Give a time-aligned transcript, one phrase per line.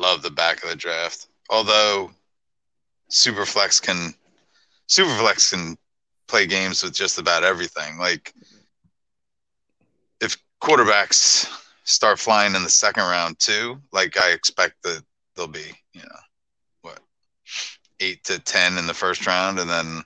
[0.00, 1.28] love the back of the draft.
[1.50, 2.10] Although
[3.10, 4.14] Superflex can
[4.88, 5.76] Superflex can
[6.26, 7.98] play games with just about everything.
[7.98, 8.34] Like
[10.20, 11.48] if quarterbacks
[11.84, 15.02] start flying in the second round too, like I expect that
[15.34, 16.20] they'll be, you know,
[16.82, 17.00] what
[18.00, 20.02] eight to ten in the first round, and then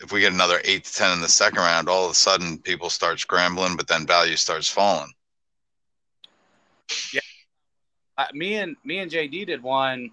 [0.00, 2.58] if we get another eight to ten in the second round, all of a sudden
[2.58, 5.12] people start scrambling, but then value starts falling.
[7.12, 7.20] Yeah,
[8.18, 10.10] uh, me and me and JD did one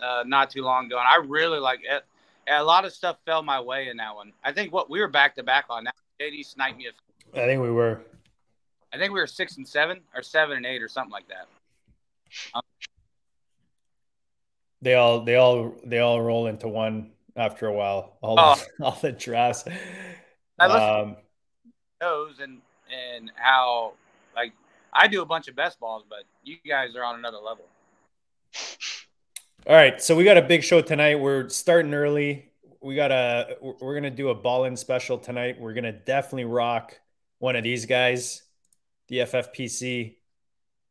[0.00, 2.04] uh, not too long ago, and I really like it.
[2.48, 4.32] A lot of stuff fell my way in that one.
[4.42, 5.94] I think what we were back to back on that.
[6.20, 6.86] JD sniped me.
[7.34, 8.00] A, I think we were.
[8.92, 11.46] I think we were six and seven, or seven and eight, or something like that.
[12.54, 12.62] Um,
[14.82, 18.16] they all, they all, they all roll into one after a while.
[18.20, 18.56] All, oh.
[18.78, 19.64] the, all the drafts.
[20.58, 21.16] I um,
[22.00, 22.60] those and
[22.90, 23.92] and how
[24.34, 24.52] like
[24.92, 27.64] I do a bunch of best balls, but you guys are on another level.
[29.66, 31.20] All right, so we got a big show tonight.
[31.20, 32.50] We're starting early.
[32.80, 35.60] We got a we're gonna do a ball in special tonight.
[35.60, 36.98] We're gonna definitely rock
[37.38, 38.42] one of these guys,
[39.08, 40.16] the FFPC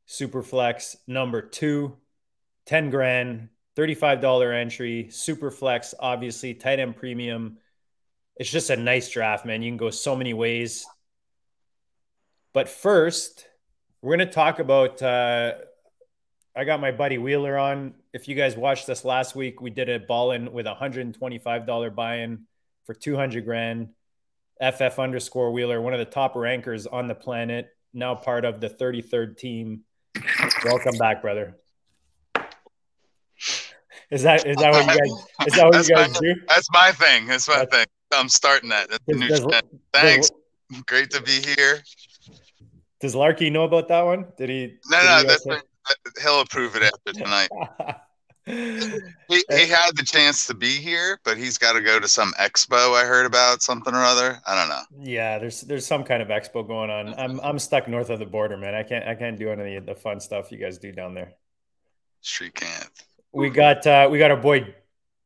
[0.07, 1.95] Superflex number two,
[2.65, 7.57] 10 grand, $35 entry, Superflex, obviously, tight end premium.
[8.35, 9.61] It's just a nice draft, man.
[9.61, 10.85] You can go so many ways.
[12.53, 13.45] But first,
[14.01, 15.01] we're going to talk about.
[15.01, 15.53] Uh,
[16.55, 17.93] I got my buddy Wheeler on.
[18.13, 21.95] If you guys watched us last week, we did a ball in with a $125
[21.95, 22.45] buy in
[22.85, 23.89] for 200 grand.
[24.61, 28.69] FF underscore Wheeler, one of the top rankers on the planet, now part of the
[28.69, 29.81] 33rd team.
[30.65, 31.55] Welcome back, brother.
[34.11, 36.35] Is that is that what you guys is that what you guys my, do?
[36.47, 37.27] That's my thing.
[37.27, 37.85] That's my that's, thing.
[38.11, 38.89] I'm starting that.
[38.89, 39.45] That's the new does,
[39.93, 40.29] Thanks.
[40.29, 41.81] Does, Great to be here.
[42.99, 44.27] Does Larky know about that one?
[44.37, 44.77] Did he?
[44.89, 45.17] No, did no.
[45.17, 45.61] He that's a,
[46.21, 47.49] he'll approve it after tonight.
[48.45, 52.33] he, he had the chance to be here, but he's got to go to some
[52.39, 52.95] expo.
[52.95, 54.39] I heard about something or other.
[54.45, 54.81] I don't know.
[54.99, 57.13] Yeah, there's there's some kind of expo going on.
[57.17, 58.75] I'm I'm stuck north of the border, man.
[58.75, 61.33] I can't I can't do any of the fun stuff you guys do down there.
[62.21, 62.89] Street can't
[63.31, 64.73] we got uh, we got our boy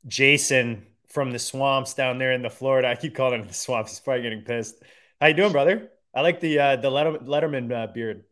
[0.07, 2.89] Jason from the swamps down there in the Florida.
[2.89, 3.91] I keep calling him the swamps.
[3.91, 4.75] He's probably getting pissed.
[5.21, 5.89] How you doing, brother?
[6.13, 8.23] I like the uh, the Letterman uh, beard.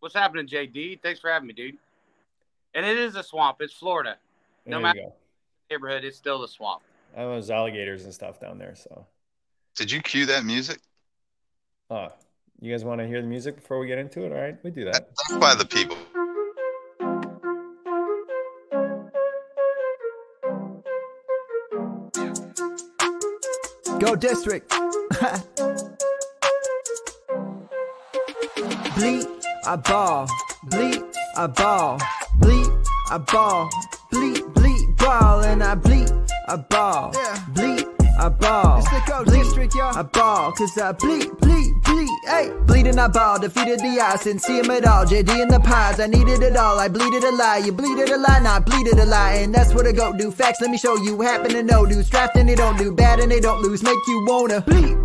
[0.00, 1.00] What's happening, JD?
[1.02, 1.76] Thanks for having me, dude.
[2.74, 3.58] And it is a swamp.
[3.60, 4.16] It's Florida.
[4.66, 5.12] No there matter
[5.72, 6.82] neighborhood, it's still the swamp.
[7.16, 8.74] I was alligators and stuff down there.
[8.74, 9.06] So,
[9.74, 10.78] did you cue that music?
[11.90, 12.08] Uh,
[12.60, 14.32] you guys want to hear the music before we get into it?
[14.32, 15.10] All right, we do that.
[15.28, 15.96] That's by the people.
[23.98, 24.72] Go district.
[28.94, 29.26] bleed,
[29.66, 30.28] I ball.
[30.64, 31.02] Bleed,
[31.36, 31.98] I ball.
[32.38, 32.68] Bleed,
[33.10, 33.70] I ball.
[34.10, 36.10] Bleed, bleed, ball, and I bleed,
[36.48, 37.12] I ball.
[37.54, 37.86] Bleed,
[38.18, 38.78] I ball.
[38.78, 39.96] It's the Go bleed, district, y'all.
[39.96, 42.52] I ball, cause I bleed, bleed, bleed, hey.
[42.66, 43.38] Bleeding, I ball.
[43.40, 45.04] Defeated the odds, didn't see him at all.
[45.04, 46.78] JD in the pies, I needed it all.
[46.78, 47.58] I bleeded a lie.
[47.64, 49.34] You bleeded a lie, not bleeded a lie.
[49.34, 50.30] And that's what I go do.
[50.30, 51.20] Facts, let me show you.
[51.20, 52.10] Happen to know dudes.
[52.12, 53.82] and they don't do bad and they don't lose.
[53.82, 55.01] Make you wanna bleed.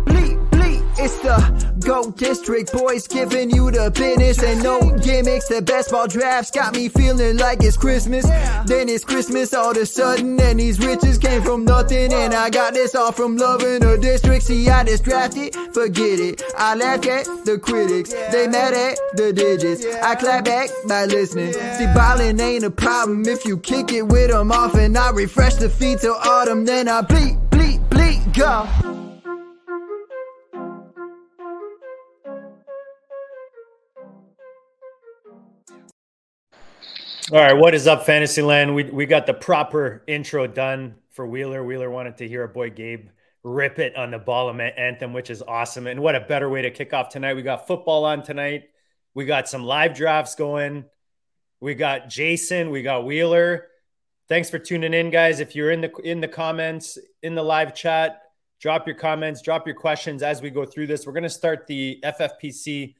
[1.00, 1.38] It's the
[1.78, 5.46] Go District boys giving you the business and no gimmicks.
[5.46, 8.26] The best ball drafts got me feeling like it's Christmas.
[8.66, 12.12] Then it's Christmas all of a sudden, and these riches came from nothing.
[12.12, 14.46] And I got this all from loving the district.
[14.46, 16.42] See, I just drafted, forget it.
[16.56, 19.86] I laugh at the critics, they mad at the digits.
[20.02, 21.52] I clap back by listening.
[21.52, 25.54] See, ballin' ain't a problem if you kick it with them off, and I refresh
[25.54, 26.64] the feed till autumn.
[26.64, 28.87] Then I bleep, bleep, bleep, go.
[37.30, 38.74] All right, what is up, Fantasyland?
[38.74, 41.62] We we got the proper intro done for Wheeler.
[41.62, 43.10] Wheeler wanted to hear our boy Gabe
[43.44, 45.86] rip it on the ball anthem, which is awesome.
[45.86, 47.34] And what a better way to kick off tonight.
[47.34, 48.70] We got football on tonight.
[49.12, 50.86] We got some live drafts going.
[51.60, 52.70] We got Jason.
[52.70, 53.66] We got Wheeler.
[54.30, 55.38] Thanks for tuning in, guys.
[55.38, 58.22] If you're in the in the comments in the live chat,
[58.58, 61.06] drop your comments, drop your questions as we go through this.
[61.06, 62.94] We're gonna start the FFPC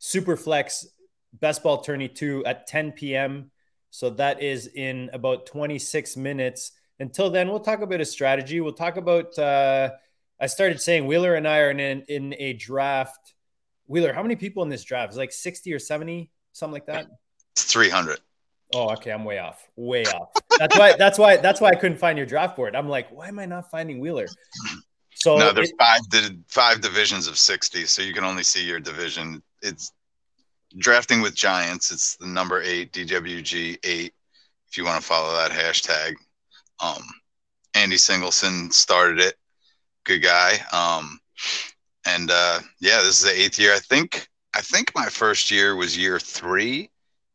[0.00, 0.86] Superflex
[1.32, 3.52] Best Ball Tourney 2 at 10 p.m.
[3.90, 6.72] So that is in about 26 minutes.
[7.00, 8.60] Until then, we'll talk about a strategy.
[8.60, 9.38] We'll talk about.
[9.38, 9.90] Uh,
[10.40, 13.34] I started saying Wheeler and I are in, in a draft.
[13.86, 15.12] Wheeler, how many people in this draft?
[15.12, 17.06] Is like 60 or 70, something like that?
[17.52, 18.20] It's 300.
[18.74, 19.10] Oh, okay.
[19.10, 19.66] I'm way off.
[19.76, 20.30] Way off.
[20.58, 20.94] That's why.
[20.96, 21.36] That's why.
[21.38, 22.76] That's why I couldn't find your draft board.
[22.76, 24.26] I'm like, why am I not finding Wheeler?
[25.14, 26.00] So no, there's it, five
[26.46, 29.42] five divisions of 60, so you can only see your division.
[29.62, 29.92] It's
[30.76, 34.12] drafting with giants it's the number eight dwg eight
[34.68, 36.14] If you want to follow that hashtag.
[36.80, 37.02] Um,
[37.74, 39.34] Andy Singleton started it.
[40.04, 40.58] Good guy.
[40.72, 41.18] Um,
[42.06, 43.74] and uh, yeah, this is the eighth year.
[43.74, 46.90] I think I think my first year was year three,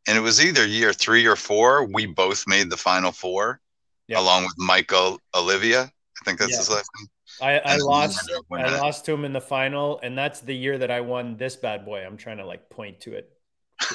[0.06, 1.84] and it was either year three or four.
[1.86, 3.60] We both made the final four,
[4.08, 4.20] yeah.
[4.20, 5.82] along with Michael Olivia.
[5.82, 6.58] I think that's yeah.
[6.58, 7.08] his last name.
[7.40, 10.90] I, I lost I lost to him in the final, and that's the year that
[10.90, 12.04] I won this bad boy.
[12.04, 13.30] I'm trying to like point to it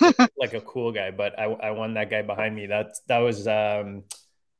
[0.37, 2.65] like a cool guy, but I, I won that guy behind me.
[2.65, 4.03] That's that was um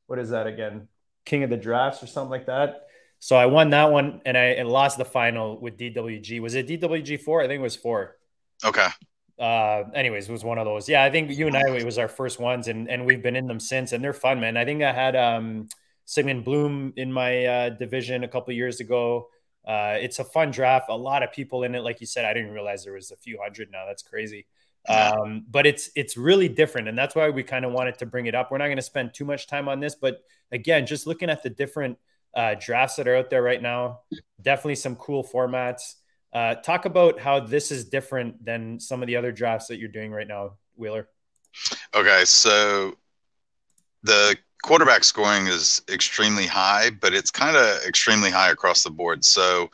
[0.06, 0.88] what is that again?
[1.24, 2.86] King of the drafts or something like that.
[3.18, 6.40] So I won that one and I and lost the final with DWG.
[6.40, 7.42] Was it DWG four?
[7.42, 8.16] I think it was four.
[8.64, 8.88] Okay.
[9.38, 10.88] Uh, anyways, it was one of those.
[10.88, 13.36] Yeah, I think you and I it was our first ones, and and we've been
[13.36, 14.56] in them since, and they're fun, man.
[14.56, 15.68] I think I had um
[16.10, 19.28] Sigmund Bloom in my uh, division a couple years ago.
[19.64, 20.86] Uh, it's a fun draft.
[20.88, 22.24] A lot of people in it, like you said.
[22.24, 23.84] I didn't realize there was a few hundred now.
[23.86, 24.46] That's crazy.
[24.88, 28.26] Um, but it's it's really different, and that's why we kind of wanted to bring
[28.26, 28.50] it up.
[28.50, 31.44] We're not going to spend too much time on this, but again, just looking at
[31.44, 31.96] the different
[32.34, 34.00] uh, drafts that are out there right now,
[34.42, 35.94] definitely some cool formats.
[36.32, 39.88] Uh, talk about how this is different than some of the other drafts that you're
[39.88, 41.08] doing right now, Wheeler.
[41.94, 42.96] Okay, so
[44.02, 49.24] the quarterback scoring is extremely high, but it's kind of extremely high across the board.
[49.24, 49.70] So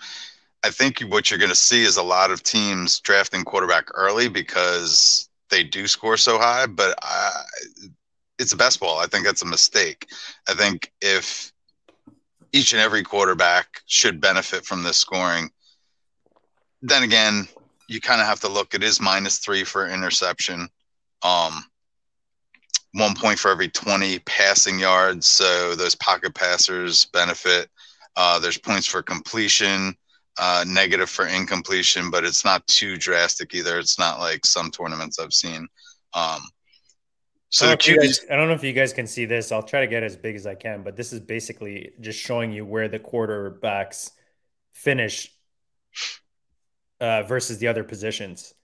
[0.65, 4.29] I think what you're going to see is a lot of teams drafting quarterback early
[4.29, 7.43] because they do score so high, but I,
[8.39, 8.99] it's a best ball.
[8.99, 10.09] I think that's a mistake.
[10.49, 11.53] I think if
[12.53, 15.51] each and every quarterback should benefit from this scoring,
[16.83, 17.49] then again,
[17.89, 18.75] you kind of have to look.
[18.75, 20.69] It is minus three for interception.
[21.23, 21.65] Um,
[22.97, 25.27] one point for every 20 passing yards.
[25.27, 27.69] So those pocket passers benefit.
[28.17, 29.95] Uh, there's points for completion,
[30.39, 33.79] uh, negative for incompletion, but it's not too drastic either.
[33.79, 35.69] It's not like some tournaments I've seen.
[36.15, 36.41] Um,
[37.51, 39.53] so I don't, guys, I don't know if you guys can see this.
[39.53, 42.51] I'll try to get as big as I can, but this is basically just showing
[42.51, 44.11] you where the quarterbacks
[44.73, 45.31] finish
[47.01, 48.55] uh, versus the other positions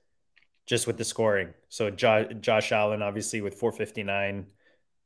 [0.67, 1.55] just with the scoring.
[1.69, 4.47] So jo- Josh Allen, obviously with 459,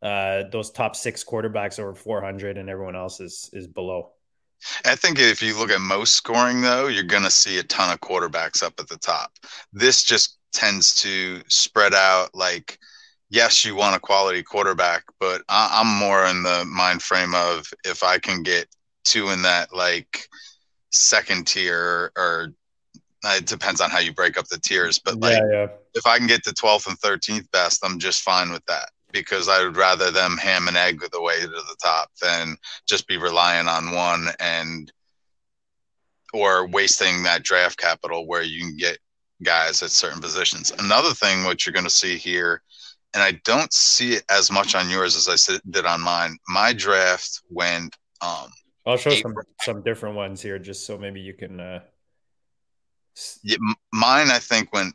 [0.03, 4.13] uh, those top six quarterbacks over 400, and everyone else is is below.
[4.85, 7.93] I think if you look at most scoring, though, you're going to see a ton
[7.93, 9.33] of quarterbacks up at the top.
[9.73, 12.35] This just tends to spread out.
[12.35, 12.79] Like,
[13.29, 17.67] yes, you want a quality quarterback, but I- I'm more in the mind frame of
[17.85, 18.69] if I can get
[19.05, 20.27] two in that like
[20.93, 22.49] second tier or
[23.35, 25.67] it depends on how you break up the tiers, but like yeah, yeah.
[25.95, 29.49] if I can get to 12th and 13th best, I'm just fine with that because
[29.49, 32.57] I would rather them ham and egg the way to the top than
[32.87, 34.93] just be relying on one and
[36.35, 38.99] or wasting that draft capital where you can get
[39.43, 40.73] guys at certain positions.
[40.79, 42.63] Another thing, what you're going to see here,
[43.15, 46.37] and I don't see it as much on yours as I did on mine.
[46.49, 47.97] My draft went.
[48.21, 48.51] Um,
[48.85, 51.61] I'll show some some different ones here, just so maybe you can.
[51.61, 51.81] Uh
[53.93, 54.95] mine, I think, went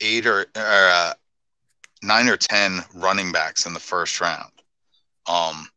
[0.00, 1.14] eight or, or uh,
[2.02, 4.52] nine or ten running backs in the first round.
[5.26, 5.68] Um,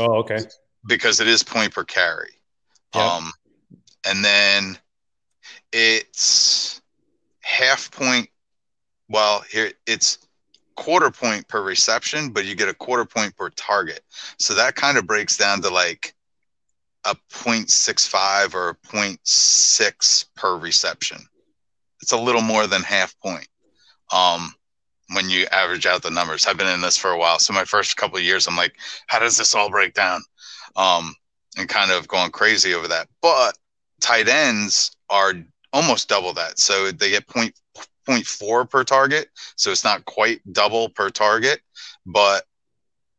[0.00, 0.38] oh, okay.
[0.86, 2.30] Because it is point per carry.
[2.94, 3.30] Um,
[4.06, 4.78] and then
[5.72, 6.80] it's
[7.42, 8.28] half point.
[9.08, 10.18] Well, here it's
[10.76, 14.00] quarter point per reception, but you get a quarter point per target.
[14.38, 16.14] So that kind of breaks down to like
[17.06, 21.18] a 0.65 or a 0.6 per reception.
[22.02, 23.48] It's a little more than half point
[24.12, 24.54] um,
[25.14, 26.46] when you average out the numbers.
[26.46, 27.38] I've been in this for a while.
[27.38, 30.20] So my first couple years, I'm like, how does this all break down?
[30.76, 31.14] Um,
[31.56, 33.08] and kind of going crazy over that.
[33.22, 33.56] But
[34.00, 35.32] tight ends are
[35.72, 36.58] almost double that.
[36.58, 37.54] So they get point,
[38.06, 39.28] 0.4 per target.
[39.56, 41.60] So it's not quite double per target,
[42.04, 42.44] but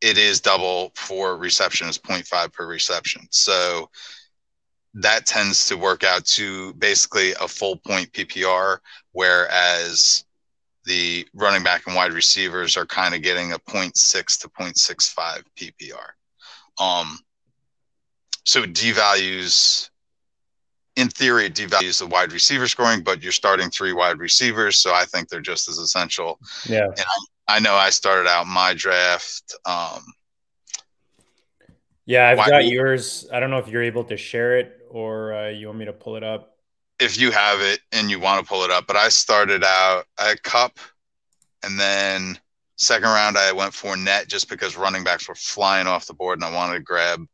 [0.00, 3.26] it is double for reception is 0.5 per reception.
[3.30, 3.90] So
[4.94, 8.78] that tends to work out to basically a full point PPR,
[9.12, 10.24] whereas
[10.84, 16.82] the running back and wide receivers are kind of getting a 0.6 to 0.65 PPR.
[16.82, 17.18] Um,
[18.44, 19.90] so it devalues,
[20.96, 24.78] in theory, it devalues the wide receiver scoring, but you're starting three wide receivers.
[24.78, 26.38] So I think they're just as essential.
[26.66, 26.86] Yeah.
[26.86, 27.04] And
[27.48, 29.54] I know I started out my draft.
[29.64, 30.04] Um,
[32.04, 33.26] yeah, I've got yours.
[33.32, 35.92] I don't know if you're able to share it or uh, you want me to
[35.92, 36.56] pull it up.
[37.00, 40.04] If you have it and you want to pull it up, but I started out
[40.18, 40.78] a Kupp,
[41.62, 42.38] and then
[42.76, 46.44] second round I went Fournette just because running backs were flying off the board, and
[46.44, 47.24] I wanted to grab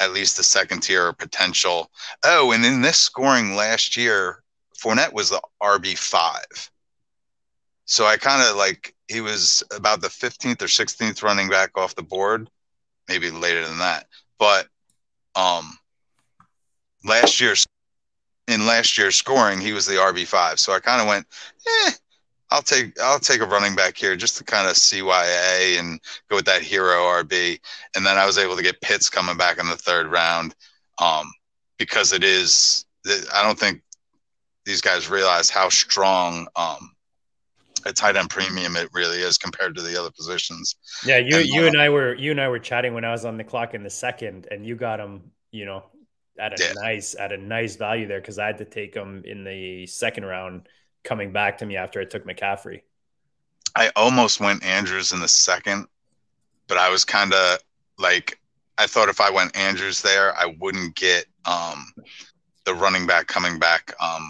[0.00, 1.90] at least the second tier or potential.
[2.24, 4.42] Oh, and in this scoring last year,
[4.78, 6.70] Fournette was the RB five.
[7.88, 11.94] So I kind of like he was about the 15th or 16th running back off
[11.94, 12.50] the board,
[13.08, 14.06] maybe later than that.
[14.38, 14.68] But
[15.34, 15.78] um,
[17.02, 17.66] last year's
[18.46, 20.58] in last year's scoring, he was the RB five.
[20.60, 21.26] So I kind of went,
[21.66, 21.92] eh,
[22.50, 26.36] I'll take I'll take a running back here just to kind of CYA and go
[26.36, 27.58] with that hero RB.
[27.96, 30.54] And then I was able to get Pitts coming back in the third round,
[30.98, 31.32] um,
[31.78, 32.84] because it is.
[33.34, 33.80] I don't think
[34.66, 36.90] these guys realize how strong um,
[37.86, 40.76] a tight end premium it really is compared to the other positions.
[41.04, 43.10] Yeah, you and, you uh, and I were you and I were chatting when I
[43.10, 45.30] was on the clock in the second, and you got him.
[45.50, 45.84] You know,
[46.38, 46.72] at a yeah.
[46.74, 50.24] nice at a nice value there because I had to take him in the second
[50.24, 50.68] round
[51.04, 52.82] coming back to me after I took McCaffrey.
[53.74, 55.86] I almost went Andrews in the second,
[56.66, 57.58] but I was kind of
[57.98, 58.38] like
[58.78, 61.92] I thought if I went Andrews there, I wouldn't get um,
[62.64, 63.94] the running back coming back.
[64.00, 64.28] Um,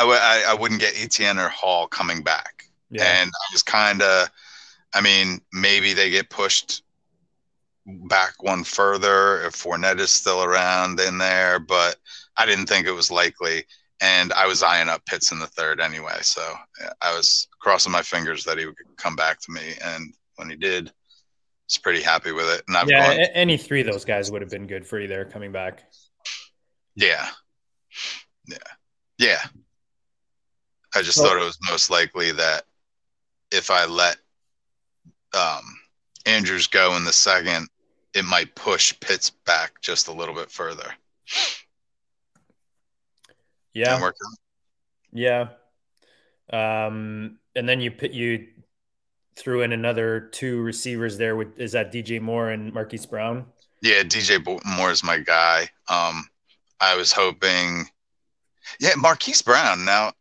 [0.00, 3.04] I w- I, I wouldn't get Etienne or Hall coming back, yeah.
[3.04, 4.28] and I was kind of.
[4.94, 6.82] I mean, maybe they get pushed
[8.08, 11.96] back one further if Fournette is still around in there, but
[12.36, 13.64] I didn't think it was likely.
[14.00, 16.42] And I was eyeing up Pitts in the third anyway, so
[17.02, 19.74] I was crossing my fingers that he would come back to me.
[19.84, 20.92] And when he did, I
[21.68, 22.62] was pretty happy with it.
[22.66, 25.06] And I've yeah, gone, any three of those guys would have been good for you
[25.06, 25.84] there coming back.
[26.96, 27.28] Yeah,
[28.48, 28.56] yeah,
[29.18, 29.40] yeah.
[30.94, 32.64] I just well, thought it was most likely that
[33.50, 34.16] if I let
[35.34, 35.62] um,
[36.26, 37.68] Andrews go in the second,
[38.14, 40.92] it might push Pitts back just a little bit further.
[43.72, 44.10] Yeah.
[45.12, 45.48] Yeah.
[46.52, 48.48] Um, and then you put you
[49.36, 53.46] threw in another two receivers there with is that DJ Moore and Marquise Brown?
[53.82, 54.44] Yeah, DJ
[54.76, 55.68] Moore is my guy.
[55.88, 56.28] Um,
[56.80, 57.86] I was hoping,
[58.78, 59.84] yeah, Marquise Brown.
[59.84, 60.12] Now,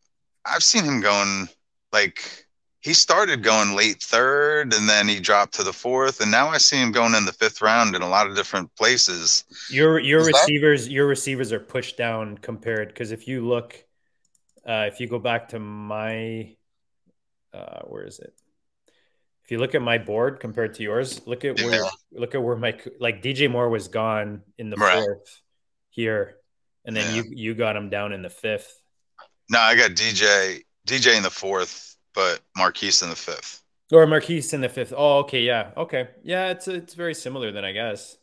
[0.45, 1.49] I've seen him going
[1.91, 2.45] like
[2.81, 6.57] he started going late third and then he dropped to the fourth and now I
[6.57, 9.43] see him going in the fifth round in a lot of different places.
[9.69, 10.91] Your your Is receivers that...
[10.91, 13.83] your receivers are pushed down compared because if you look
[14.67, 16.55] uh, if you go back to my
[17.53, 18.33] uh, where is it?
[19.43, 21.89] If you look at my board compared to yours, look at where yeah.
[22.11, 25.03] look at where my like DJ Moore was gone in the right.
[25.03, 25.41] fourth
[25.89, 26.35] here,
[26.85, 27.23] and then yeah.
[27.23, 28.78] you you got him down in the fifth.
[29.49, 33.63] No, I got DJ DJ in the fourth but Marquise in the fifth.
[33.91, 34.93] Or Marquise in the fifth.
[34.95, 36.49] Oh, okay, yeah, okay, yeah.
[36.49, 38.17] It's it's very similar then, I guess.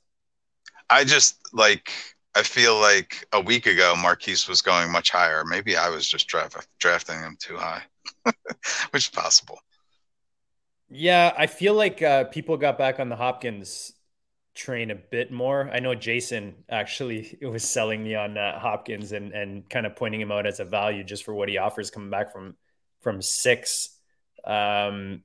[0.88, 1.92] I just like
[2.34, 5.44] I feel like a week ago Marquise was going much higher.
[5.44, 7.82] Maybe I was just draft, drafting him too high,
[8.90, 9.58] which is possible.
[10.88, 13.92] Yeah, I feel like uh, people got back on the Hopkins
[14.56, 15.70] train a bit more.
[15.72, 20.20] I know Jason actually was selling me on uh, Hopkins and and kind of pointing
[20.20, 22.56] him out as a value just for what he offers coming back from
[23.00, 23.90] from six.
[24.44, 25.22] Um,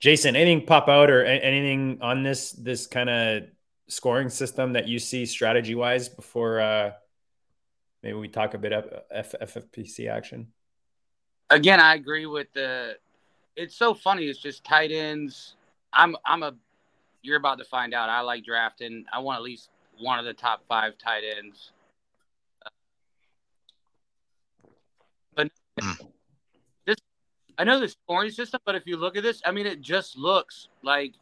[0.00, 3.44] Jason, anything pop out or anything on this this kind of
[3.88, 6.92] scoring system that you see strategy wise before uh,
[8.02, 10.48] maybe we talk a bit of F- FFPC action?
[11.50, 12.96] Again, I agree with the.
[13.56, 14.24] It's so funny.
[14.24, 15.56] It's just tight ends.
[15.92, 16.54] I'm I'm a.
[17.24, 18.08] You're about to find out.
[18.08, 19.04] I like drafting.
[19.12, 21.72] I want at least one of the top five tight ends.
[25.34, 25.50] But
[25.80, 26.10] mm.
[27.56, 30.16] I know the scoring system, but if you look at this, I mean, it just
[30.16, 31.14] looks like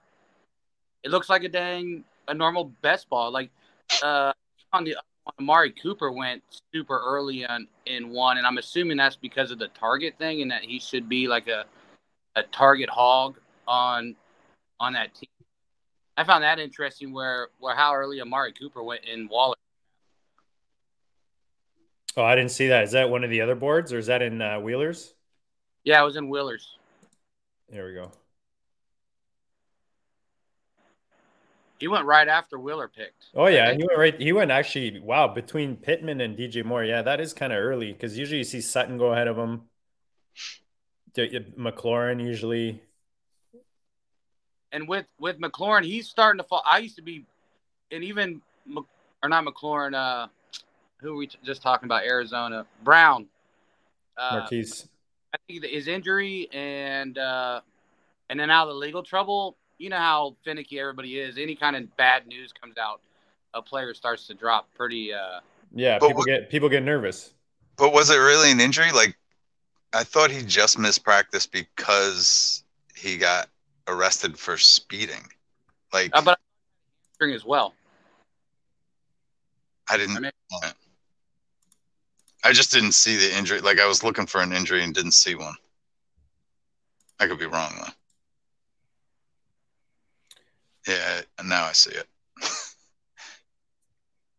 [1.03, 3.31] it looks like a dang a normal best ball.
[3.31, 3.51] Like
[4.03, 4.33] uh,
[4.73, 6.43] on the on Amari Cooper went
[6.73, 10.51] super early on in one, and I'm assuming that's because of the target thing, and
[10.51, 11.65] that he should be like a
[12.35, 14.17] a target hog on
[14.81, 15.29] on that team.
[16.17, 19.57] I found that interesting where where how early Amari Cooper went in Waller.
[22.17, 22.85] Oh, I didn't see that.
[22.85, 25.15] Is that one of the other boards, or is that in uh, Wheelers?
[25.85, 26.77] Yeah, it was in Wheelers.
[27.71, 28.13] There we go.
[31.79, 33.31] He went right after Wheeler picked.
[33.35, 34.21] Oh yeah, he went right.
[34.21, 35.01] He went actually.
[35.01, 36.85] Wow, between Pittman and DJ Moore.
[36.85, 39.63] Yeah, that is kind of early because usually you see Sutton go ahead of him.
[41.17, 42.83] McLaurin usually.
[44.73, 46.63] And with with McLaurin, he's starting to fall.
[46.67, 47.25] I used to be,
[47.91, 48.41] and even
[49.23, 49.95] or not McLaurin.
[49.95, 50.29] Uh,
[51.03, 52.05] who we just talking about?
[52.05, 53.27] Arizona Brown.
[54.17, 54.89] Uh, Marquise.
[55.35, 57.61] I think his injury and uh,
[58.31, 61.39] and then out of the legal trouble, you know how finicky everybody is.
[61.39, 63.01] Any kind of bad news comes out,
[63.55, 65.13] a player starts to drop pretty.
[65.13, 65.41] Uh,
[65.75, 67.35] yeah, people what, get people get nervous.
[67.77, 68.93] But was it really an injury?
[68.93, 69.17] Like,
[69.93, 72.63] I thought he just missed practice because
[72.95, 73.49] he got
[73.93, 75.23] arrested for speeding.
[75.93, 76.39] Like, uh, but
[77.21, 77.75] as well.
[79.89, 80.17] I didn't.
[80.17, 80.33] I mean,
[82.45, 83.61] I just didn't see the injury.
[83.61, 85.55] Like I was looking for an injury and didn't see one.
[87.21, 87.93] I could be wrong though.
[90.93, 92.09] Yeah, now I see it.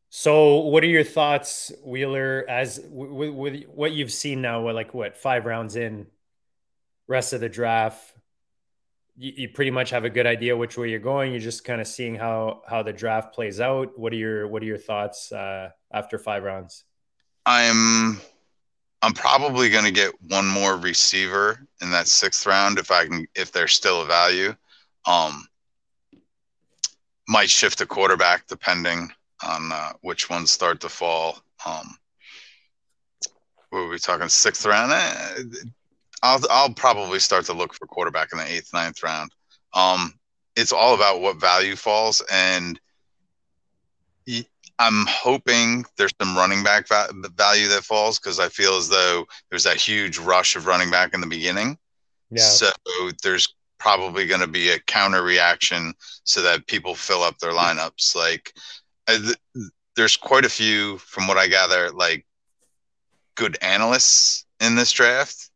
[0.10, 4.70] so, what are your thoughts, Wheeler, as with, with what you've seen now?
[4.70, 6.08] Like what five rounds in,
[7.08, 8.13] rest of the draft?
[9.16, 11.32] You, you pretty much have a good idea which way you're going.
[11.32, 13.98] You're just kind of seeing how how the draft plays out.
[13.98, 16.84] What are your What are your thoughts uh, after five rounds?
[17.46, 18.20] I'm
[19.02, 23.28] I'm probably going to get one more receiver in that sixth round if I can
[23.36, 24.56] if there's still a value.
[25.06, 25.46] Um,
[27.28, 29.12] might shift a quarterback depending
[29.46, 31.40] on uh, which ones start to fall.
[31.66, 31.98] Um,
[33.70, 34.30] what were we talking?
[34.30, 34.92] Sixth round.
[34.92, 35.44] Eh,
[36.24, 39.32] I'll I'll probably start to look for quarterback in the eighth, ninth round.
[39.74, 40.14] Um,
[40.56, 42.80] it's all about what value falls, and
[44.80, 49.64] I'm hoping there's some running back value that falls because I feel as though there's
[49.66, 51.78] that huge rush of running back in the beginning.
[52.32, 52.44] Yeah.
[52.44, 52.70] So
[53.22, 58.16] there's probably going to be a counter reaction so that people fill up their lineups.
[58.16, 58.54] Like
[59.08, 59.36] th-
[59.96, 62.26] there's quite a few, from what I gather, like
[63.36, 65.50] good analysts in this draft,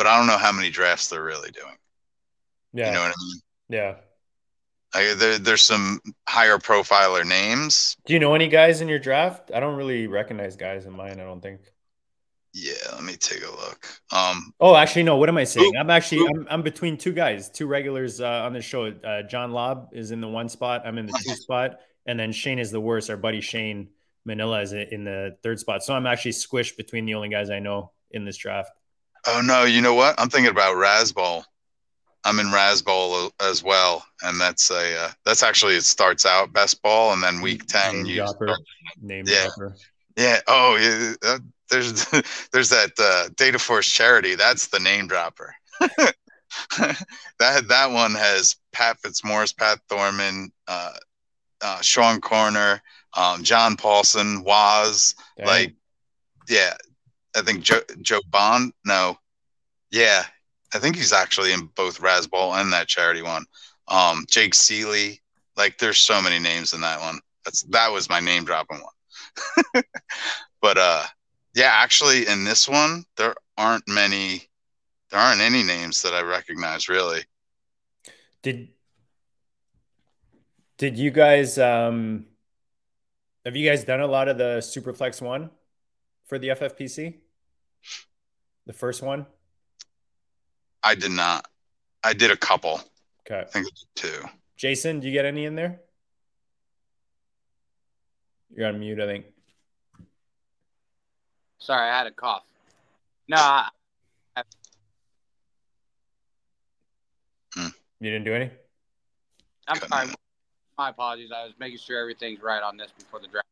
[0.00, 1.76] but I don't know how many drafts they're really doing.
[2.72, 2.86] Yeah.
[2.86, 3.40] You know what I mean?
[3.68, 3.94] Yeah.
[4.94, 7.98] I, there, there's some higher profiler names.
[8.06, 9.50] Do you know any guys in your draft?
[9.54, 11.20] I don't really recognize guys in mine.
[11.20, 11.60] I don't think.
[12.54, 13.86] Yeah, let me take a look.
[14.10, 15.18] Um, oh, actually, no.
[15.18, 15.70] What am I saying?
[15.76, 18.86] Ooh, I'm actually I'm, I'm between two guys, two regulars uh, on the show.
[18.86, 20.80] Uh, John Lobb is in the one spot.
[20.86, 23.10] I'm in the two spot, and then Shane is the worst.
[23.10, 23.90] Our buddy Shane
[24.24, 25.84] Manila is in the third spot.
[25.84, 28.70] So I'm actually squished between the only guys I know in this draft.
[29.26, 29.64] Oh no!
[29.64, 30.14] You know what?
[30.18, 31.44] I'm thinking about Razzball.
[32.24, 36.82] I'm in Razzball as well, and that's a uh, that's actually it starts out best
[36.82, 38.46] ball, and then week ten name you dropper.
[38.48, 38.60] Start,
[39.00, 39.76] name yeah, dropper.
[40.16, 40.40] yeah.
[40.46, 41.14] Oh, yeah.
[41.22, 41.38] Uh,
[41.70, 42.04] there's
[42.52, 44.34] there's that uh, Data Force charity.
[44.34, 45.54] That's the name dropper.
[45.80, 50.92] that that one has Pat Fitzmaurice, Pat Thorman, uh,
[51.62, 52.80] uh, Sean Koerner,
[53.16, 55.14] um, John Paulsen, Waz.
[55.38, 55.46] Dang.
[55.46, 55.74] Like,
[56.48, 56.74] yeah,
[57.36, 58.72] I think Joe Joe Bond.
[58.84, 59.18] No,
[59.90, 60.24] yeah,
[60.74, 63.44] I think he's actually in both Razzball and that charity one.
[63.88, 65.20] Um, Jake Ciely,
[65.56, 67.18] like there's so many names in that one.
[67.44, 69.84] That's that was my name dropping one.
[70.60, 71.04] but uh,
[71.54, 74.48] yeah, actually in this one there aren't many,
[75.10, 77.22] there aren't any names that I recognize really.
[78.42, 78.68] Did
[80.78, 82.26] did you guys um
[83.44, 85.50] have you guys done a lot of the Superflex one
[86.30, 87.16] for the FFPC?
[88.64, 89.26] The first one?
[90.80, 91.44] I did not.
[92.04, 92.80] I did a couple.
[93.26, 93.40] Okay.
[93.40, 93.66] I think
[93.96, 94.22] two.
[94.56, 95.80] Jason, do you get any in there?
[98.54, 99.26] You're on mute, I think.
[101.58, 102.44] Sorry, I had a cough.
[103.28, 103.68] No, I,
[104.36, 104.42] I...
[107.54, 107.68] Hmm.
[107.98, 108.50] You didn't do any?
[109.66, 110.08] I'm sorry.
[110.78, 111.30] My apologies.
[111.34, 113.46] I was making sure everything's right on this before the draft.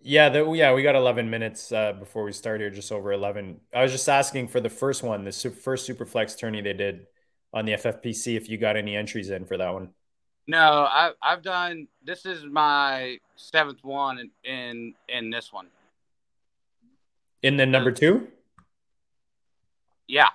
[0.00, 3.60] Yeah, the, yeah, we got 11 minutes uh, before we start here, just over 11.
[3.74, 7.06] I was just asking for the first one, the super, first Superflex tourney they did
[7.52, 9.90] on the FFPC, if you got any entries in for that one.
[10.46, 11.88] No, I, I've done.
[12.02, 15.66] This is my seventh one in in, in this one.
[17.42, 18.28] In the number two.
[20.06, 20.30] Yeah.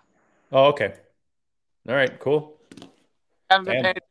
[0.52, 0.93] Oh, okay.
[1.89, 2.19] All right.
[2.19, 2.56] Cool.
[3.49, 4.02] haven't been paid.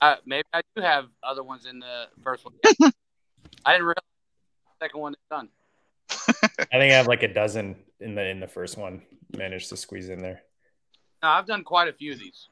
[0.00, 2.54] Uh, maybe I do have other ones in the first one.
[3.64, 4.11] I didn't realize
[4.82, 5.48] second one is done.
[6.10, 9.02] I think I have like a dozen in the in the first one.
[9.36, 10.42] Managed to squeeze in there.
[11.22, 12.48] No, I've done quite a few of these.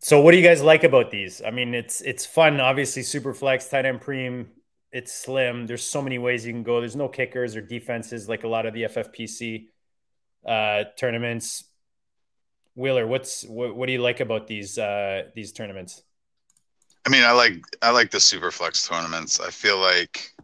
[0.00, 1.42] So, what do you guys like about these?
[1.46, 2.60] I mean, it's it's fun.
[2.60, 4.46] Obviously, super flex, tight end preem.
[4.92, 5.66] It's slim.
[5.66, 6.80] There's so many ways you can go.
[6.80, 9.66] There's no kickers or defenses like a lot of the FFPC
[10.46, 11.64] uh, tournaments.
[12.74, 16.02] Wheeler, what's what, what do you like about these uh, these tournaments?
[17.06, 19.40] I mean, I like I like the super flex tournaments.
[19.40, 20.34] I feel like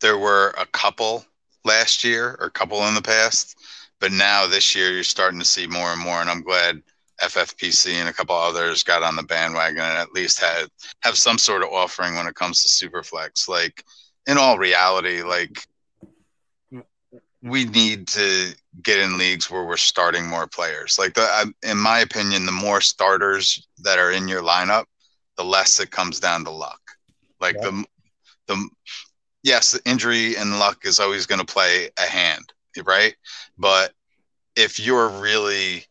[0.00, 1.24] there were a couple
[1.64, 3.56] last year or a couple in the past,
[4.00, 6.20] but now this year you're starting to see more and more.
[6.20, 6.82] And I'm glad
[7.22, 10.68] FFPC and a couple others got on the bandwagon and at least had
[11.00, 13.48] have some sort of offering when it comes to Superflex.
[13.48, 13.84] Like
[14.26, 15.66] in all reality, like
[17.42, 20.98] we need to get in leagues where we're starting more players.
[20.98, 24.84] Like the, in my opinion, the more starters that are in your lineup,
[25.36, 26.80] the less it comes down to luck.
[27.40, 27.70] Like yeah.
[27.70, 27.84] the
[28.48, 28.68] the
[29.48, 32.52] yes, the injury and luck is always going to play a hand,
[32.84, 33.16] right?
[33.58, 33.92] But
[34.54, 35.86] if you're really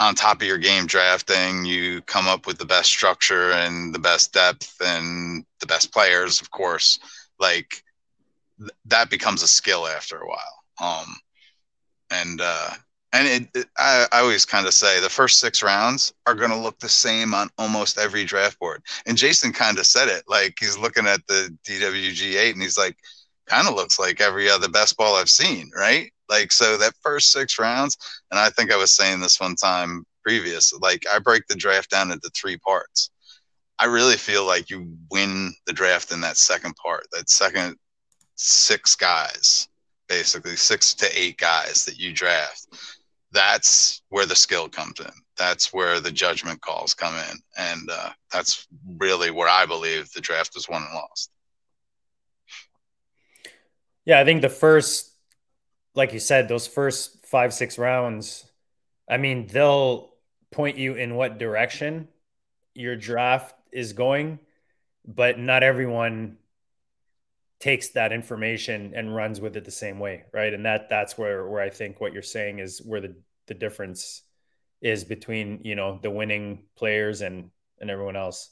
[0.00, 3.98] on top of your game drafting, you come up with the best structure and the
[3.98, 6.98] best depth and the best players, of course,
[7.38, 7.82] like
[8.58, 11.00] th- that becomes a skill after a while.
[11.00, 11.16] Um,
[12.10, 12.70] and uh,
[13.12, 16.56] and it, I, I always kind of say the first six rounds are going to
[16.56, 18.82] look the same on almost every draft board.
[19.06, 22.76] And Jason kind of said it like he's looking at the DWG eight and he's
[22.76, 22.96] like,
[23.46, 26.12] kind of looks like every other best ball I've seen, right?
[26.28, 27.96] Like so that first six rounds,
[28.30, 31.90] and I think I was saying this one time previous, like I break the draft
[31.90, 33.10] down into three parts.
[33.78, 37.76] I really feel like you win the draft in that second part, that second
[38.34, 39.68] six guys,
[40.08, 42.66] basically six to eight guys that you draft
[43.32, 45.10] that's where the skill comes in.
[45.36, 48.66] That's where the judgment calls come in, and uh, that's
[48.98, 51.30] really where I believe the draft is won and lost.
[54.04, 55.12] Yeah, I think the first,
[55.94, 58.50] like you said, those first five six rounds.
[59.08, 60.14] I mean, they'll
[60.50, 62.08] point you in what direction
[62.74, 64.38] your draft is going,
[65.06, 66.37] but not everyone
[67.60, 70.54] takes that information and runs with it the same way right?
[70.54, 73.14] And that that's where where i think what you're saying is where the
[73.46, 74.22] the difference
[74.80, 78.50] is between you know the winning players and and everyone else.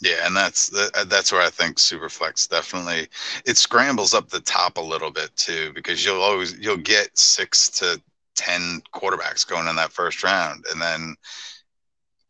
[0.00, 0.68] Yeah and that's
[1.06, 3.08] that's where i think superflex definitely
[3.44, 7.68] it scrambles up the top a little bit too because you'll always you'll get six
[7.70, 8.00] to
[8.36, 11.16] ten quarterbacks going in that first round and then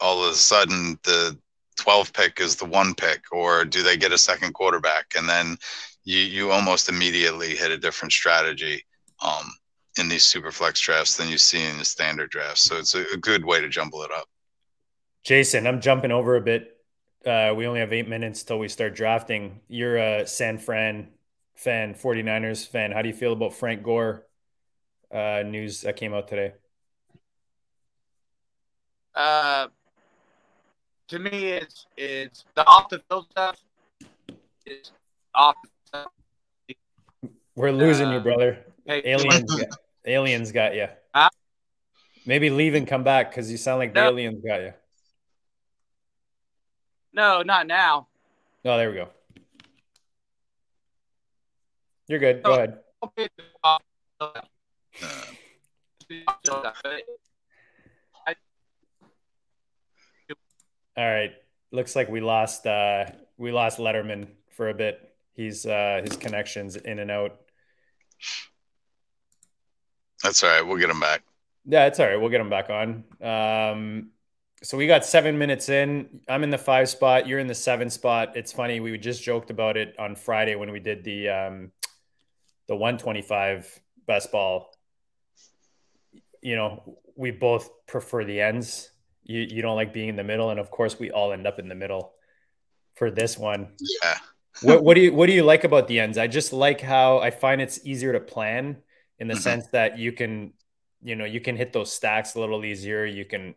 [0.01, 1.37] all of a sudden the
[1.79, 5.15] 12 pick is the one pick or do they get a second quarterback?
[5.17, 5.57] And then
[6.05, 8.85] you you almost immediately hit a different strategy
[9.23, 9.51] um,
[9.99, 13.05] in these super flex drafts than you see in the standard drafts so it's a,
[13.13, 14.27] a good way to jumble it up.
[15.25, 16.75] Jason i'm jumping over a bit.
[17.27, 19.61] Uh, we only have eight minutes till we start drafting.
[19.69, 21.09] You're a san fran
[21.57, 22.93] fan 49ers fan.
[22.93, 24.27] How do you feel about frank gore?
[25.13, 26.53] Uh, news that came out today.
[29.15, 29.69] Uh
[31.09, 33.57] to me, it's it's the off the field stuff.
[34.67, 34.93] Is
[35.35, 35.57] off.
[37.57, 38.59] We're losing uh, you, brother.
[38.87, 39.69] Hey, aliens, got,
[40.05, 40.87] aliens got you.
[41.15, 41.29] Huh?
[42.25, 44.03] Maybe leave and come back because you sound like no.
[44.03, 44.73] the aliens got you.
[47.13, 48.07] No, not now.
[48.65, 49.09] Oh, there we go.
[52.07, 52.43] You're good.
[52.43, 52.79] Go ahead.
[60.99, 61.31] All right.
[61.71, 63.05] Looks like we lost uh
[63.37, 65.15] we lost Letterman for a bit.
[65.33, 67.39] He's uh his connections in and out.
[70.25, 70.67] That's all right.
[70.67, 71.23] We'll get him back.
[71.65, 72.21] Yeah, it's all right.
[72.21, 73.05] We'll get him back on.
[73.23, 74.11] Um
[74.65, 76.21] so we got seven minutes in.
[76.29, 77.29] I'm in the five spot.
[77.29, 78.37] You're in the seven spot.
[78.37, 78.81] It's funny.
[78.81, 81.71] We just joked about it on Friday when we did the um,
[82.67, 84.73] the 125 best ball.
[86.43, 88.91] You know, we both prefer the ends
[89.29, 91.61] you you don't like being in the middle, and of course we all end up
[91.61, 92.15] in the middle
[92.97, 93.69] for this one.
[94.03, 94.19] Yeah.
[94.63, 96.19] what what do you what do you like about the ends?
[96.19, 98.79] I just like how I find it's easier to plan
[99.21, 99.43] in the mm-hmm.
[99.43, 100.55] sense that you can
[101.03, 103.05] you know you can hit those stacks a little easier.
[103.05, 103.55] You can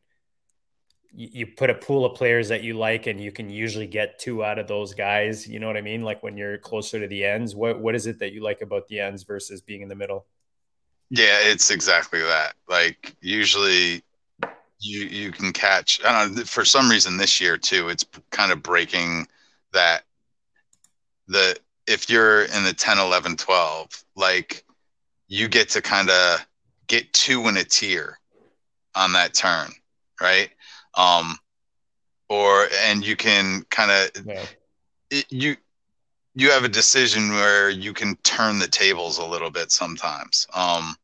[1.13, 4.45] you put a pool of players that you like and you can usually get two
[4.45, 7.25] out of those guys you know what i mean like when you're closer to the
[7.25, 9.95] ends what what is it that you like about the ends versus being in the
[9.95, 10.25] middle
[11.09, 14.01] yeah it's exactly that like usually
[14.81, 16.03] you you can catch.
[16.03, 17.89] I don't know, for some reason this year too.
[17.89, 19.27] It's kind of breaking
[19.73, 20.03] that
[21.27, 24.63] the if you're in the 10, 11, 12, like
[25.27, 26.45] you get to kind of
[26.87, 28.19] get two in a tier
[28.95, 29.71] on that turn,
[30.21, 30.49] right?
[30.95, 31.37] Um,
[32.29, 34.45] or and you can kind of yeah.
[35.29, 35.55] you
[36.33, 40.47] you have a decision where you can turn the tables a little bit sometimes.
[40.53, 40.95] Um,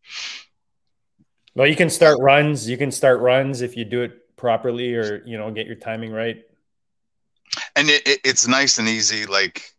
[1.57, 2.69] well, you can start runs.
[2.69, 6.11] You can start runs if you do it properly, or you know, get your timing
[6.11, 6.43] right.
[7.75, 9.25] And it, it, it's nice and easy.
[9.25, 9.71] Like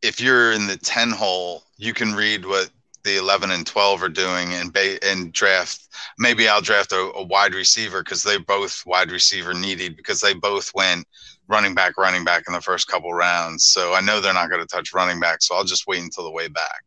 [0.00, 2.70] if you're in the ten hole, you can read what
[3.02, 5.88] the 11 and 12 are doing and ba- and draft
[6.20, 10.34] maybe I'll draft a, a wide receiver because they both wide receiver needed because they
[10.34, 11.04] both went
[11.48, 14.62] running back running back in the first couple rounds so I know they're not going
[14.62, 16.84] to touch running back so I'll just wait until the way back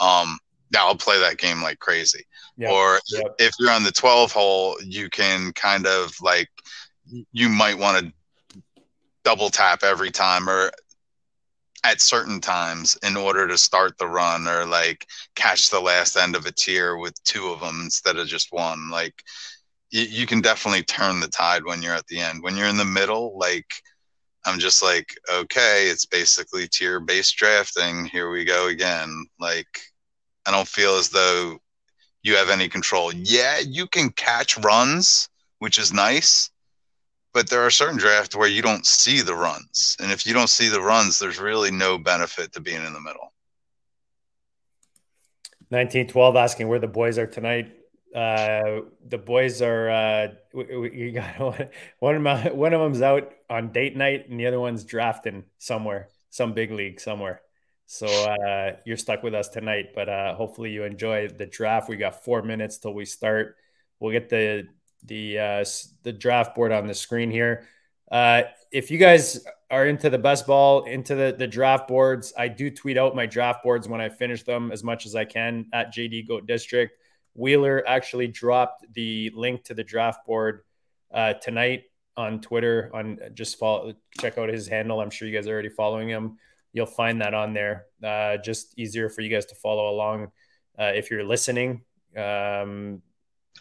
[0.00, 0.38] um
[0.72, 2.24] yeah I'll play that game like crazy
[2.56, 2.70] Yep.
[2.70, 3.34] Or yep.
[3.38, 6.48] if you're on the 12 hole, you can kind of like,
[7.32, 8.12] you might want to
[9.24, 10.70] double tap every time or
[11.84, 16.36] at certain times in order to start the run or like catch the last end
[16.36, 18.90] of a tier with two of them instead of just one.
[18.90, 19.14] Like,
[19.90, 22.42] you, you can definitely turn the tide when you're at the end.
[22.42, 23.66] When you're in the middle, like,
[24.44, 28.06] I'm just like, okay, it's basically tier based drafting.
[28.06, 29.26] Here we go again.
[29.38, 29.68] Like,
[30.46, 31.58] I don't feel as though
[32.22, 33.12] you have any control.
[33.12, 35.28] Yeah, you can catch runs,
[35.58, 36.50] which is nice,
[37.32, 39.96] but there are certain drafts where you don't see the runs.
[40.00, 43.00] And if you don't see the runs, there's really no benefit to being in the
[43.00, 43.32] middle.
[45.70, 47.76] 1912 asking where the boys are tonight.
[48.14, 51.68] Uh, the boys are, uh, we got one,
[52.00, 55.44] one of them, one of them's out on date night and the other one's drafting
[55.58, 57.40] somewhere, some big league somewhere.
[57.92, 61.88] So uh, you're stuck with us tonight, but uh, hopefully you enjoy the draft.
[61.88, 63.56] We got four minutes till we start.
[63.98, 64.68] We'll get the
[65.06, 65.64] the uh,
[66.04, 67.66] the draft board on the screen here.
[68.08, 72.46] Uh, if you guys are into the best ball, into the, the draft boards, I
[72.46, 75.66] do tweet out my draft boards when I finish them as much as I can
[75.72, 76.96] at JD Goat District.
[77.34, 80.62] Wheeler actually dropped the link to the draft board
[81.12, 82.88] uh, tonight on Twitter.
[82.94, 85.00] On just follow, check out his handle.
[85.00, 86.36] I'm sure you guys are already following him.
[86.72, 87.86] You'll find that on there.
[88.02, 90.28] Uh, just easier for you guys to follow along
[90.78, 91.82] uh, if you're listening.
[92.16, 93.02] Um,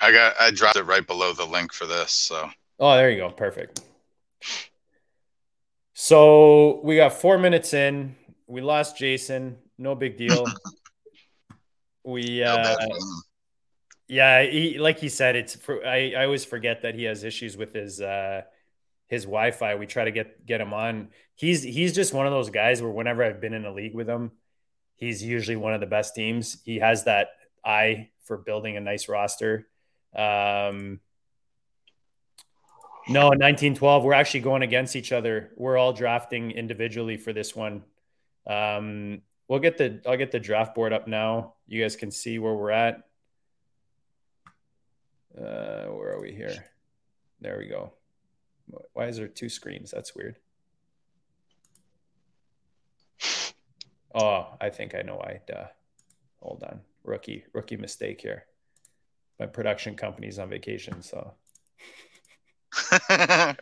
[0.02, 2.12] I got I dropped it right below the link for this.
[2.12, 3.30] So oh, there you go.
[3.30, 3.82] Perfect.
[5.94, 8.16] So we got four minutes in.
[8.48, 9.58] We lost Jason.
[9.78, 10.46] No big deal.
[12.04, 12.78] we uh,
[14.08, 17.56] yeah, he, like he said, it's for, I, I always forget that he has issues
[17.56, 18.42] with his uh
[19.10, 19.76] his Wi-Fi.
[19.76, 21.10] We try to get get him on.
[21.36, 24.08] He's he's just one of those guys where whenever I've been in a league with
[24.08, 24.32] him,
[24.96, 26.62] he's usually one of the best teams.
[26.64, 27.30] He has that
[27.66, 29.68] eye for building a nice roster.
[30.16, 31.00] Um,
[33.08, 34.04] no, 1912.
[34.04, 35.52] We're actually going against each other.
[35.58, 37.84] We're all drafting individually for this one.
[38.46, 41.56] Um, we'll get the I'll get the draft board up now.
[41.68, 43.04] You guys can see where we're at.
[45.36, 46.66] Uh, where are we here?
[47.42, 47.94] There we go.
[48.94, 49.92] Why is there two screens?
[49.92, 50.38] That's weird.
[54.14, 55.42] Oh, I think I know why.
[55.48, 55.68] Duh.
[56.42, 56.82] Hold on.
[57.04, 58.46] Rookie rookie mistake here.
[59.40, 61.34] My production company's on vacation, so
[63.10, 63.56] All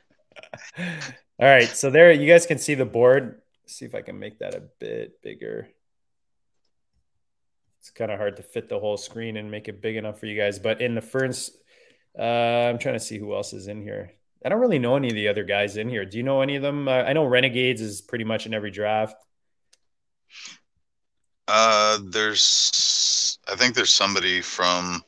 [1.39, 3.41] right, so there you guys can see the board.
[3.63, 5.69] Let's see if I can make that a bit bigger.
[7.79, 10.25] It's kind of hard to fit the whole screen and make it big enough for
[10.25, 10.59] you guys.
[10.59, 11.51] But in the first,
[12.17, 14.11] uh, I'm trying to see who else is in here.
[14.45, 16.05] I don't really know any of the other guys in here.
[16.05, 16.87] Do you know any of them?
[16.87, 19.15] Uh, I know Renegades is pretty much in every draft.
[21.47, 25.03] Uh, there's, I think there's somebody from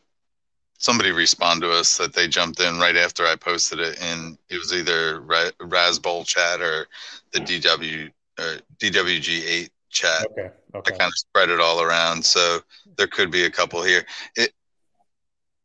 [0.78, 4.58] somebody respond to us that they jumped in right after I posted it, and it
[4.58, 6.88] was either Razzball chat or
[7.32, 10.26] the DW or DWG8 chat.
[10.32, 10.50] Okay.
[10.74, 10.94] okay.
[10.94, 12.60] I kind of spread it all around, so
[12.98, 14.06] there could be a couple here.
[14.36, 14.54] It,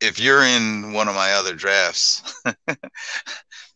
[0.01, 2.43] if you're in one of my other drafts,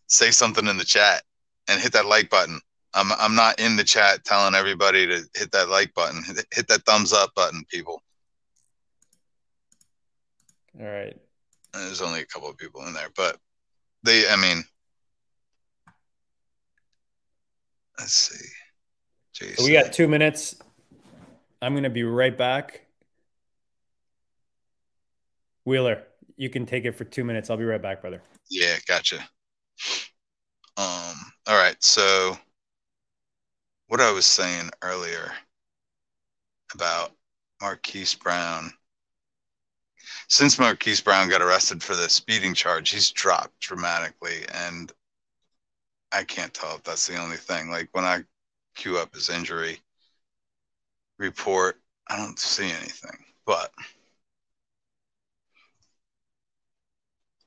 [0.10, 1.24] say something in the chat
[1.68, 2.60] and hit that like button.
[2.94, 6.24] I'm I'm not in the chat telling everybody to hit that like button.
[6.24, 8.02] Hit, hit that thumbs up button, people.
[10.80, 11.16] All right.
[11.74, 13.38] There's only a couple of people in there, but
[14.04, 14.64] they, I mean,
[18.00, 18.46] let's see.
[19.56, 20.56] So we got two minutes.
[21.62, 22.86] I'm going to be right back.
[25.66, 26.04] Wheeler,
[26.36, 27.50] you can take it for two minutes.
[27.50, 28.22] I'll be right back, brother.
[28.50, 29.20] Yeah, gotcha.
[30.78, 31.16] Um,
[31.48, 31.82] all right.
[31.84, 32.38] So,
[33.88, 35.32] what I was saying earlier
[36.74, 37.12] about
[37.62, 38.72] Marquise Brown
[40.30, 44.92] since Marquise Brown got arrested for the speeding charge, he's dropped dramatically, and
[46.12, 47.70] I can't tell if that's the only thing.
[47.72, 48.24] Like when I
[48.76, 49.80] queue up his injury
[51.18, 53.72] report, I don't see anything, but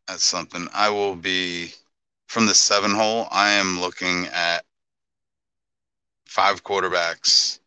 [0.08, 1.72] that's something I will be
[2.32, 3.28] from the seven hole.
[3.30, 4.64] I am looking at
[6.24, 7.60] five quarterbacks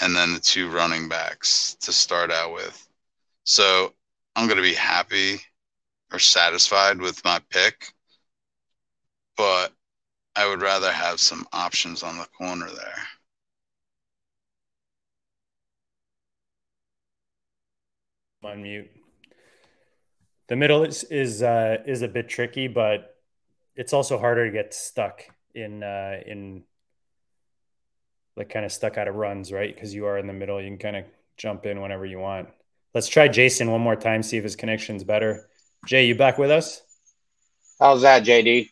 [0.00, 2.88] and then the two running backs to start out with.
[3.44, 3.92] So
[4.34, 5.42] I'm going to be happy
[6.10, 7.92] or satisfied with my pick,
[9.36, 9.74] but
[10.34, 13.02] I would rather have some options on the corner there.
[18.42, 18.90] On mute.
[20.48, 23.17] The middle is is uh, is a bit tricky, but
[23.78, 25.22] it's also harder to get stuck
[25.54, 26.64] in uh, in
[28.36, 29.72] like kind of stuck out of runs, right?
[29.72, 31.04] Because you are in the middle, you can kind of
[31.36, 32.48] jump in whenever you want.
[32.92, 35.48] Let's try Jason one more time, see if his connection's better.
[35.86, 36.82] Jay, you back with us?
[37.78, 38.68] How's that, JD?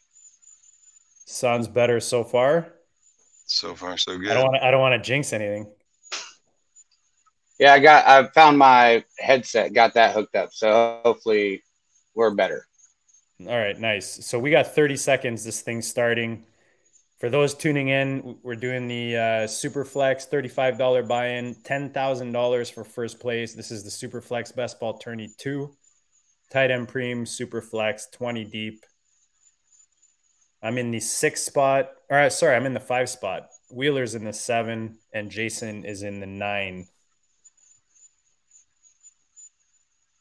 [1.25, 2.73] Sounds better so far.
[3.47, 4.31] So far, so good.
[4.31, 4.65] I don't want to.
[4.65, 5.71] I don't want to jinx anything.
[7.61, 8.07] Yeah, I got.
[8.07, 9.73] I found my headset.
[9.73, 10.53] Got that hooked up.
[10.53, 11.63] So hopefully,
[12.17, 12.67] we're better.
[13.41, 14.25] All right, nice.
[14.25, 15.45] So we got 30 seconds.
[15.45, 16.45] This thing's starting.
[17.19, 22.85] For those tuning in, we're doing the uh, Super Flex $35 buy in, $10,000 for
[22.85, 23.55] first place.
[23.55, 25.75] This is the Super Flex Best Ball Tourney 2.
[26.51, 28.85] Tight end Preem, Super Flex, 20 deep.
[30.63, 31.91] I'm in the six spot.
[32.11, 33.49] All right, sorry, I'm in the five spot.
[33.71, 36.87] Wheeler's in the seven, and Jason is in the nine.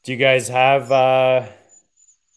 [0.04, 1.46] Do you guys have uh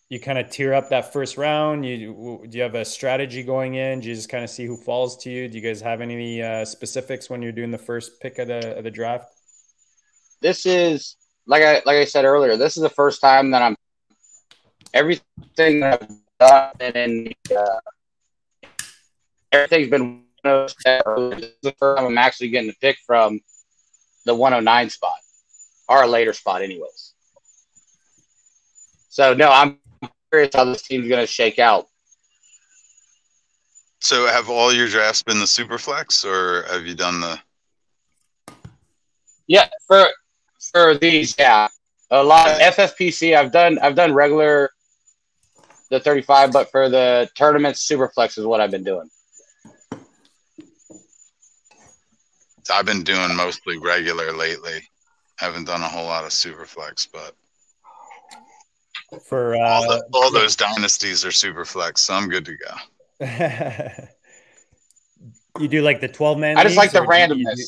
[0.09, 1.85] you kind of tear up that first round?
[1.85, 3.99] You do you have a strategy going in?
[3.99, 5.47] Do you just kind of see who falls to you?
[5.47, 8.75] Do you guys have any uh, specifics when you're doing the first pick of the
[8.75, 9.31] of the draft?
[10.41, 12.57] This is like I like I said earlier.
[12.57, 13.75] This is the first time that I'm
[14.95, 18.77] everything that I've done and uh,
[19.51, 20.23] everything's been.
[20.41, 20.73] The
[21.77, 23.41] first time I'm actually getting a pick from
[24.25, 25.17] the 109 spot,
[25.89, 27.13] or a later spot, anyways.
[29.09, 29.79] So no, I'm
[30.29, 31.87] curious how this team's going to shake out.
[34.01, 37.39] So, have all your drafts been the super flex, or have you done the?
[39.47, 40.07] Yeah, for
[40.71, 41.67] for these, yeah,
[42.11, 43.35] a lot of FFPC.
[43.35, 44.69] I've done I've done regular
[45.89, 49.09] the 35, but for the tournaments, super flex is what I've been doing.
[52.71, 54.87] I've been doing mostly regular lately.
[55.41, 57.33] I haven't done a whole lot of super flex, but
[59.23, 62.69] for uh, all, the, all, those dynasties are super flex, so I'm good to go.
[65.59, 66.57] you do like the 12 man.
[66.57, 67.55] I just like the randomness.
[67.55, 67.63] Do...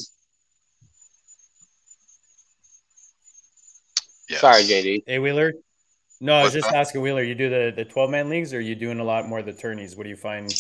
[4.30, 4.42] Yes.
[4.42, 5.04] Sorry, JD.
[5.08, 5.54] Hey, Wheeler.
[6.22, 6.78] No, I was just that?
[6.78, 7.24] asking Wheeler.
[7.24, 9.46] You do the the 12 man leagues, or are you doing a lot more of
[9.46, 9.96] the tourneys?
[9.96, 10.54] What do you find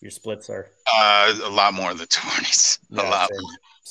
[0.00, 0.68] your splits are?
[0.92, 2.78] Uh, a lot more of the tourneys.
[2.90, 3.30] Yeah, a lot.
[3.30, 3.40] Same.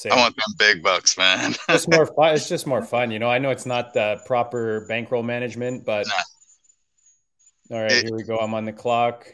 [0.05, 1.55] I want them big bucks, man.
[1.69, 2.35] it's more fun.
[2.35, 3.29] It's just more fun, you know.
[3.29, 7.75] I know it's not the proper bankroll management, but nah.
[7.75, 8.37] all right, it, here we go.
[8.37, 9.27] I'm on the clock.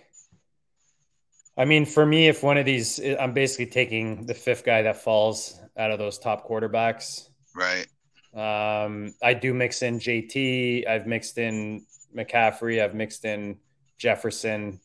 [1.58, 4.98] I mean, for me, if one of these, I'm basically taking the fifth guy that
[5.04, 7.30] falls out of those top quarterbacks.
[7.56, 7.86] Right.
[8.34, 10.88] Um, I do mix in JT.
[10.88, 12.84] I've mixed in McCaffrey.
[12.84, 13.60] I've mixed in
[14.00, 14.80] Jefferson.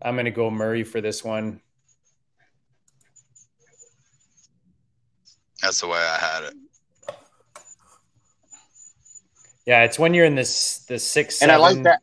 [0.00, 1.60] I'm going to go Murray for this one.
[5.64, 6.54] That's the way I had it.
[9.64, 11.40] Yeah, it's when you're in this the six.
[11.40, 11.64] And seven...
[11.64, 12.02] I like that.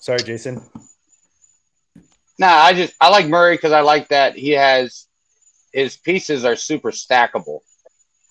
[0.00, 0.60] Sorry, Jason.
[2.40, 5.06] No, nah, I just I like Murray because I like that he has
[5.72, 7.60] his pieces are super stackable.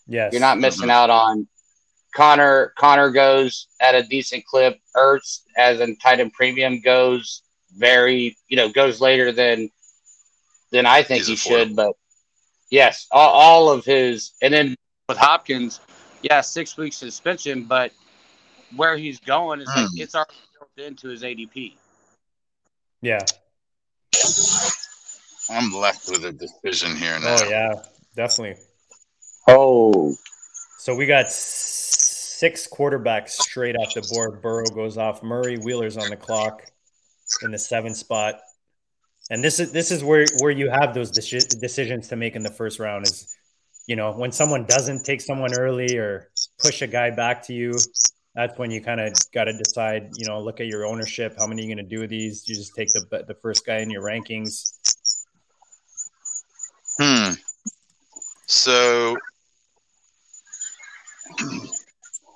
[0.06, 0.92] Yes, you're not missing mm-hmm.
[0.92, 1.48] out on
[2.14, 2.74] Connor.
[2.78, 4.78] Connor goes at a decent clip.
[4.98, 7.42] Ertz as a tight end premium goes
[7.78, 9.70] very you know goes later than
[10.74, 11.76] than I think He's he should.
[11.76, 11.94] But
[12.70, 14.76] yes, all, all, of his, and then
[15.08, 15.80] with Hopkins,
[16.22, 17.94] yeah, six weeks suspension, but
[18.76, 20.02] where he's going is like hmm.
[20.02, 20.34] it's already
[20.76, 21.76] built into his ADP.
[23.02, 23.20] Yeah.
[25.50, 27.38] I'm left with a decision here now.
[27.40, 27.74] Oh yeah,
[28.16, 28.62] definitely.
[29.48, 30.16] Oh.
[30.80, 34.42] So we got six quarterbacks straight off the board.
[34.42, 35.22] Burrow goes off.
[35.22, 36.64] Murray Wheeler's on the clock
[37.42, 38.42] in the seventh spot
[39.34, 42.44] and this is this is where where you have those deci- decisions to make in
[42.44, 43.36] the first round is
[43.88, 47.74] you know when someone doesn't take someone early or push a guy back to you
[48.36, 51.36] that's when you kind of got to decide you know look at your ownership.
[51.38, 52.48] How many are you going to do these?
[52.48, 54.72] You just take the the first guy in your rankings.
[57.00, 57.34] Hmm.
[58.46, 59.18] So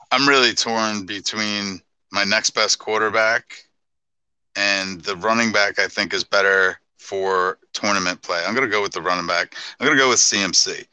[0.10, 1.80] i'm really torn between
[2.12, 3.44] my next best quarterback
[4.56, 8.44] and the running back I think is better for tournament play.
[8.46, 9.56] I'm going to go with the running back.
[9.80, 10.86] I'm going to go with CMC.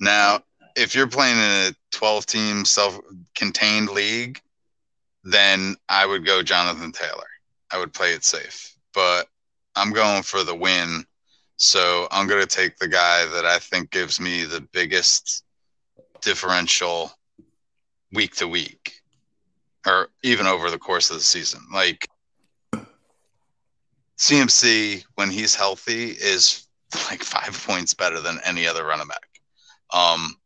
[0.00, 0.42] Now,
[0.76, 2.98] if you're playing in a 12 team self
[3.36, 4.40] contained league,
[5.24, 7.26] then I would go Jonathan Taylor.
[7.72, 9.28] I would play it safe, but
[9.76, 11.04] I'm going for the win.
[11.56, 15.44] So I'm going to take the guy that I think gives me the biggest
[16.20, 17.12] differential
[18.12, 19.02] week to week
[19.86, 21.60] or even over the course of the season.
[21.72, 22.08] Like
[24.22, 26.68] CMC when he's healthy is
[27.10, 29.40] like five points better than any other running back.
[29.92, 30.36] Um,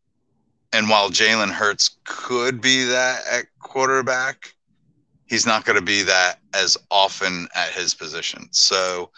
[0.73, 4.55] and while Jalen Hurts could be that at quarterback,
[5.27, 8.49] he's not going to be that as often at his position.
[8.51, 9.11] So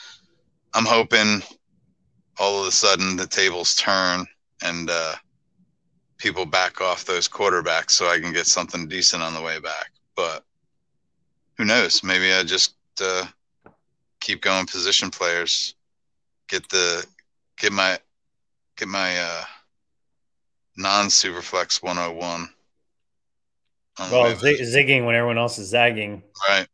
[0.74, 1.40] I'm hoping
[2.40, 4.26] all of a sudden the tables turn
[4.64, 5.14] and uh,
[6.18, 9.92] people back off those quarterbacks so I can get something decent on the way back.
[10.16, 10.44] But
[11.56, 12.02] who knows?
[12.02, 13.24] Maybe I just uh,
[14.28, 15.74] keep going position players
[16.48, 17.02] get the
[17.56, 17.98] get my
[18.76, 19.44] get my uh
[20.76, 22.50] non superflex 101
[24.12, 26.22] well z- zigging when everyone else is zagging.
[26.46, 26.66] Right.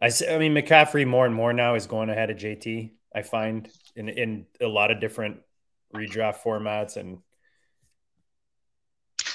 [0.00, 3.68] I, I mean mccaffrey more and more now is going ahead of jt i find
[3.96, 5.40] in in a lot of different
[5.92, 7.18] redraft formats and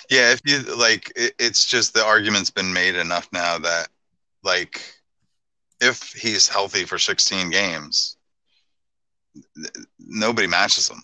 [0.10, 3.90] yeah if you like it, it's just the argument's been made enough now that
[4.44, 5.03] like
[5.84, 8.18] if he's healthy for 16 games,
[10.00, 11.04] nobody matches him.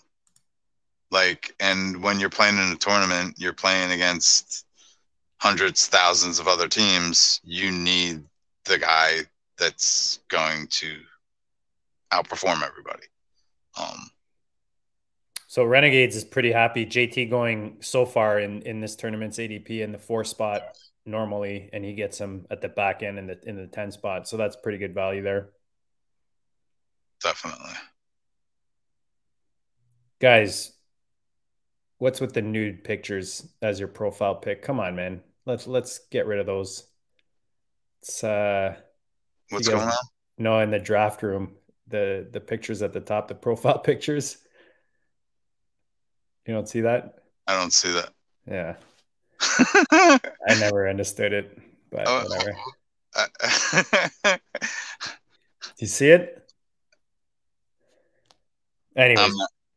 [1.10, 4.64] Like, and when you're playing in a tournament, you're playing against
[5.38, 7.40] hundreds, thousands of other teams.
[7.44, 8.24] You need
[8.64, 9.20] the guy
[9.58, 10.96] that's going to
[12.12, 13.06] outperform everybody.
[13.78, 14.10] Um,
[15.46, 16.86] so Renegades is pretty happy.
[16.86, 20.76] JT going so far in in this tournament's ADP in the four spot
[21.06, 24.28] normally, and he gets him at the back end in the in the ten spot.
[24.28, 25.50] So that's pretty good value there.
[27.22, 27.72] Definitely,
[30.20, 30.72] guys.
[31.98, 34.62] What's with the nude pictures as your profile pic?
[34.62, 35.20] Come on, man.
[35.44, 36.86] Let's let's get rid of those.
[38.00, 38.76] It's uh,
[39.50, 39.92] what's going on?
[40.38, 41.56] No, in the draft room,
[41.88, 44.38] the the pictures at the top, the profile pictures
[46.46, 47.14] you don't see that?
[47.46, 48.10] I don't see that.
[48.50, 48.74] Yeah.
[49.40, 50.20] I
[50.58, 51.58] never understood it,
[51.90, 52.56] but oh, whatever.
[53.14, 54.36] Uh,
[55.78, 56.52] you see it?
[58.96, 59.28] Anyway,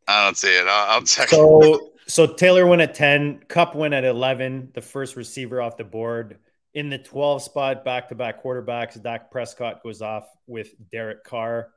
[0.08, 0.66] I don't see it.
[0.66, 1.28] I'll, I'll check.
[1.28, 5.84] So, so Taylor went at 10, Kupp went at 11, the first receiver off the
[5.84, 6.38] board.
[6.74, 11.70] In the 12 spot, back to back quarterbacks, Dak Prescott goes off with Derek Carr.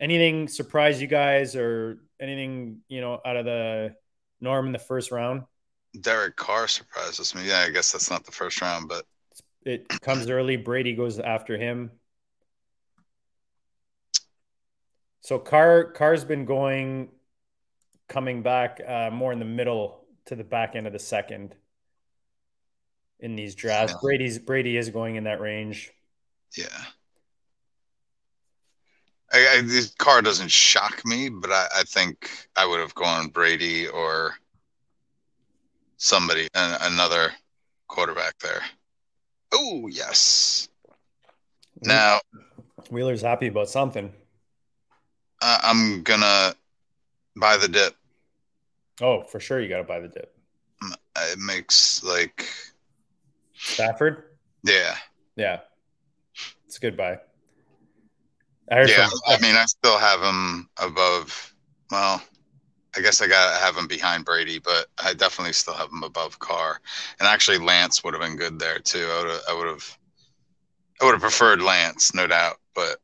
[0.00, 3.94] Anything surprise you guys or anything, you know, out of the
[4.40, 5.42] Norm in the first round.
[6.00, 7.48] Derek Carr surprises me.
[7.48, 9.04] Yeah, I guess that's not the first round, but
[9.64, 10.56] it comes early.
[10.56, 11.90] Brady goes after him.
[15.20, 17.08] So Carr Carr's been going,
[18.08, 21.54] coming back uh, more in the middle to the back end of the second
[23.20, 23.92] in these drafts.
[23.94, 23.98] Yeah.
[24.02, 25.90] Brady's Brady is going in that range.
[26.56, 26.66] Yeah.
[29.32, 33.28] I, I, this Carr doesn't shock me, but I, I, think I would have gone
[33.28, 34.34] Brady or
[35.98, 37.32] somebody, another
[37.86, 38.62] quarterback there.
[39.52, 40.68] Oh yes.
[41.82, 42.20] Now,
[42.90, 44.12] Wheeler's happy about something.
[45.40, 46.54] Uh, I'm gonna
[47.36, 47.94] buy the dip.
[49.00, 50.34] Oh, for sure, you got to buy the dip.
[51.16, 52.48] It makes like
[53.54, 54.24] Stafford.
[54.64, 54.96] Yeah.
[55.36, 55.60] Yeah,
[56.66, 57.20] it's a good buy.
[58.70, 61.54] I yeah, from- I mean, I still have him above.
[61.92, 62.20] Well,
[62.98, 66.02] I guess I got to have him behind Brady, but I definitely still have him
[66.02, 66.80] above Carr.
[67.20, 69.08] And actually, Lance would have been good there too.
[69.08, 69.98] I would have, I would have,
[71.00, 72.96] I would have preferred Lance, no doubt, but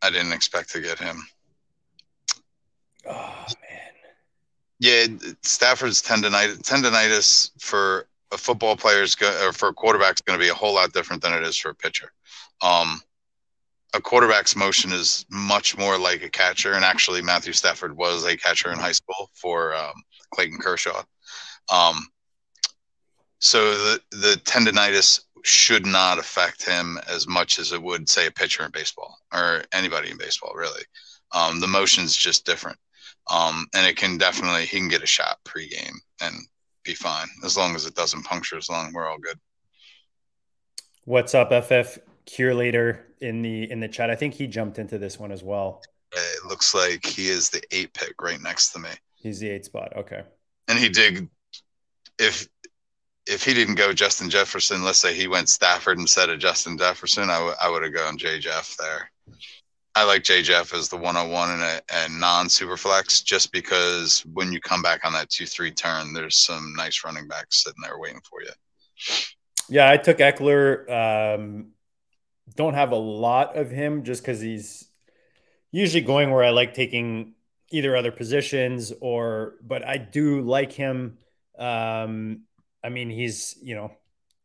[0.00, 1.26] I didn't expect to get him.
[3.08, 3.80] Oh man.
[4.78, 5.06] Yeah,
[5.42, 10.38] Stafford's tendonitis, tendonitis for a football player is go, or for a quarterback is going
[10.38, 12.12] to be a whole lot different than it is for a pitcher.
[12.62, 13.00] Um,
[13.94, 18.36] a quarterback's motion is much more like a catcher, and actually Matthew Stafford was a
[18.36, 19.94] catcher in high school for um,
[20.34, 21.02] Clayton Kershaw.
[21.72, 22.06] Um,
[23.38, 28.30] so the the tendonitis should not affect him as much as it would say a
[28.30, 30.82] pitcher in baseball or anybody in baseball really.
[31.32, 32.78] Um, the motion's just different,
[33.30, 36.34] um, and it can definitely he can get a shot pregame and
[36.84, 38.56] be fine as long as it doesn't puncture.
[38.56, 39.38] As long we're all good.
[41.04, 41.98] What's up, FF?
[42.26, 44.10] Curator in the in the chat.
[44.10, 45.82] I think he jumped into this one as well.
[46.12, 48.90] It looks like he is the eight pick right next to me.
[49.16, 49.92] He's the eight spot.
[49.96, 50.22] Okay.
[50.68, 51.28] And he did.
[52.18, 52.48] If
[53.26, 57.30] if he didn't go Justin Jefferson, let's say he went Stafford instead of Justin Jefferson,
[57.30, 59.10] I, w- I would have gone J Jeff there.
[59.96, 64.24] I like J Jeff as the 101 and a and non super flex just because
[64.32, 67.80] when you come back on that 2 3 turn, there's some nice running backs sitting
[67.82, 68.50] there waiting for you.
[69.68, 71.73] Yeah, I took Ekeler Um,
[72.56, 74.88] don't have a lot of him just because he's
[75.70, 77.34] usually going where I like taking
[77.70, 81.18] either other positions or, but I do like him.
[81.58, 82.42] Um,
[82.82, 83.92] I mean, he's, you know,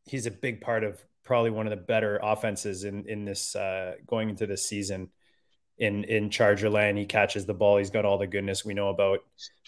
[0.06, 3.94] he's a big part of probably one of the better offenses in, in this, uh,
[4.08, 5.10] going into this season
[5.78, 6.98] in, in Charger land.
[6.98, 7.78] He catches the ball.
[7.78, 9.20] He's got all the goodness we know about.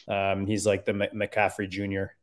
[0.07, 2.13] Um, he's like the McCaffrey Jr.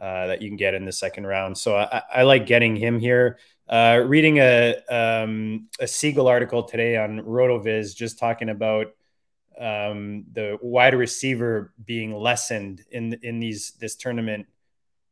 [0.00, 1.58] Uh, that you can get in the second round.
[1.58, 3.38] So I, I like getting him here.
[3.70, 8.88] Uh, reading a um, a Siegel article today on Rotoviz, just talking about
[9.60, 14.48] um, the wide receiver being lessened in in these this tournament,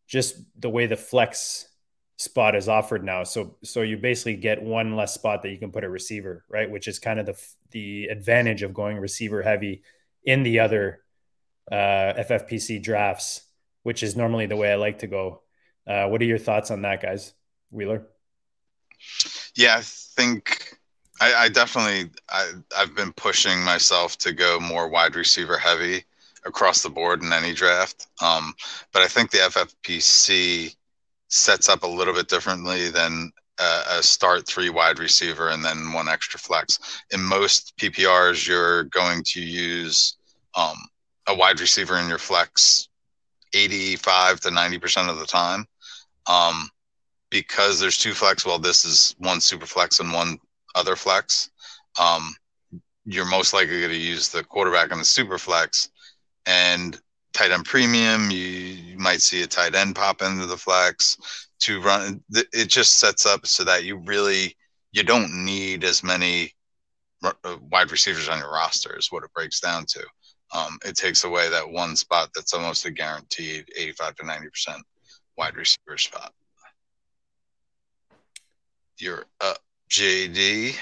[0.09, 1.69] just the way the flex
[2.17, 3.23] spot is offered now.
[3.23, 6.69] So so you basically get one less spot that you can put a receiver, right?
[6.69, 7.41] Which is kind of the
[7.71, 9.85] the advantage of going receiver heavy
[10.25, 11.05] in the other
[11.71, 13.43] uh, FFPC drafts,
[13.85, 15.43] which is normally the way I like to go.
[15.87, 17.35] Uh, what are your thoughts on that, guys?
[17.71, 18.09] Wheeler.
[19.55, 20.79] Yeah, I think
[21.21, 26.05] I, I definitely I, I've been pushing myself to go more wide receiver heavy
[26.45, 28.07] across the board in any draft.
[28.23, 28.55] Um,
[28.93, 30.75] but I think the FFPC
[31.29, 36.09] sets up a little bit differently than a, start three wide receiver and then one
[36.09, 36.79] extra flex.
[37.11, 40.17] In most PPRs, you're going to use
[40.55, 40.77] um,
[41.27, 42.89] a wide receiver in your flex
[43.55, 45.67] 85 to 90% of the time.
[46.27, 46.71] Um,
[47.31, 50.39] because there's two flex, well, this is one super flex and one
[50.75, 51.51] other flex.
[52.01, 52.35] Um,
[53.05, 55.91] you're most likely going to use the quarterback on the super flex
[56.47, 57.01] and
[57.33, 58.31] tight end premium.
[58.31, 62.23] You, you might see a tight end pop into the flex to run.
[62.31, 64.57] It just sets up so that you really
[64.93, 66.55] you don't need as many
[67.23, 67.33] uh,
[67.71, 70.05] wide receivers on your roster is what it breaks down to.
[70.55, 74.83] Um, it takes away that one spot that's almost a guaranteed 85 to 90 percent
[75.37, 76.33] wide receiver spot.
[78.99, 79.59] You're up,
[79.91, 80.75] JD.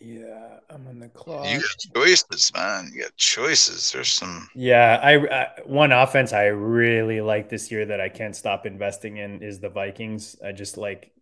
[0.00, 1.46] Yeah, I'm on the clock.
[1.46, 2.90] You got choices, man.
[2.94, 3.90] You got choices.
[3.90, 4.48] There's some.
[4.54, 9.16] Yeah, I, I one offense I really like this year that I can't stop investing
[9.16, 10.36] in is the Vikings.
[10.44, 11.12] I just like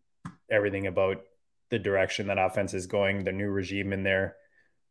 [0.50, 1.22] everything about
[1.70, 3.24] the direction that offense is going.
[3.24, 4.36] The new regime in there.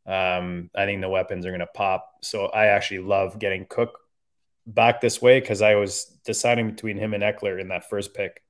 [0.07, 2.09] Um, I think the weapons are going to pop.
[2.23, 3.99] So I actually love getting Cook
[4.65, 8.41] back this way because I was deciding between him and Ekeler in that first pick.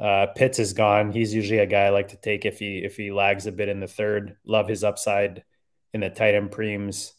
[0.00, 1.10] Uh, Pitts is gone.
[1.10, 3.68] He's usually a guy I like to take if he if he lags a bit
[3.68, 4.36] in the third.
[4.46, 5.44] Love his upside
[5.92, 7.12] in the tight end preems.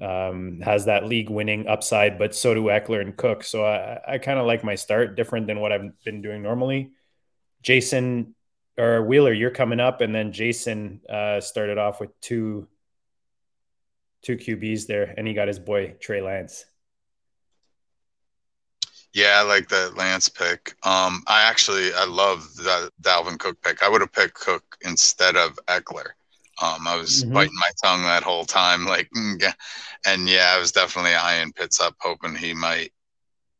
[0.00, 3.44] Um, has that league winning upside, but so do Ekeler and Cook.
[3.44, 6.90] So I, I kind of like my start, different than what I've been doing normally.
[7.62, 8.34] Jason
[8.78, 12.68] or Wheeler, you're coming up, and then Jason uh, started off with two
[14.22, 16.64] two QBs there, and he got his boy Trey Lance.
[19.14, 20.74] Yeah, I like that Lance pick.
[20.84, 23.82] Um, I actually I love the Dalvin Cook pick.
[23.82, 26.12] I would have picked Cook instead of Ekeler.
[26.62, 27.34] Um, I was mm-hmm.
[27.34, 29.42] biting my tongue that whole time, like, mm,
[30.06, 32.92] and yeah, I was definitely eyeing Pitts up, hoping he might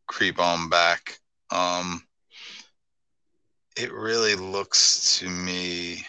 [0.07, 1.19] creep on back.
[1.51, 2.03] Um,
[3.77, 6.05] it really looks to me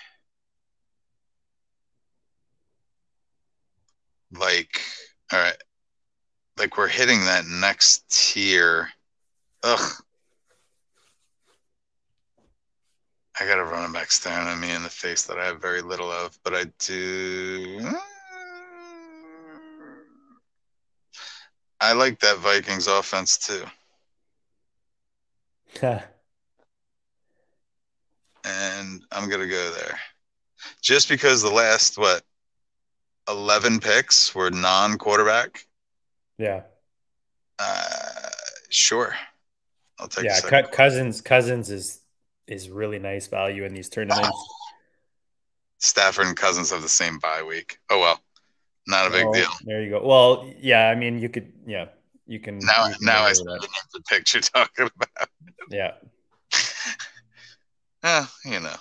[4.31, 4.81] like,
[5.31, 5.57] all right,
[6.57, 8.89] like we're hitting that next tier
[9.63, 9.91] Ugh.
[13.39, 15.81] I got a running back staring at me in the face that I have very
[15.81, 17.89] little of, but I do.
[21.81, 23.65] I like that Vikings offense too.
[28.45, 29.99] and I'm gonna go there,
[30.81, 32.23] just because the last what
[33.27, 35.65] eleven picks were non-quarterback.
[36.37, 36.61] Yeah.
[37.57, 38.29] Uh,
[38.69, 39.15] sure.
[40.03, 40.25] I'll take.
[40.25, 41.21] Yeah, Cousins.
[41.21, 42.01] Cousins is
[42.45, 44.29] is really nice value in these tournaments.
[45.77, 47.79] Stafford and Cousins have the same bye week.
[47.89, 48.19] Oh well,
[48.85, 49.49] not a big oh, deal.
[49.63, 50.05] There you go.
[50.05, 51.87] Well, yeah, I mean, you could, yeah,
[52.27, 52.59] you can.
[52.59, 55.29] Now, you can now I see the picture talking about.
[55.69, 55.93] Yeah.
[58.03, 58.75] yeah, you know.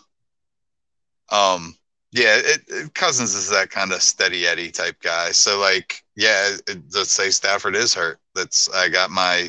[1.31, 1.77] Um.
[2.15, 5.31] Yeah, it, it, Cousins is that kind of steady Eddie type guy.
[5.31, 8.21] So, like, yeah, it, let's say Stafford is hurt.
[8.35, 9.49] That's I got my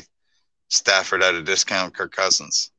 [0.74, 2.70] Stafford at a discount, Kirk Cousins.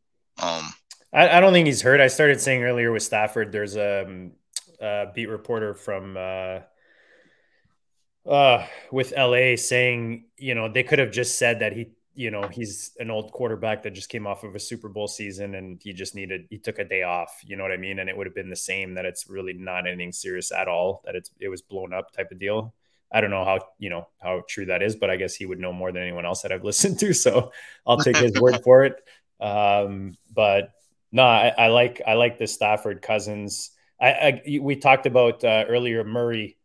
[0.41, 0.73] Um,
[1.13, 2.01] I, I, don't think he's hurt.
[2.01, 4.29] I started saying earlier with Stafford, there's a,
[4.81, 6.59] a beat reporter from uh,
[8.29, 12.47] uh, with LA saying, you know, they could have just said that he, you know,
[12.47, 15.93] he's an old quarterback that just came off of a Super Bowl season and he
[15.93, 17.41] just needed, he took a day off.
[17.45, 17.99] You know what I mean?
[17.99, 21.01] And it would have been the same that it's really not anything serious at all,
[21.05, 22.73] that it's, it was blown up type of deal.
[23.12, 25.60] I don't know how you know how true that is, but I guess he would
[25.60, 27.14] know more than anyone else that I've listened to.
[27.14, 27.51] So
[27.86, 28.95] I'll take his word for it.
[29.39, 30.72] Um, but
[31.12, 33.72] no, I, I, like I like the Stafford Cousins.
[34.01, 36.58] I, I we talked about uh, earlier Murray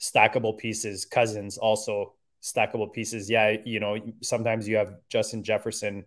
[0.00, 3.30] stackable pieces, Cousins also stackable pieces.
[3.30, 6.04] Yeah, you know sometimes you have Justin Jefferson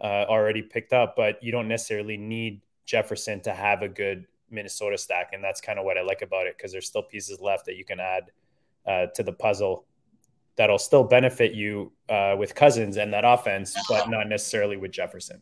[0.00, 4.96] uh, already picked up, but you don't necessarily need Jefferson to have a good Minnesota
[4.96, 7.66] stack, and that's kind of what I like about it because there's still pieces left
[7.66, 8.30] that you can add
[8.86, 9.86] uh, to the puzzle
[10.56, 15.40] that'll still benefit you uh, with Cousins and that offense, but not necessarily with Jefferson.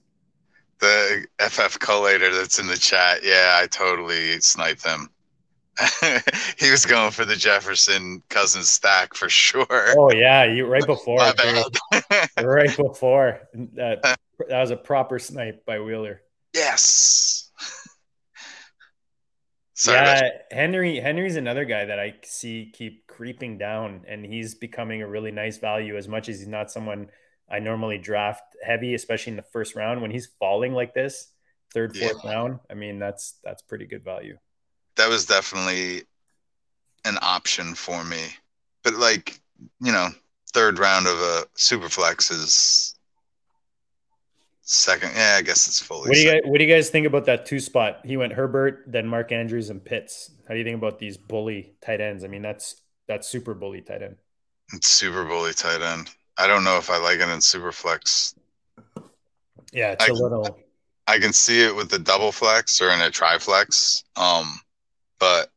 [0.81, 5.09] The FF collator that's in the chat, yeah, I totally sniped him.
[6.59, 9.95] he was going for the Jefferson Cousins stack for sure.
[9.99, 11.19] Oh yeah, you right before,
[12.41, 13.41] right before
[13.75, 14.19] that.
[14.49, 16.23] That was a proper snipe by Wheeler.
[16.53, 17.51] Yes.
[19.75, 21.01] Sorry, yeah, Henry.
[21.01, 25.59] Henry's another guy that I see keep creeping down, and he's becoming a really nice
[25.59, 25.97] value.
[25.97, 27.09] As much as he's not someone
[27.49, 30.01] I normally draft heavy, especially in the first round.
[30.01, 31.29] When he's falling like this,
[31.73, 32.31] third, fourth yeah.
[32.31, 34.37] round, I mean that's that's pretty good value.
[34.97, 36.03] That was definitely
[37.05, 38.23] an option for me,
[38.83, 39.41] but like
[39.81, 40.09] you know,
[40.53, 42.95] third round of a super flex is
[44.67, 46.09] Second, yeah, I guess it's fully.
[46.09, 48.01] What do you guys, What do you guys think about that two spot?
[48.03, 50.31] He went Herbert, then Mark Andrews and Pitts.
[50.49, 52.25] How do you think about these bully tight ends?
[52.25, 54.17] I mean, that's that's super bully tight end.
[54.73, 56.11] It's super bully tight end.
[56.39, 58.35] I don't know if I like it in super flex.
[59.73, 60.59] Yeah, it's I- a little.
[61.07, 64.05] I can see it with the double flex or in a triflex.
[64.17, 64.59] Um,
[65.19, 65.51] but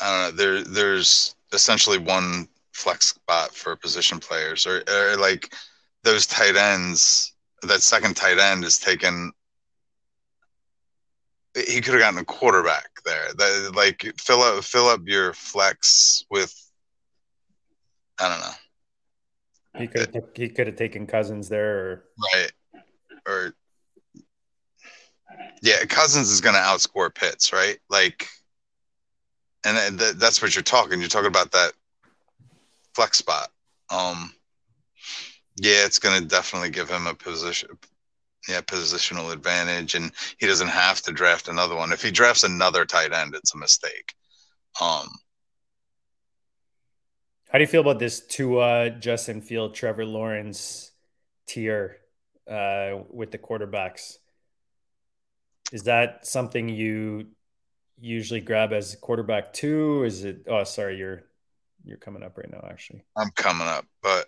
[0.00, 0.42] I don't know.
[0.42, 5.52] There, there's essentially one flex spot for position players, or, or like
[6.04, 7.34] those tight ends.
[7.62, 9.30] That second tight end is taken.
[11.54, 13.28] He could have gotten a quarterback there.
[13.36, 16.54] That like fill up, fill up your flex with.
[18.20, 19.80] I don't know.
[19.80, 22.52] He could have, he could have taken Cousins there, or Right.
[23.26, 23.54] Or
[25.62, 27.78] yeah, Cousins is going to outscore Pitts, right?
[27.88, 28.28] Like,
[29.64, 31.00] and th- that's what you're talking.
[31.00, 31.72] You're talking about that
[32.94, 33.50] flex spot.
[33.90, 34.32] Um,
[35.56, 37.70] yeah, it's going to definitely give him a position,
[38.48, 41.92] yeah, positional advantage, and he doesn't have to draft another one.
[41.92, 44.14] If he drafts another tight end, it's a mistake.
[44.80, 45.08] Um,
[47.50, 50.92] How do you feel about this Tua, Justin Field, Trevor Lawrence
[51.46, 51.98] tier
[52.48, 54.16] uh, with the quarterbacks?
[55.72, 57.26] Is that something you
[57.98, 60.04] usually grab as quarterback two?
[60.04, 60.46] Is it?
[60.48, 61.24] Oh, sorry, you're
[61.84, 62.64] you're coming up right now.
[62.68, 64.26] Actually, I'm coming up, but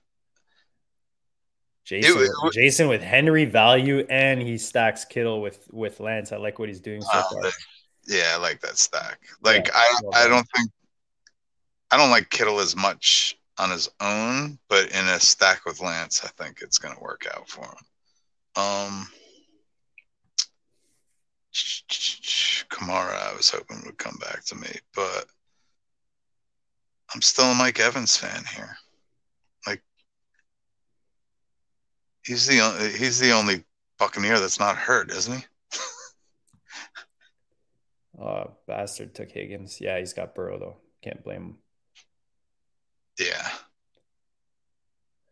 [1.85, 6.31] Jason, Jason with Henry value, and he stacks Kittle with with Lance.
[6.33, 7.43] I like what he's doing so Wow, far.
[7.43, 7.55] that-
[8.07, 9.21] yeah, I like that stack.
[9.43, 10.71] Like Yeah, I, well I don't think
[11.91, 16.25] I don't like Kittle as much on his own, but in a stack with Lance,
[16.25, 17.77] I think it's going to work out for him.
[18.57, 19.09] Um,
[22.71, 25.27] Kamara, I was hoping would come back to me, but
[27.15, 28.77] I'm still a Mike Evans fan here.
[29.67, 29.83] Like
[32.25, 33.65] he's the only, he's the only
[33.99, 35.45] Buccaneer that's not hurt, isn't he?
[38.21, 39.81] Oh, bastard took Higgins.
[39.81, 40.77] Yeah, he's got Burrow though.
[41.03, 41.59] Can't blame him.
[43.19, 43.49] Yeah.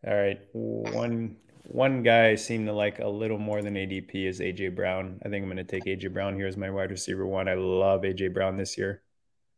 [0.07, 4.39] All right, one one guy I seem to like a little more than ADP is
[4.39, 5.19] AJ Brown.
[5.23, 7.47] I think I'm going to take AJ Brown here as my wide receiver one.
[7.47, 9.03] I love AJ Brown this year.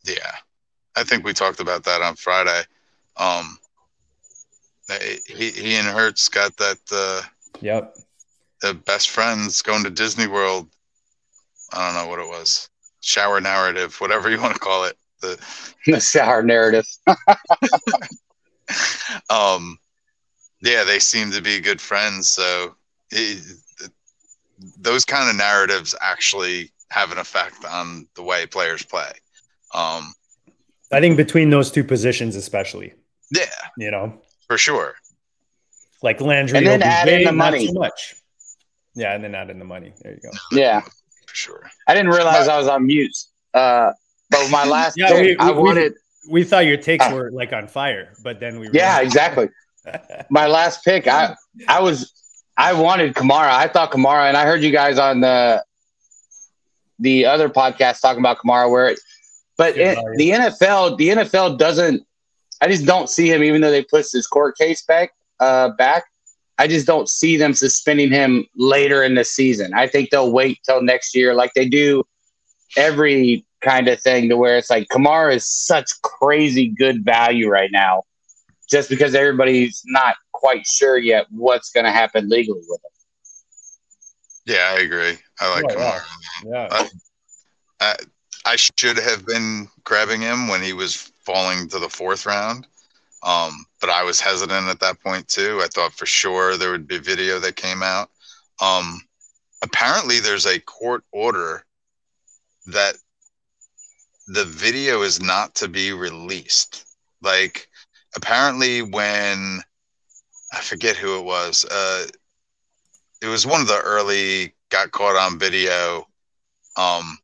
[0.04, 0.36] Yeah,
[0.96, 2.62] I think we talked about that on Friday.
[3.18, 3.58] Um,
[4.90, 7.22] he he and Hurts got that uh,
[7.62, 7.96] Yep.
[8.62, 10.70] the best friends going to Disney World.
[11.72, 12.70] I don't know what it was,
[13.02, 14.98] shower narrative, whatever you want to call it.
[15.22, 15.40] The
[15.88, 16.86] the sour narrative.
[19.30, 19.78] um,
[20.62, 22.30] yeah, they seem to be good friends.
[22.30, 22.76] So
[23.12, 23.44] it,
[24.80, 29.12] those kind of narratives actually have an effect on the way players play.
[29.74, 30.14] Um,
[30.92, 32.94] I think between those two positions, especially,
[33.32, 33.46] yeah,
[33.78, 34.14] you know,
[34.54, 34.96] for sure.
[36.02, 37.68] like Landry, And then OBJ, add in the not money.
[37.68, 38.16] so much.
[38.96, 39.94] Yeah, and then add in the money.
[40.02, 40.30] There you go.
[40.52, 40.82] Yeah,
[41.28, 41.72] For sure.
[41.88, 43.16] I didn't realize I was on mute.
[43.54, 43.92] Uh,
[44.30, 45.94] but my last Yeah, pick, we- I we- we- wanted.
[46.30, 47.14] We thought your takes Ah.
[47.14, 49.50] were like on fire, but then we Yeah, realized- exactly.
[50.30, 51.36] My last pick, I
[51.68, 52.14] I was
[52.56, 53.50] I wanted Kamara.
[53.52, 55.64] I thought Kamara, and I heard you guys on the
[57.00, 58.70] the other podcast talking about Kamara.
[58.72, 58.96] Where,
[59.58, 60.18] but it, value.
[60.18, 62.04] the NFL, the NFL doesn't.
[62.64, 65.12] I just don't see him, even though they pushed his court case back.
[65.40, 66.06] Uh, back.
[66.58, 69.74] I just don't see them suspending him later in the season.
[69.74, 72.06] I think they'll wait till next year, like they do
[72.78, 77.72] every kind of thing, to where it's like Kamara is such crazy good value right
[77.72, 78.04] now,
[78.70, 84.56] just because everybody's not quite sure yet what's going to happen legally with him.
[84.56, 85.18] Yeah, I agree.
[85.42, 86.00] I like Oh, yeah.
[86.00, 86.70] Kamara.
[86.72, 86.88] yeah.
[87.82, 87.96] I,
[88.46, 92.68] I should have been grabbing him when he was falling to the fourth round.
[93.24, 95.62] Um, but I was hesitant at that point too.
[95.64, 98.10] I thought for sure there would be video that came out.
[98.62, 99.02] Um,
[99.62, 101.66] apparently, there's a court order
[102.68, 102.96] that
[104.28, 106.86] the video is not to be released.
[107.22, 107.70] Like,
[108.16, 109.62] apparently, when
[110.52, 112.08] I forget who it was, uh,
[113.22, 116.08] it was one of the early got caught on video.
[116.76, 117.18] Um,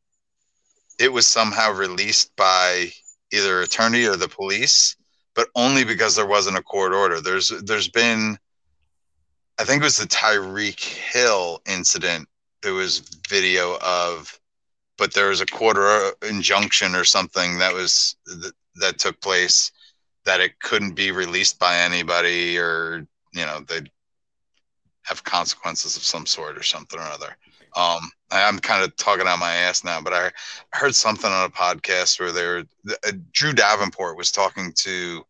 [0.98, 2.92] it was somehow released by
[3.32, 4.96] either attorney or the police,
[5.36, 7.22] but only because there wasn't a court order.
[7.22, 8.38] There's there's been,
[9.58, 12.28] I think it was the Tyreek Hill incident.
[12.62, 13.00] There was
[13.30, 14.38] video of,
[14.98, 19.72] but there was a or- injunction or something that was that, that took place
[20.26, 23.90] that it couldn't be released by anybody or you know they'd
[25.04, 27.36] have consequences of some sort or something or other.
[27.76, 30.32] Um, I'm kind of talking out my ass now, but I,
[30.72, 32.64] heard something on a podcast where they were
[33.08, 35.24] uh, Drew Davenport was talking to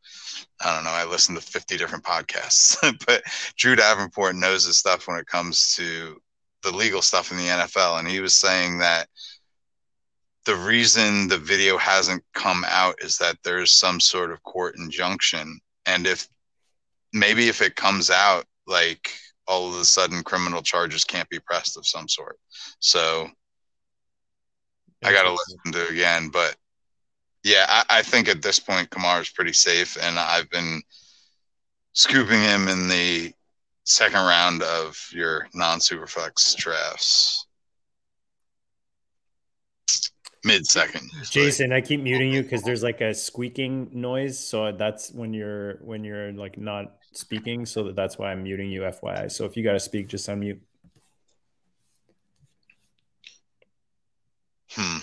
[0.61, 2.77] I don't know, I listened to 50 different podcasts,
[3.07, 3.23] but
[3.55, 6.21] Drew Davenport knows his stuff when it comes to
[6.63, 7.99] the legal stuff in the NFL.
[7.99, 9.07] And he was saying that
[10.45, 15.59] the reason the video hasn't come out is that there's some sort of court injunction.
[15.85, 16.27] And if
[17.13, 19.11] maybe if it comes out like
[19.49, 22.37] all of a sudden criminal charges can't be pressed of some sort.
[22.79, 23.27] So
[25.03, 26.55] I got to listen to it again, but
[27.43, 30.81] yeah, I, I think at this point Kamar is pretty safe, and I've been
[31.93, 33.33] scooping him in the
[33.85, 37.45] second round of your non-superflex drafts.
[40.45, 41.09] Mid second.
[41.29, 44.39] Jason, I keep muting you because there's like a squeaking noise.
[44.39, 47.65] So that's when you're when you're like not speaking.
[47.65, 49.31] So that that's why I'm muting you, FYI.
[49.31, 50.59] So if you got to speak, just unmute.
[54.71, 54.97] Hmm.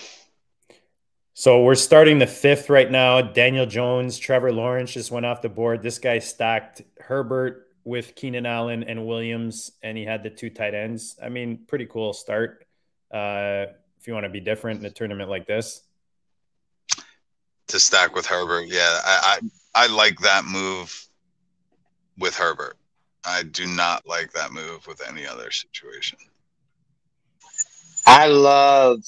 [1.34, 3.20] So we're starting the fifth right now.
[3.20, 5.82] Daniel Jones, Trevor Lawrence just went off the board.
[5.82, 10.74] This guy stacked Herbert with Keenan Allen and Williams, and he had the two tight
[10.74, 11.16] ends.
[11.22, 12.64] I mean, pretty cool start.
[13.12, 13.66] Uh,
[14.00, 15.82] if you want to be different in a tournament like this,
[17.68, 19.38] to stack with Herbert, yeah, I,
[19.74, 21.05] I I like that move
[22.18, 22.76] with Herbert.
[23.24, 26.18] I do not like that move with any other situation.
[28.06, 29.00] I love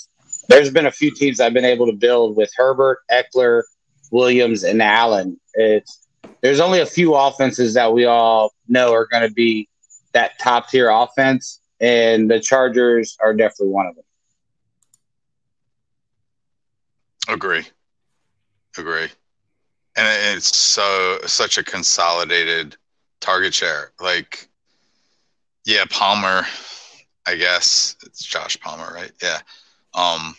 [0.49, 3.63] there's been a few teams I've been able to build with Herbert, Ekeler,
[4.11, 5.39] Williams, and Allen.
[5.55, 6.07] It's
[6.41, 9.69] there's only a few offenses that we all know are going to be
[10.13, 14.05] that top tier offense, and the Chargers are definitely one of them.
[17.29, 17.65] Agree,
[18.77, 19.09] agree,
[19.97, 22.77] and it's so such a consolidated
[23.21, 23.93] target share.
[24.01, 24.49] Like,
[25.65, 26.47] yeah, Palmer,
[27.27, 29.13] I guess it's Josh Palmer, right?
[29.23, 29.41] Yeah
[29.95, 30.37] um,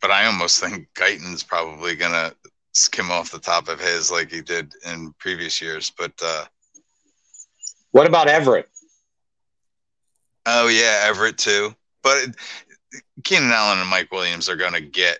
[0.00, 2.32] but I almost think Guyton's probably gonna
[2.72, 5.92] skim off the top of his like he did in previous years.
[5.96, 6.44] But uh,
[7.90, 8.68] what about Everett?
[10.46, 11.74] Oh yeah, Everett too.
[12.02, 12.28] But
[13.24, 15.18] Keenan Allen and Mike Williams are gonna get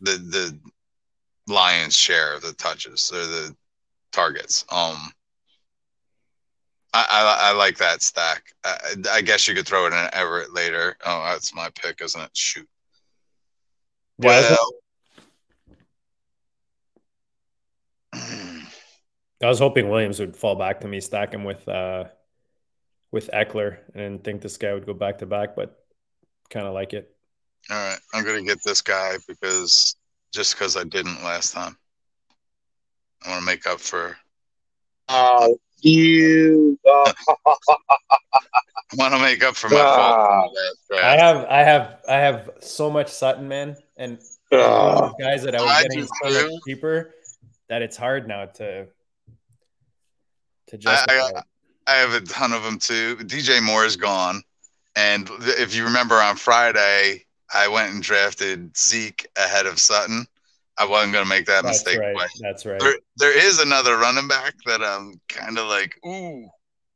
[0.00, 0.58] the the
[1.52, 3.56] lion's share of the touches or the
[4.12, 4.64] targets.
[4.70, 5.12] Um,
[6.94, 8.42] I, I, I like that stack.
[8.64, 10.96] I, I, guess you could throw it in Everett later.
[11.06, 12.30] Oh, that's my pick, isn't it?
[12.34, 12.68] Shoot.
[14.18, 14.58] Well,
[19.42, 22.04] I was hoping Williams would fall back to me, stack him with uh,
[23.10, 25.84] with Ekeler, and think this guy would go back to back, but
[26.50, 27.14] kind of like it.
[27.70, 29.96] All right, I'm gonna get this guy because
[30.32, 31.76] just because I didn't last time,
[33.24, 34.16] I want to make up for.
[35.08, 35.48] Uh,
[35.84, 36.78] you.
[36.88, 37.12] Uh,
[38.96, 40.56] want to make up for my fault.
[40.92, 44.18] I have, I have, I have so much Sutton, man, and
[44.52, 47.14] uh, guys that I was I getting so much cheaper
[47.68, 48.86] that it's hard now to
[50.68, 51.14] to justify.
[51.14, 51.42] I, I,
[51.86, 53.16] I have a ton of them too.
[53.16, 54.42] DJ Moore is gone,
[54.96, 60.26] and if you remember on Friday, I went and drafted Zeke ahead of Sutton.
[60.78, 61.98] I wasn't going to make that That's mistake.
[61.98, 62.28] Right.
[62.40, 62.80] That's right.
[62.80, 66.48] There, there is another running back that I'm kind of like, ooh,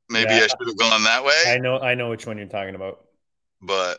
[0.08, 0.44] maybe yeah.
[0.44, 1.42] I should have gone that way.
[1.46, 3.00] I know, I know which one you're talking about.
[3.60, 3.98] But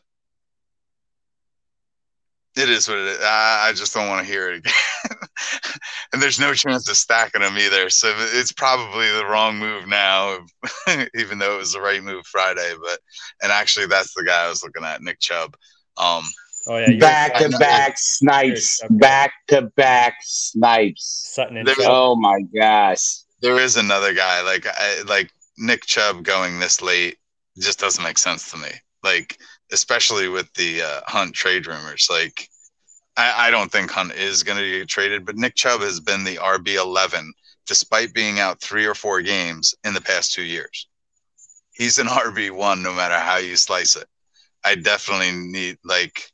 [2.57, 3.19] it is what it is.
[3.21, 4.73] I, I just don't want to hear it again.
[6.13, 7.89] and there's no chance of stacking them either.
[7.89, 10.39] So it's probably the wrong move now,
[11.15, 12.73] even though it was the right move Friday.
[12.82, 12.99] But
[13.43, 15.55] and actually, that's the guy I was looking at, Nick Chubb.
[15.97, 16.23] Um,
[16.68, 21.32] Oh yeah, back to back snipes, back to back snipes.
[21.34, 26.59] Sutton and oh my gosh, there is another guy like I, like Nick Chubb going
[26.59, 27.18] this late
[27.57, 28.70] just doesn't make sense to me.
[29.03, 29.38] Like
[29.72, 32.49] especially with the uh, Hunt trade rumors, like.
[33.20, 36.24] I, I don't think Hunt is going to get traded, but Nick Chubb has been
[36.24, 37.34] the RB eleven
[37.65, 40.88] despite being out three or four games in the past two years.
[41.74, 44.07] He's an RB one no matter how you slice it.
[44.63, 46.32] I definitely need like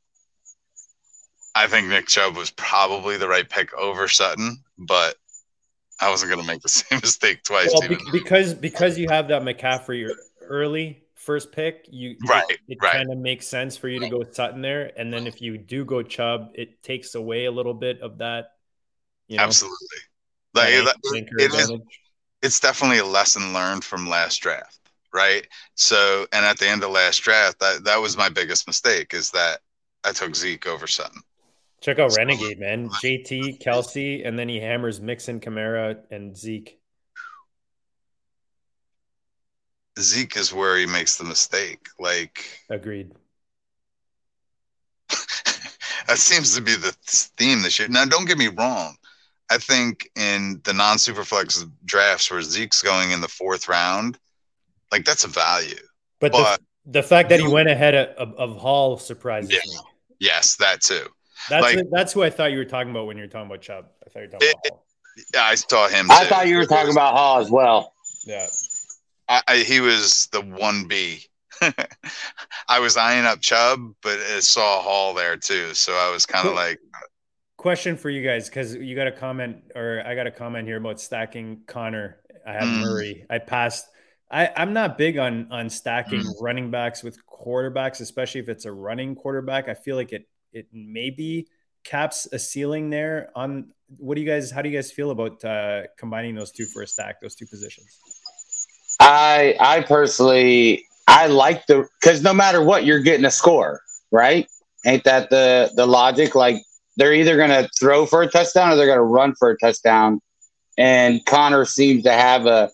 [1.55, 5.15] I think Nick Chubb was probably the right pick over Sutton, but
[5.99, 7.69] I wasn't going to make the same mistake twice.
[7.73, 12.77] Well, be- because because you have that McCaffrey early first pick, you right, it, it
[12.81, 12.93] right.
[12.93, 15.85] kind of makes sense for you to go Sutton there, and then if you do
[15.85, 18.51] go Chubb, it takes away a little bit of that.
[19.27, 19.77] You know, Absolutely,
[20.53, 20.95] like that,
[21.37, 21.71] it is,
[22.41, 24.79] It's definitely a lesson learned from last draft,
[25.13, 25.47] right?
[25.75, 29.31] So, and at the end of last draft, that that was my biggest mistake is
[29.31, 29.59] that
[30.03, 31.21] I took Zeke over Sutton.
[31.83, 32.87] Check out Renegade, man.
[33.03, 36.79] JT, Kelsey, and then he hammers Mixon, Kamara, and Zeke.
[39.99, 41.87] Zeke is where he makes the mistake.
[41.99, 43.11] Like, agreed.
[45.09, 47.89] that seems to be the theme this year.
[47.89, 48.95] Now, don't get me wrong.
[49.51, 54.17] I think in the non superflex drafts where Zeke's going in the fourth round,
[54.89, 55.75] like that's a value.
[56.21, 59.77] But, but the, the, fact that he went ahead of, of Hall surprises yeah, me.
[60.19, 61.07] Yes, that too.
[61.49, 63.61] That's like, that's who I thought you were talking about when you were talking about
[63.61, 63.85] Chubb.
[64.05, 64.85] I thought you were talking it, about Hall.
[65.33, 66.09] Yeah, I saw him.
[66.09, 67.93] I thought you were talking about Hall as well.
[68.25, 68.47] Yeah.
[69.27, 71.23] I, I, he was the one B.
[72.67, 76.47] I was eyeing up Chubb, but it saw Hall there too, so I was kind
[76.47, 76.79] of like.
[77.57, 80.77] Question for you guys, because you got a comment, or I got a comment here
[80.77, 82.17] about stacking Connor.
[82.45, 82.81] I have mm.
[82.81, 83.25] Murray.
[83.29, 83.85] I passed.
[84.29, 86.41] I, I'm not big on on stacking mm.
[86.41, 89.69] running backs with quarterbacks, especially if it's a running quarterback.
[89.69, 91.47] I feel like it it maybe
[91.83, 93.29] caps a ceiling there.
[93.35, 94.51] On what do you guys?
[94.51, 97.21] How do you guys feel about uh, combining those two for a stack?
[97.21, 97.99] Those two positions.
[98.99, 103.81] I I personally I like the because no matter what, you're getting a score,
[104.11, 104.47] right?
[104.85, 106.35] Ain't that the the logic?
[106.35, 106.57] Like
[106.97, 110.21] they're either gonna throw for a touchdown or they're gonna run for a touchdown.
[110.77, 112.71] And Connor seems to have a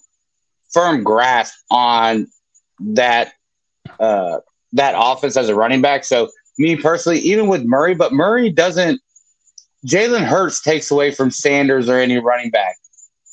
[0.71, 2.27] firm grasp on
[2.79, 3.33] that
[3.99, 4.39] uh,
[4.73, 6.03] that offense as a running back.
[6.03, 6.29] So
[6.59, 9.01] me personally, even with Murray, but Murray doesn't.
[9.87, 12.75] Jalen Hurts takes away from Sanders or any running back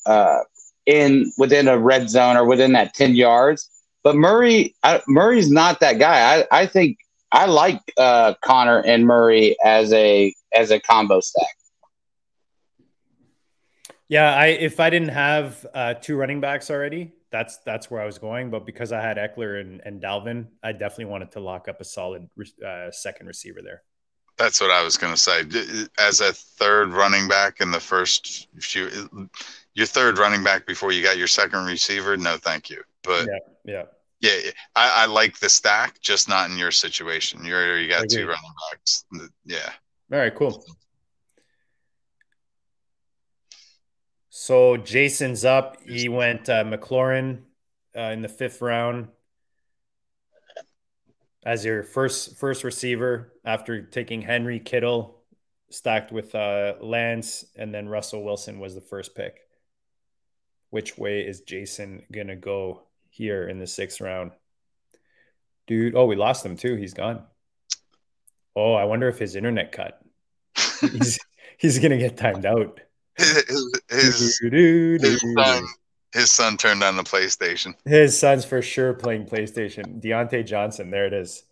[0.07, 0.39] uh,
[0.87, 3.69] in within a red zone or within that ten yards.
[4.05, 6.39] But Murray, I, Murray's not that guy.
[6.39, 6.99] I, I think
[7.33, 11.57] I like uh, Connor and Murray as a as a combo stack.
[14.09, 18.07] Yeah, I if I didn't have uh, two running backs already, that's that's where I
[18.07, 18.51] was going.
[18.51, 21.85] But because I had Ekeler and, and Dalvin, I definitely wanted to lock up a
[21.85, 22.29] solid
[22.67, 23.83] uh, second receiver there.
[24.39, 25.45] That's what I was going to say.
[25.99, 28.91] As a third running back in the first few,
[29.75, 32.83] your third running back before you got your second receiver, no, thank you.
[33.03, 33.27] But
[33.65, 33.83] yeah,
[34.21, 37.45] yeah, yeah, I, I like the stack, just not in your situation.
[37.45, 39.05] You're you got two running backs.
[39.45, 39.71] Yeah.
[40.13, 40.65] All right, cool.
[44.47, 45.77] So Jason's up.
[45.85, 47.41] He went uh, McLaurin
[47.97, 49.09] uh, in the fifth round
[51.45, 55.19] as your first first receiver after taking Henry Kittle
[55.71, 59.41] stacked with uh, Lance, and then Russell Wilson was the first pick.
[60.71, 64.31] Which way is Jason gonna go here in the sixth round?
[65.67, 66.77] Dude, oh, we lost him too.
[66.77, 67.25] He's gone.
[68.55, 70.01] Oh, I wonder if his internet cut.
[70.81, 71.19] he's
[71.59, 72.79] he's gonna get timed out
[73.17, 75.65] his, his, his, son,
[76.13, 77.75] his son turned on the PlayStation.
[77.85, 80.03] His son's for sure playing PlayStation.
[80.03, 81.45] Diontae Johnson, there it is.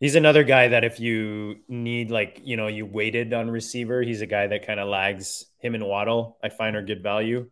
[0.00, 4.20] He's another guy that if you need like you know you waited on receiver, he's
[4.20, 6.38] a guy that kind of lags him and Waddle.
[6.42, 7.48] I find are good value.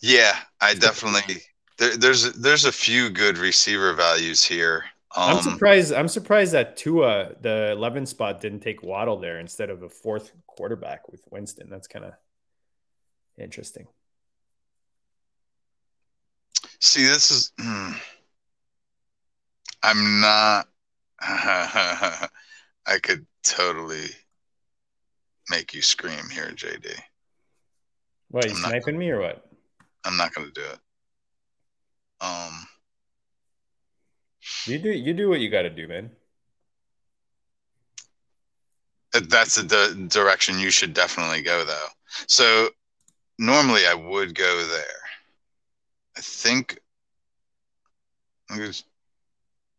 [0.00, 1.42] Yeah, I definitely
[1.78, 4.84] there, there's there's a few good receiver values here.
[5.18, 5.92] Um, I'm surprised.
[5.92, 10.30] I'm surprised that Tua, the 11 spot, didn't take Waddle there instead of a fourth
[10.46, 11.68] quarterback with Winston.
[11.68, 12.12] That's kind of
[13.36, 13.88] interesting.
[16.78, 17.52] See, this is.
[17.60, 17.90] Hmm,
[19.82, 20.68] I'm not.
[21.20, 22.28] I
[23.02, 24.06] could totally
[25.50, 26.94] make you scream here, JD.
[28.30, 29.50] What, you sniping me or what?
[30.04, 30.78] I'm not going to do it.
[32.20, 32.68] Um,
[34.68, 36.10] you do you do what you got to do, man.
[39.12, 41.86] That's the direction you should definitely go, though.
[42.26, 42.68] So
[43.38, 44.84] normally I would go there.
[46.16, 46.78] I think
[48.50, 48.72] I'm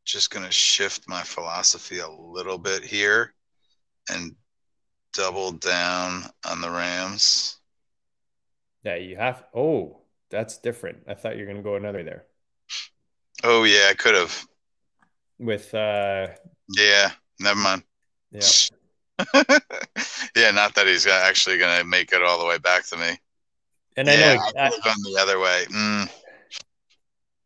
[0.05, 3.33] just going to shift my philosophy a little bit here
[4.09, 4.35] and
[5.13, 7.59] double down on the Rams.
[8.83, 9.43] Yeah, you have.
[9.53, 11.03] Oh, that's different.
[11.07, 12.25] I thought you were going to go another there.
[13.43, 14.47] Oh yeah, I could have
[15.39, 16.27] with uh
[16.69, 17.83] yeah never mind.
[18.31, 18.41] Yeah.
[20.35, 23.17] Yeah not that he's actually gonna make it all the way back to me.
[23.97, 25.65] And yeah, i know I, the other way.
[25.69, 26.09] Mm,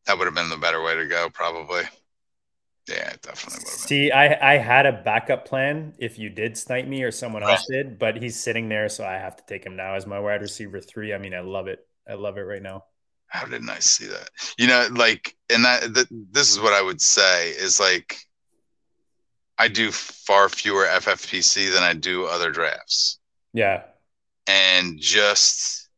[0.05, 1.83] that would have been the better way to go probably.
[2.87, 6.85] Yeah definitely would have see i i had a backup plan if you did snipe
[6.85, 9.75] me or someone else did but he's sitting there so i have to take him
[9.75, 11.13] now as my wide receiver three.
[11.13, 11.79] I mean i love it.
[12.07, 12.83] I love it right now
[13.33, 14.29] how didn't I see that?
[14.59, 18.15] You know, like, and that, that this is what I would say is like,
[19.57, 23.19] I do far fewer FFPC than I do other drafts.
[23.51, 23.83] Yeah.
[24.47, 25.89] And just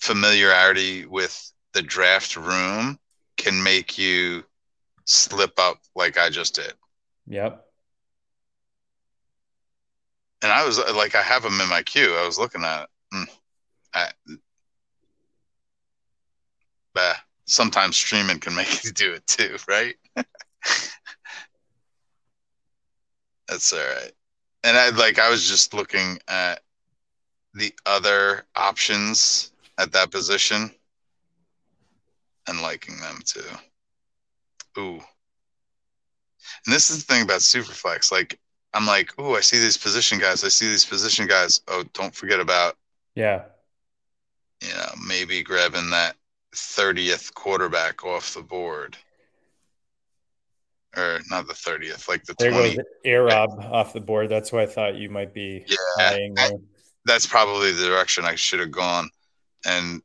[0.00, 2.98] familiarity with the draft room
[3.36, 4.42] can make you
[5.04, 6.72] slip up like I just did.
[7.28, 7.64] Yep.
[10.42, 12.16] And I was like, I have them in my queue.
[12.16, 12.88] I was looking at it.
[13.14, 13.26] Mm.
[13.94, 14.10] I,
[16.96, 19.94] bah, sometimes streaming can make you do it too, right?
[23.46, 24.12] That's all right.
[24.64, 26.62] And I like I was just looking at
[27.54, 30.70] the other options at that position
[32.48, 33.40] and liking them too.
[34.78, 35.00] Ooh.
[36.64, 38.10] And this is the thing about Superflex.
[38.10, 38.40] Like
[38.74, 40.42] I'm like, ooh, I see these position guys.
[40.42, 41.60] I see these position guys.
[41.68, 42.76] Oh, don't forget about
[43.14, 43.42] yeah
[44.62, 46.16] you know, maybe grabbing that
[46.56, 48.96] 30th quarterback off the board.
[50.96, 52.76] Or not the 30th, like the There 20.
[52.76, 54.30] goes Arab off the board.
[54.30, 55.76] That's why I thought you might be Yeah,
[56.38, 56.50] I-
[57.04, 59.10] that's probably the direction I should have gone.
[59.66, 60.00] And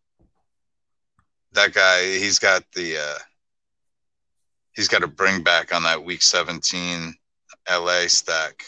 [1.54, 3.18] that guy, he's got the uh
[4.74, 7.14] he's got to bring back on that week 17
[7.70, 8.64] LA stack.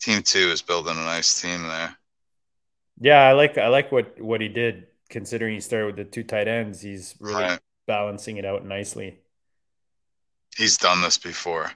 [0.00, 1.96] Team two is building a nice team there.
[3.00, 6.24] Yeah, I like I like what what he did considering he started with the two
[6.24, 6.80] tight ends.
[6.80, 7.60] He's really Right.
[7.86, 9.20] balancing it out nicely.
[10.56, 11.70] He's done this before.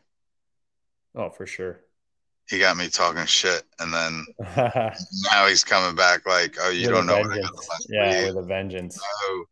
[1.14, 1.80] Oh, for sure.
[2.49, 4.26] He got me talking shit, and then
[4.57, 7.68] now he's coming back like, "Oh, you With don't know what I got vengeance.
[7.68, 8.99] last yeah, week." with a vengeance.
[9.22, 9.45] Oh.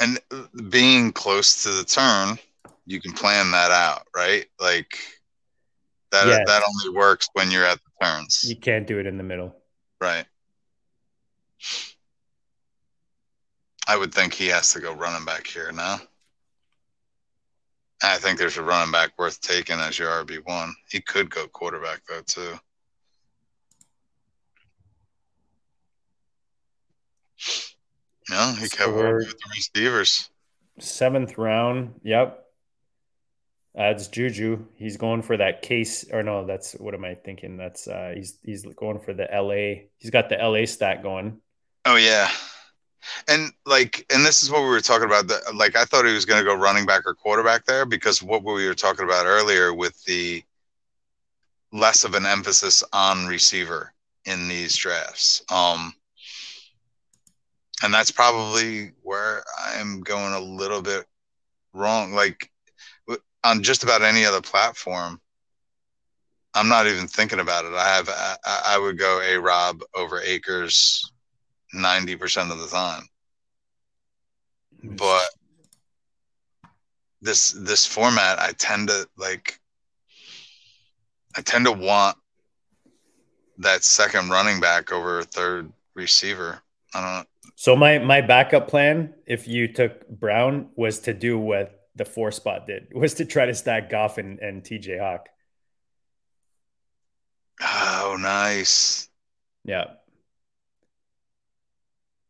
[0.00, 2.38] And uh, being close to the turn,
[2.86, 4.46] you can plan that out, right?
[4.60, 4.98] Like
[6.10, 6.42] that Yes.
[6.46, 9.54] that only works when you're at turns, You can't do it in the middle.
[10.00, 10.24] right?
[13.88, 15.98] I would think he has to go running back here now.
[18.02, 20.74] I think there's a running back worth taking as your RB one.
[20.90, 22.58] He could go quarterback though too.
[28.30, 30.30] No, he covered with the receivers.
[30.80, 32.00] Seventh round.
[32.02, 32.44] Yep.
[33.76, 34.64] Adds Juju.
[34.76, 36.46] He's going for that case, or no?
[36.46, 37.56] That's what am I thinking?
[37.56, 39.88] That's uh, he's he's going for the LA.
[39.98, 41.40] He's got the LA stat going.
[41.84, 42.30] Oh yeah,
[43.28, 45.28] and like, and this is what we were talking about.
[45.28, 48.22] The, like, I thought he was going to go running back or quarterback there because
[48.22, 50.42] what we were talking about earlier with the
[51.72, 53.92] less of an emphasis on receiver
[54.24, 55.42] in these drafts.
[55.50, 55.94] Um,
[57.82, 61.04] and that's probably where I'm going a little bit
[61.72, 62.12] wrong.
[62.12, 62.50] Like
[63.46, 65.20] on just about any other platform,
[66.54, 67.72] I'm not even thinking about it.
[67.74, 68.36] I have I,
[68.66, 71.10] I would go a Rob over Akers
[71.72, 73.02] ninety percent of the time,
[74.82, 75.26] but
[77.20, 79.60] this this format I tend to like.
[81.38, 82.16] I tend to want
[83.58, 86.62] that second running back over a third receiver.
[86.94, 87.24] I don't know.
[87.54, 92.32] So my my backup plan, if you took Brown, was to do what the four
[92.32, 95.28] spot did, was to try to stack Goff and, and TJ Hawk.
[97.60, 99.10] Oh, nice.
[99.64, 99.96] Yeah.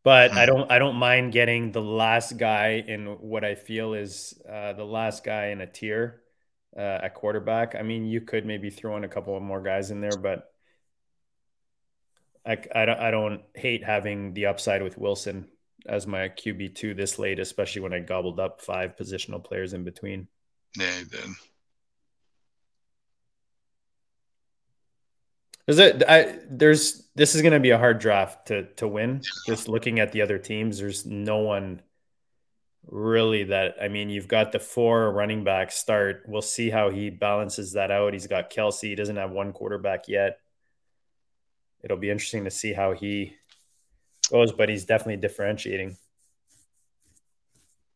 [0.03, 0.47] But I Hmm.
[0.47, 4.85] don't I don't mind getting the last guy in what I feel is uh, the
[4.85, 6.21] last guy in a tier
[6.75, 7.75] uh, at quarterback.
[7.75, 10.49] I mean, you could maybe throw in a couple of more guys in there, but
[12.45, 15.49] I, I, don't, I don't hate having the upside with Wilson
[15.87, 19.83] as my QB two this late, especially when I gobbled up five positional players in
[19.83, 20.27] between.
[20.77, 21.29] Yeah, he did.
[25.67, 26.03] Is it?
[26.07, 29.21] I there's this is going to be a hard draft to to win.
[29.45, 31.81] Just looking at the other teams, there's no one
[32.89, 33.75] really that.
[33.81, 36.23] I mean, you've got the four running back start.
[36.27, 38.13] We'll see how he balances that out.
[38.13, 38.81] He's got Kelce.
[38.81, 40.39] He doesn't have one quarterback yet.
[41.83, 43.35] It'll be interesting to see how he
[44.29, 45.97] goes, but he's definitely differentiating.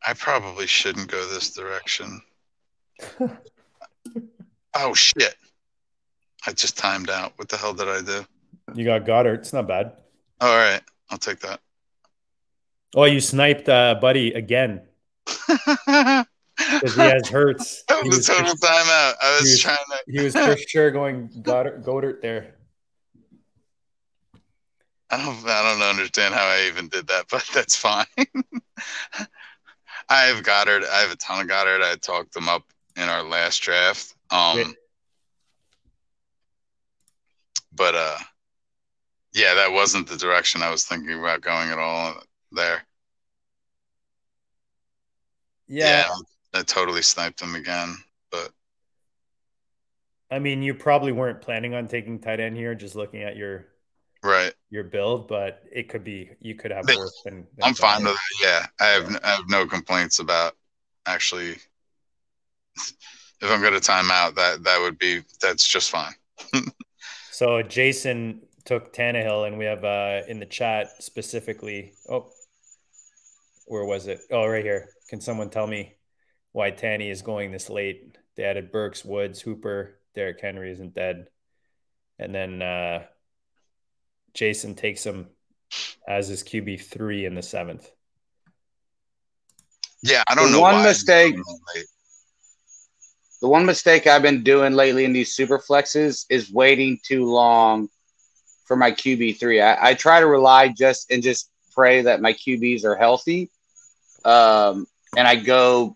[0.06, 2.22] I probably shouldn't go this direction.
[4.74, 5.36] oh shit!
[6.46, 7.34] I just timed out.
[7.36, 8.26] What the hell did I do?
[8.74, 9.40] You got Goedert.
[9.40, 9.94] It's not bad.
[10.40, 11.60] All right, I'll take that.
[12.96, 14.82] Oh, you sniped uh, Buddy again
[15.26, 16.26] because
[16.96, 17.84] he has Hurts.
[17.88, 19.14] He was was, a total timeout.
[19.22, 20.12] I was was- trying to.
[20.12, 22.56] he was for sure going Goedert, Goedert there.
[25.12, 25.46] I don't.
[25.46, 28.06] I don't understand how I even did that, but that's fine.
[30.10, 30.86] I have Goedert.
[30.86, 31.82] I have a ton of Goedert.
[31.82, 32.64] I talked them up
[32.96, 34.16] in our last draft.
[34.30, 34.74] Um,
[37.74, 38.18] but uh,
[39.34, 42.16] yeah, that wasn't the direction I was thinking about going at all.
[42.52, 42.82] There.
[45.68, 46.06] Yeah,
[46.54, 47.96] I totally sniped him again.
[48.30, 48.52] But
[50.30, 53.71] I mean, you probably weren't planning on taking tight end here, just looking at your
[54.24, 57.48] right, your build, but it could be you could have They- worse than.
[57.58, 58.20] than I'm fine with it.
[58.44, 59.20] Yeah, I have.
[59.24, 60.56] I have no complaints about
[61.06, 61.56] actually.
[63.44, 66.14] If I'm going to time out, that that would be that's just fine.
[67.32, 71.94] So Jason took Tannehill, and we have uh in the chat specifically.
[72.08, 72.30] Oh,
[73.66, 74.20] where was it?
[74.30, 74.90] Oh, right here.
[75.10, 75.96] Can someone tell me
[76.52, 78.16] why Tanny is going this late?
[78.38, 81.30] They added Burks, Woods, Hooper, Derrick Henry isn't dead,
[82.20, 83.06] and then uh
[84.34, 85.28] Jason takes him
[86.08, 87.90] as his QB three in the seventh.
[90.04, 90.84] Yeah, I don't The know one why.
[90.84, 91.36] mistake-
[93.42, 97.90] the one mistake I've been doing lately in these super flexes is waiting too long
[98.66, 99.60] for my QB three.
[99.62, 103.50] I, I try to rely just and just pray that my QBs are healthy.
[104.24, 104.86] Um,
[105.18, 105.96] and I go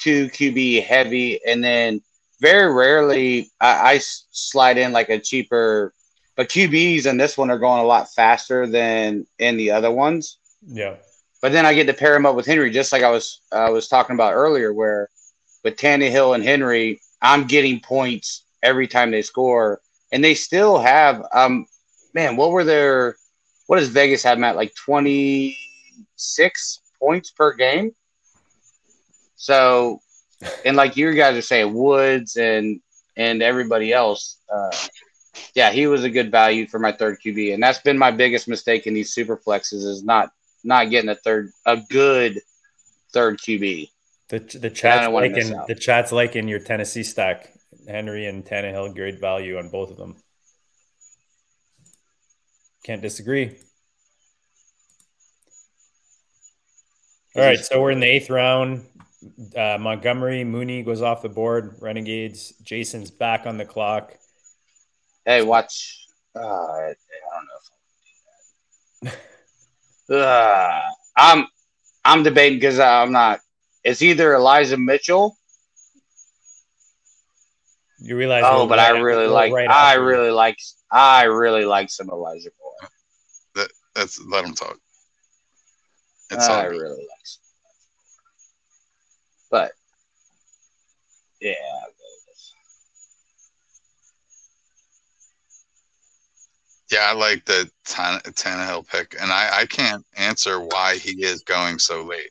[0.00, 2.00] two QB heavy, and then
[2.40, 5.92] very rarely I, I slide in like a cheaper.
[6.36, 10.38] But QBs in this one are going a lot faster than in the other ones.
[10.66, 10.96] Yeah.
[11.40, 13.70] But then I get to pair him up with Henry, just like I was I
[13.70, 15.08] was talking about earlier, where
[15.64, 19.80] with Tannehill and Henry, I'm getting points every time they score,
[20.12, 21.66] and they still have um
[22.14, 23.16] man, what were their
[23.66, 25.56] what does Vegas have them at like twenty
[26.16, 27.94] six points per game?
[29.36, 30.00] So,
[30.64, 32.80] and like you guys are saying, Woods and
[33.16, 34.76] and everybody else, uh,
[35.54, 38.48] yeah, he was a good value for my third QB, and that's been my biggest
[38.48, 40.30] mistake in these super flexes is not
[40.64, 42.40] not getting a third a good
[43.12, 43.90] third QB.
[44.28, 47.52] The the chat's like in the chat's like in your Tennessee stack.
[47.88, 50.16] Henry and Tannehill, great value on both of them.
[52.82, 53.56] Can't disagree.
[57.36, 58.86] All right, so we're in the eighth round.
[59.54, 61.76] Uh, Montgomery, Mooney goes off the board.
[61.80, 64.16] Renegades, Jason's back on the clock.
[65.26, 66.06] Hey, watch.
[66.36, 66.94] Uh, I
[67.34, 67.58] don't know
[69.02, 69.18] if
[70.08, 70.82] i uh,
[71.16, 71.46] I'm
[72.04, 73.40] I'm debating because I'm not.
[73.82, 75.36] It's either Elijah Mitchell.
[77.98, 78.44] You realize?
[78.46, 79.52] Oh, but I really like.
[79.52, 80.58] Right I really like.
[80.92, 82.90] I really like some Elijah Moore.
[83.56, 84.78] That, that's let him talk.
[86.30, 87.24] It's I really like.
[87.24, 87.42] Some.
[89.50, 89.72] But
[91.40, 91.54] yeah,
[96.90, 101.42] Yeah, I like the Tan- Tannehill pick, and I, I can't answer why he is
[101.42, 102.30] going so late,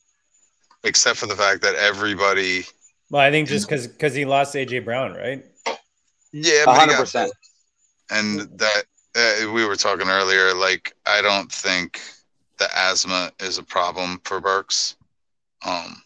[0.83, 2.63] except for the fact that everybody.
[3.09, 5.43] Well, I think just because because he lost AJ Brown, right?
[6.31, 7.31] Yeah, hundred percent.
[8.09, 8.85] And that
[9.15, 12.01] uh, we were talking earlier, like I don't think
[12.57, 14.95] the asthma is a problem for Burks.
[15.65, 16.01] Um,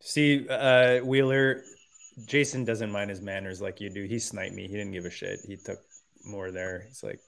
[0.00, 1.62] See, uh, Wheeler,
[2.26, 4.04] Jason doesn't mind his manners like you do.
[4.04, 4.62] He sniped me.
[4.62, 5.40] He didn't give a shit.
[5.46, 5.78] He took
[6.24, 6.84] more there.
[6.86, 7.20] He's like,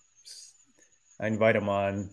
[1.20, 2.10] I invite him on,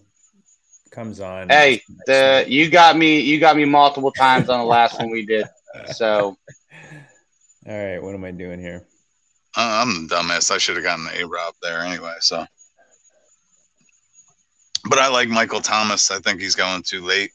[0.91, 1.49] comes on.
[1.49, 3.19] Hey, the you got me.
[3.19, 5.47] You got me multiple times on the last one we did.
[5.93, 6.37] So,
[7.67, 8.85] all right, what am I doing here?
[9.57, 10.51] Uh, I'm the dumbass.
[10.51, 12.15] I should have gotten A Rob there anyway.
[12.19, 12.45] So,
[14.89, 16.11] but I like Michael Thomas.
[16.11, 17.31] I think he's going too late.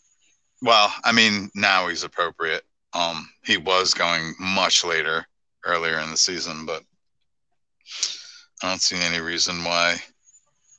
[0.63, 2.63] Well, I mean, now he's appropriate.
[2.93, 5.27] Um, he was going much later
[5.65, 6.83] earlier in the season, but
[8.63, 9.97] I don't see any reason why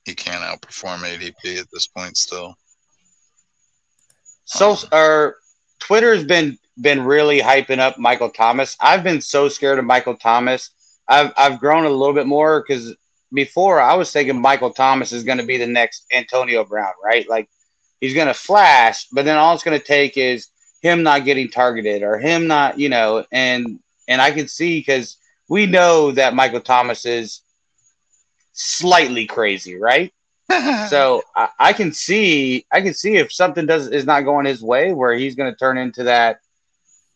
[0.05, 2.55] he can't outperform ADP at this point still.
[4.45, 5.36] So, um, our
[5.80, 8.76] Twitter's been been really hyping up Michael Thomas.
[8.80, 10.71] I've been so scared of Michael Thomas.
[11.07, 12.95] I've I've grown a little bit more because
[13.34, 17.28] before I was thinking Michael Thomas is going to be the next Antonio Brown, right?
[17.30, 17.49] Like
[18.01, 20.47] he's going to flash, but then all it's going to take is
[20.82, 25.17] him not getting targeted or him not, you know, and and I can see because
[25.49, 27.41] we know that Michael Thomas is
[28.56, 30.12] slightly crazy, right?
[30.89, 34.62] so I, I, can see I can see if something does is not going his
[34.62, 36.39] way where he's going to turn into that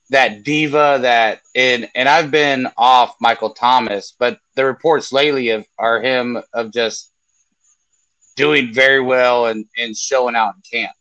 [0.09, 5.65] that diva that and and I've been off Michael Thomas, but the reports lately of
[5.77, 7.11] are him of just
[8.35, 10.95] doing very well and and showing out in camp.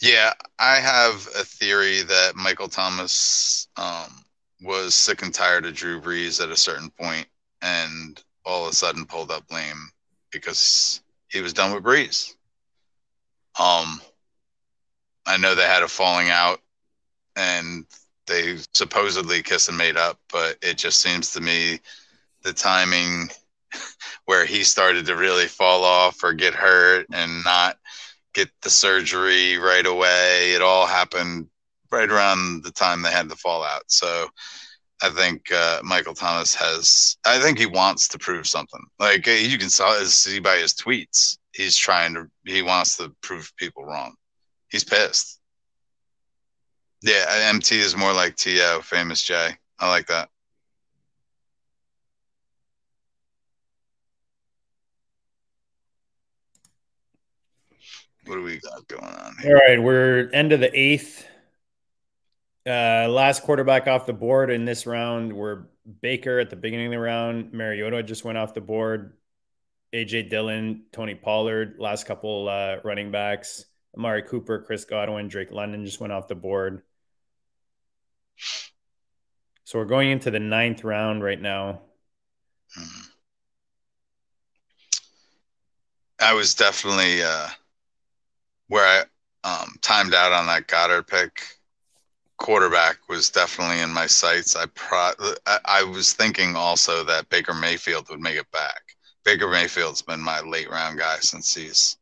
[0.00, 4.24] Yeah, I have a theory that Michael Thomas um,
[4.62, 7.26] was sick and tired of Drew Brees at a certain point,
[7.64, 9.90] and all of a sudden pulled up lame
[10.30, 12.34] because he was done with Brees.
[13.58, 14.00] Um,
[15.26, 16.60] I know they had a falling out,
[17.36, 17.86] and
[18.26, 21.80] they supposedly kissed and made up, but it just seems to me
[22.42, 23.30] the timing
[24.26, 27.78] where he started to really fall off or get hurt and not
[28.34, 30.52] get the surgery right away.
[30.52, 31.48] It all happened
[31.90, 33.84] right around the time they had the fallout.
[33.86, 34.28] So
[35.04, 37.18] I think uh, Michael Thomas has.
[37.26, 38.80] I think he wants to prove something.
[38.98, 42.24] Like you can see by his tweets, he's trying to.
[42.46, 44.14] He wants to prove people wrong.
[44.70, 45.40] He's pissed.
[47.02, 49.50] Yeah, MT is more like To famous J.
[49.78, 50.30] I like that.
[58.24, 59.54] What do we got going on here?
[59.54, 61.26] All right, we're end of the eighth.
[62.66, 65.68] Uh, last quarterback off the board in this round were
[66.00, 67.52] Baker at the beginning of the round.
[67.52, 69.14] Mariota just went off the board.
[69.92, 73.66] AJ Dillon, Tony Pollard, last couple uh, running backs.
[73.96, 76.82] Amari Cooper, Chris Godwin, Drake London just went off the board.
[79.64, 81.82] So we're going into the ninth round right now.
[86.20, 87.48] I was definitely uh,
[88.68, 89.06] where
[89.44, 91.42] I um, timed out on that Goedert pick.
[92.44, 94.54] Quarterback was definitely in my sights.
[94.54, 95.12] I pro-
[95.64, 98.82] I, was thinking also that Baker Mayfield would make it back.
[99.24, 101.96] Baker Mayfield's been my late round guy since he's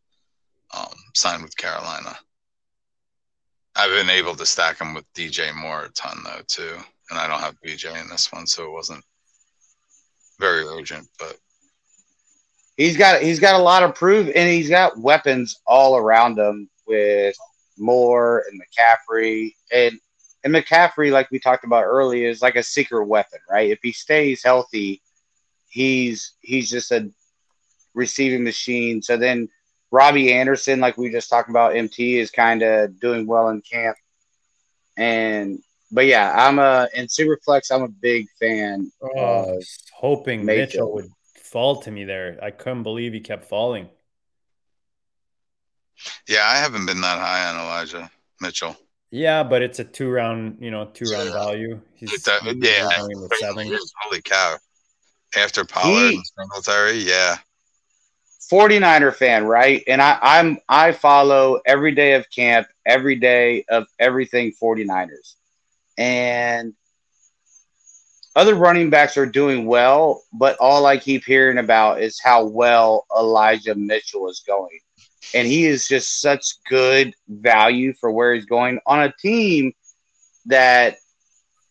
[0.76, 2.18] um, signed with Carolina.
[3.76, 6.76] I've been able to stack him with DJ Moore a ton though too,
[7.10, 9.04] and I don't have BJ in this one, so it wasn't
[10.40, 11.06] very urgent.
[11.20, 11.38] But
[12.76, 16.68] He's got he's got a lot of proof, and he's got weapons all around him
[16.88, 17.36] with
[17.78, 20.00] Moore and McCaffrey, and
[20.44, 23.70] and McCaffrey, like we talked about earlier, is like a secret weapon, right?
[23.70, 25.02] If he stays healthy,
[25.68, 27.10] he's he's just a
[27.94, 29.02] receiving machine.
[29.02, 29.48] So then
[29.90, 33.96] Robbie Anderson, like we just talked about, MT is kind of doing well in camp,
[34.96, 35.58] and
[35.92, 37.70] but yeah, I'm a in Superflex.
[37.70, 38.90] I'm a big fan.
[39.00, 40.68] Oh, I was hoping Mayfield.
[40.68, 42.38] Mitchell would fall to me there.
[42.42, 43.88] I couldn't believe he kept falling.
[46.26, 48.10] yeah, I haven't been that high on Elijah
[48.40, 48.76] Mitchell.
[49.12, 51.32] Yeah, but it's a two round, you know, two round Yeah.
[51.34, 51.80] value.
[51.94, 53.78] He's, That- he's yeah, going in the seven.
[54.00, 54.56] holy cow!
[55.36, 57.36] After Pollard He- Singletary, yeah,
[58.50, 59.84] 49er fan, right?
[59.86, 65.34] And I, I'm I follow every day of camp, every day of everything 49ers.
[65.98, 66.72] And
[68.34, 73.04] other running backs are doing well, but all I keep hearing about is how well
[73.14, 74.80] Elijah Mitchell is going.
[75.34, 79.72] And he is just such good value for where he's going on a team
[80.46, 80.96] that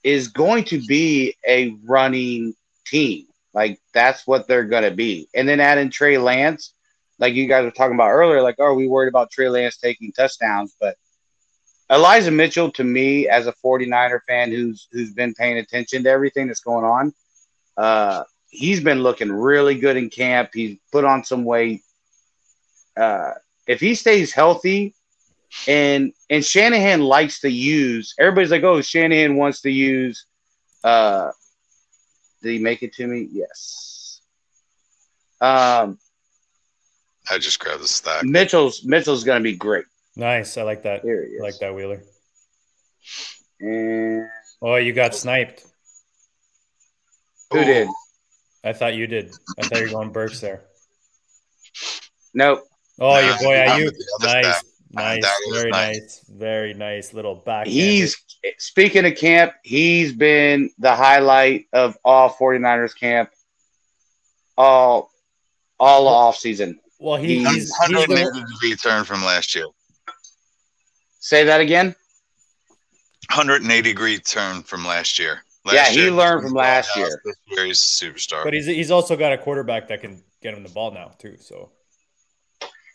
[0.04, 2.56] is going to be a running
[2.86, 3.28] team.
[3.54, 5.28] Like that's what they're going to be.
[5.36, 6.74] And then add in Trey Lance,
[7.20, 9.78] like you guys were talking about earlier, like, oh, are we worried about Trey Lance
[9.78, 10.76] taking touchdowns?
[10.80, 10.98] But
[11.92, 16.48] Elijah Mitchell, to me, as a 49er fan who's who's been paying attention to everything
[16.48, 17.14] that's going on,
[17.78, 20.52] uh, he's been looking really good in camp.
[20.54, 21.82] He's put on some weight.
[22.98, 23.32] Uh,
[23.68, 24.96] if he stays healthy,
[25.68, 30.26] and and Shanahan likes to use, everybody's like, oh, Shanahan wants to use.
[30.84, 31.32] Uh,
[32.42, 33.28] did he make it to me?
[33.32, 34.22] Yes.
[35.40, 35.98] Um,
[37.30, 38.24] I just grabbed the stack.
[38.24, 39.86] Mitchell's Mitchell's going to be great.
[40.16, 40.58] Nice.
[40.58, 41.02] I like that.
[41.04, 41.42] Here he I is.
[41.42, 42.02] like that, Wheeler.
[43.60, 44.28] And
[44.62, 45.64] Oh, you got sniped.
[47.52, 47.88] who Ooh, did?
[48.64, 49.34] I thought you did.
[49.60, 50.62] I thought you were going Burks there.
[52.34, 52.64] Nope.
[53.00, 53.86] Oh, your boy I'm Aiyuk.
[53.86, 54.64] with the other Nice.
[54.94, 55.26] Nice.
[55.54, 55.96] Very nice.
[55.96, 56.26] nice.
[56.30, 57.66] Very nice little back.
[57.68, 58.18] He's
[58.58, 63.30] speaking of camp, he's been the highlight of all 49ers camp
[64.58, 65.10] all
[65.80, 66.80] all off season.
[67.00, 69.66] well, he, he's- he's, he's 180 the- degree turn from last year.
[71.20, 71.96] Say that again?
[73.34, 75.42] 180 degree turn from last year.
[75.64, 77.22] Last Yeah, he year, learned from last year.
[77.24, 78.44] This year he's a superstar.
[78.44, 81.38] but he's he's also got a quarterback that can get him the ball now too.
[81.40, 81.72] So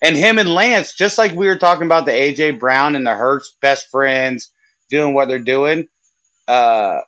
[0.03, 3.15] And him and Lance, just like we were talking about the AJ Brown and the
[3.15, 4.51] Hurts best friends
[4.91, 5.89] doing what they're doing.
[6.47, 7.01] Uh,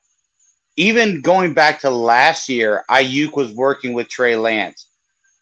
[0.76, 4.86] even going back to last year, Aiyuk was working with Trey Lance.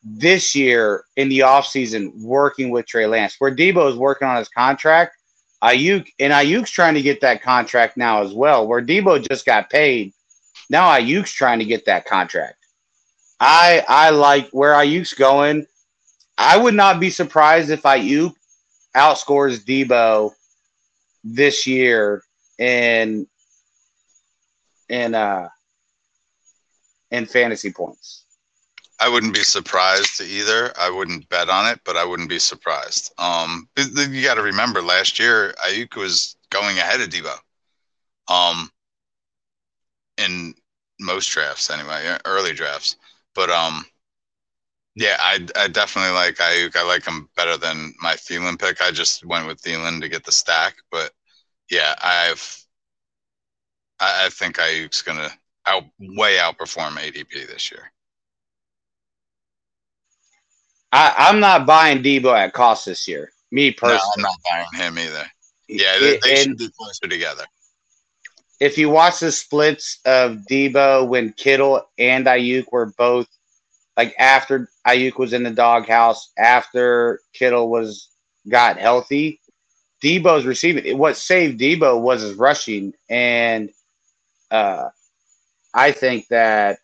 [0.03, 4.49] This year in the offseason, working with Trey Lance, where Deebo is working on his
[4.49, 5.17] contract.
[5.63, 8.67] Aiyuk and Aiyuk's trying to get that contract now as well.
[8.67, 10.13] Where Deebo just got paid,
[10.71, 12.57] now Aiyuk's trying to get that contract.
[13.41, 15.67] I I like where Aiyuk's going.
[16.39, 18.35] I would not be surprised if Aiyuk
[18.95, 20.33] outscores Deebo
[21.25, 22.23] this year
[22.59, 23.27] in
[24.89, 25.49] in uh
[27.11, 28.25] in fantasy points.
[28.99, 30.73] I wouldn't be surprised to either.
[30.79, 33.13] I wouldn't bet on it, but I wouldn't be surprised.
[33.19, 37.37] Um, you got to remember, last year Aiyuk was going ahead of Deebo.
[38.29, 38.71] Um,
[40.17, 40.55] in
[40.99, 42.97] most drafts anyway, early drafts.
[43.35, 43.85] But um,
[44.97, 46.77] yeah, I I definitely like Aiyuk.
[46.77, 48.83] I like him better than my Thielen pick.
[48.83, 51.13] I just went with Thielen to get the stack, but
[51.71, 52.65] yeah, I've
[54.01, 55.31] I, I think Aiyuk's gonna
[55.67, 57.93] out way outperform ADP this year.
[60.93, 63.33] I, I'm not buying Deebo at cost this year.
[63.53, 64.01] Me No, personally.
[64.17, 65.27] I'm not buying him either.
[65.69, 67.45] Yeah, they, they should be closer together.
[68.61, 73.29] if you watch the splits of Deebo when Kittle and Aiyuk were both
[73.97, 78.11] like after Aiyuk was in the doghouse, after Kittle was
[78.49, 79.41] got healthy,
[80.03, 80.99] Deebo's receiving.
[80.99, 83.71] What saved Deebo was his rushing, and
[84.51, 84.89] uh,
[85.75, 86.79] I think that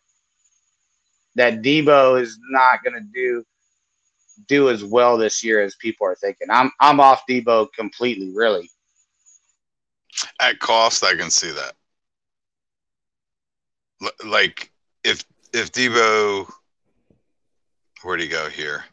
[1.36, 3.44] that Deebo is not going to do
[4.48, 6.48] do as well this year as people are thinking.
[6.50, 8.70] I'm I'm off Deebo completely, really.
[10.40, 11.74] At cost, I can see that.
[14.02, 14.70] L- like
[15.04, 16.50] if if Deebo,
[18.02, 18.84] where'd he go here?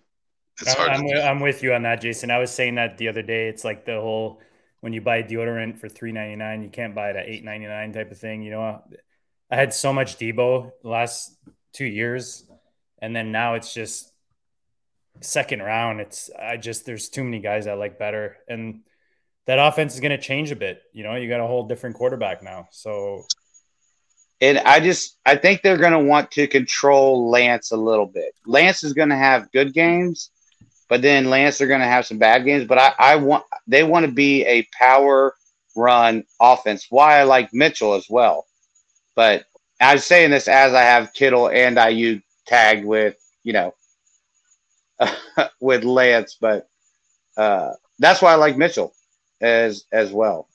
[0.61, 0.89] It's hard.
[0.89, 2.31] I'm, with, I'm with you on that, Jason.
[2.31, 3.47] I was saying that the other day.
[3.47, 4.41] It's like the whole
[4.81, 7.67] when you buy deodorant for three ninety nine, you can't buy it at eight ninety
[7.67, 8.41] nine type of thing.
[8.43, 8.81] You know,
[9.49, 11.37] I had so much Deebo the last
[11.73, 12.45] two years,
[13.01, 14.11] and then now it's just
[15.21, 16.01] second round.
[16.01, 18.81] It's I just there's too many guys I like better, and
[19.45, 20.81] that offense is going to change a bit.
[20.93, 23.23] You know, you got a whole different quarterback now, so
[24.41, 28.33] And I just I think they're going to want to control Lance a little bit.
[28.45, 30.31] Lance is going to have good games,
[30.87, 32.65] but then Lance are going to have some bad games.
[32.65, 35.35] But I, I want they want to be a power
[35.75, 36.87] run offense.
[36.89, 38.45] Why I like Mitchell as well.
[39.15, 39.45] But
[39.81, 43.73] I was saying this as I have Kittle and IU tagged with you know
[45.59, 46.69] with Lance, but
[47.35, 48.93] uh, that's why I like Mitchell
[49.41, 50.47] as as well.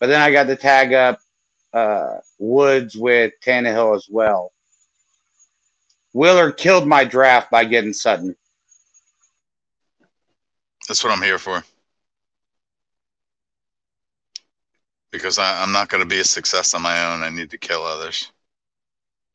[0.00, 1.20] But then I got the tag up
[1.72, 4.52] uh, Woods with Tannehill as well.
[6.12, 8.34] Willard killed my draft by getting Sutton.
[10.88, 11.62] That's what I'm here for.
[15.10, 17.22] Because I, I'm not going to be a success on my own.
[17.22, 18.30] I need to kill others.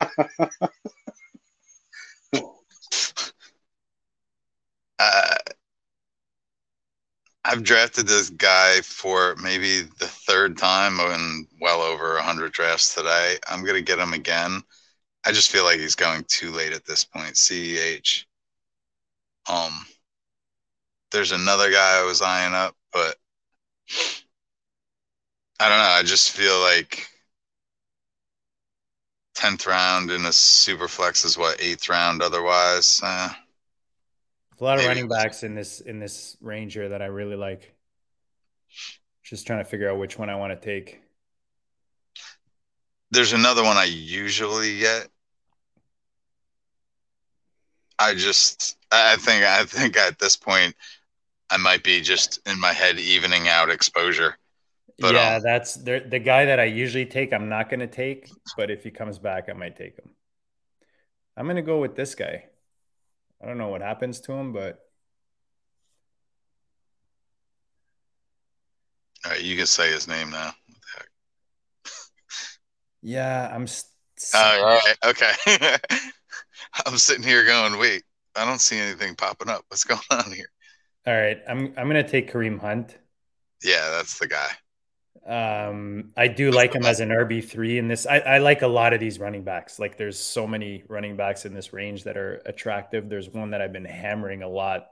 [4.98, 5.34] uh,
[7.44, 13.36] I've drafted this guy for maybe the third time in well over 100 drafts today.
[13.48, 14.62] I'm going to get him again.
[15.26, 17.36] I just feel like he's going too late at this point.
[17.36, 18.26] CEH.
[19.48, 19.86] Um,
[21.10, 23.16] there's another guy I was eyeing up, but
[25.60, 25.84] I don't know.
[25.84, 27.08] I just feel like
[29.34, 33.00] 10th round in a super flex is what, eighth round otherwise.
[33.02, 33.30] Uh,
[34.62, 37.74] a lot of running backs in this in this range here that I really like.
[39.24, 41.00] Just trying to figure out which one I want to take.
[43.10, 45.08] there's another one I usually get.
[47.98, 50.74] I just, I think, I think at this point,
[51.50, 54.36] I might be just in my head evening out exposure.
[54.98, 57.32] But, yeah, um, that's the the guy that I usually take.
[57.32, 60.10] I'm not going to take, but if he comes back, I might take him.
[61.36, 62.44] I'm going to go with this guy.
[63.42, 64.78] I don't know what happens to him, but
[69.24, 70.52] All right, you can say his name now.
[73.02, 73.64] yeah, I'm.
[73.64, 73.90] s-
[74.34, 75.32] All right, okay.
[76.86, 78.04] I'm sitting here going, wait,
[78.36, 79.64] I don't see anything popping up.
[79.68, 80.48] What's going on here?
[81.06, 82.96] All right, I'm I'm going to take Kareem Hunt.
[83.62, 84.48] Yeah, that's the guy.
[85.26, 88.06] Um, I do like him as an RB three in this.
[88.06, 89.78] I, I like a lot of these running backs.
[89.78, 93.08] Like, there's so many running backs in this range that are attractive.
[93.08, 94.88] There's one that I've been hammering a lot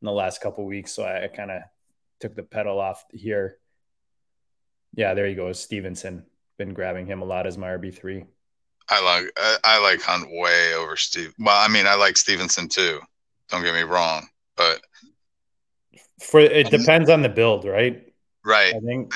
[0.00, 1.62] in the last couple weeks, so I, I kind of
[2.20, 3.58] took the pedal off here.
[4.94, 6.24] Yeah, there you go, Stevenson.
[6.58, 8.24] Been grabbing him a lot as my RB three.
[8.88, 11.34] I like I, I like Hunt way over Steve.
[11.38, 13.00] Well, I mean, I like Stevenson too.
[13.48, 14.26] Don't get me wrong,
[14.56, 14.80] but
[16.20, 18.02] For it depends on the build, right?
[18.44, 18.74] right.
[18.74, 19.12] I think.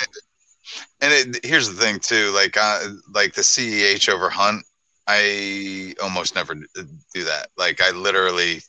[1.01, 4.64] And it, here's the thing too, like uh, like the CEH over Hunt,
[5.06, 7.48] I almost never do that.
[7.56, 8.60] Like I literally,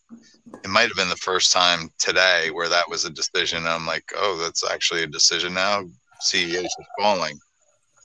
[0.64, 3.66] it might have been the first time today where that was a decision.
[3.66, 5.84] I'm like, oh, that's actually a decision now.
[6.24, 7.38] CEH is falling.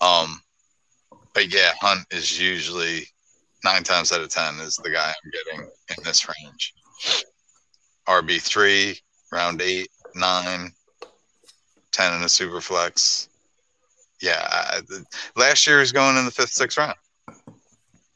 [0.01, 0.41] Um,
[1.35, 3.07] but yeah, Hunt is usually
[3.65, 6.75] nine times out of ten is the guy I'm getting in this range.
[8.09, 8.99] RB three,
[9.33, 10.73] round eight, nine,
[11.97, 13.31] 10 in a super flex.
[14.21, 14.81] Yeah, I,
[15.37, 16.97] last year he was going in the fifth, sixth round,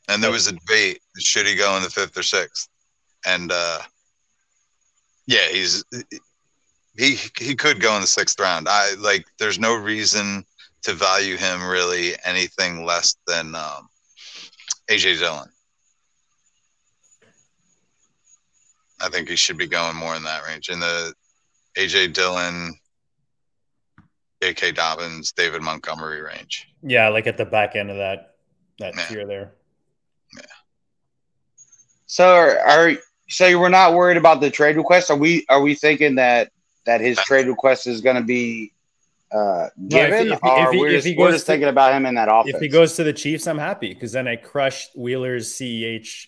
[0.09, 2.69] and there was a debate: should he go in the fifth or sixth?
[3.27, 3.81] And uh,
[5.27, 5.85] yeah, he's
[6.97, 8.67] he he could go in the sixth round.
[8.69, 9.27] I like.
[9.39, 10.45] There's no reason
[10.83, 13.89] to value him really anything less than um,
[14.91, 15.49] AJ Dillon.
[19.03, 20.69] I think he should be going more in that range.
[20.69, 21.15] In the
[21.77, 22.75] AJ Dillon,
[24.43, 24.73] J.K.
[24.73, 26.69] Dobbins, David Montgomery range.
[26.83, 28.35] Yeah, like at the back end of that
[28.79, 29.05] that Yeah.
[29.07, 29.53] tier there.
[30.35, 30.43] Yeah.
[32.07, 32.93] So are, are
[33.29, 35.11] so you were not worried about the trade request?
[35.11, 36.51] Are we are we thinking that
[36.87, 38.73] that his trade request is going to be
[39.31, 41.27] uh, No, if he- given, if he- or if he- we're if just, he we're
[41.27, 42.55] goes just to- thinking about him in that offense?
[42.57, 46.27] If he goes to the Chiefs, I'm happy because then I crushed Wheeler's CEH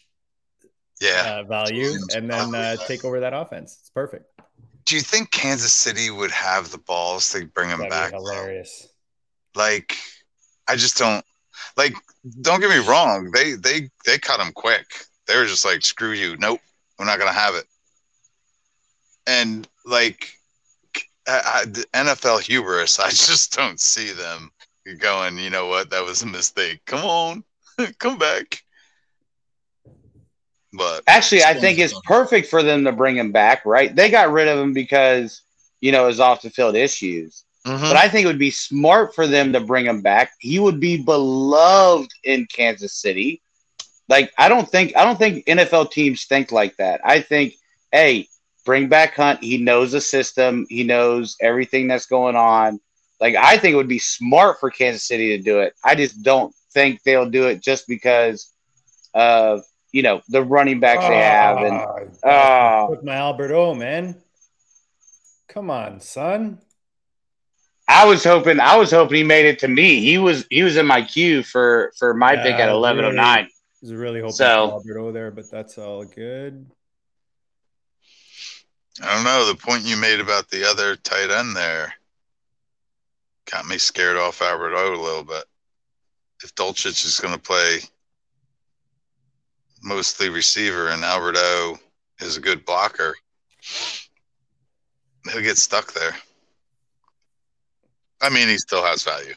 [1.01, 1.39] Yeah.
[1.41, 3.79] uh, value and then uh, take over that offense.
[3.81, 4.27] It's perfect.
[4.85, 8.13] Do you think Kansas City would have the balls to bring him That'd back?
[8.13, 8.89] hilarious.
[9.55, 9.97] Like,
[10.69, 11.25] I just don't.
[11.77, 11.95] Like,
[12.41, 13.31] don't get me wrong.
[13.33, 14.87] They they they cut him quick.
[15.27, 16.37] They were just like, screw you.
[16.37, 16.61] Nope,
[16.99, 17.67] we're not gonna have it.
[19.27, 20.33] And like,
[21.27, 21.65] I,
[21.95, 22.99] I, NFL hubris.
[22.99, 24.51] I just don't see them
[24.99, 26.81] going, you know what, that was a mistake.
[26.87, 27.45] Come on,
[27.99, 28.63] come back.
[30.73, 33.95] But Actually, I think it's perfect for them to bring him back, right?
[33.95, 35.43] They got rid of him because,
[35.81, 37.45] you know, his off the field issues.
[37.67, 37.81] Mhm.
[37.81, 40.33] But I think it would be smart for them to bring him back.
[40.41, 43.41] He would be beloved in Kansas City.
[44.09, 47.01] Like I don't think I don't think NFL teams think like that.
[47.05, 47.55] I think,
[47.93, 48.29] hey,
[48.65, 49.43] bring back Hunt.
[49.43, 50.67] He knows the system.
[50.69, 52.81] He knows everything that's going on.
[53.21, 55.75] Like I think it would be smart for Kansas City to do it.
[55.85, 58.51] I just don't think they'll do it just because
[59.15, 59.63] of
[59.93, 64.17] you know the running backs they have and Ah, oh, with my Albert O, man.
[65.49, 66.59] Come on, son.
[67.89, 70.01] I was hoping I was hoping he made it to me.
[70.01, 73.45] He was he was in my queue for for my pick at eleven oh nine.
[73.45, 73.49] I
[73.83, 76.67] was really hoping So- for Albert O there, but that's all good.
[79.03, 79.47] I don't know.
[79.47, 81.95] The point you made about the other tight end there
[83.51, 85.45] got me scared off Albert O a little bit.
[86.45, 87.79] If Dulcich is going to play
[89.83, 91.79] mostly receiver and Albert O
[92.21, 93.15] is a good blocker,
[95.31, 96.15] he'll get stuck there.
[98.21, 99.35] I mean, he still has value.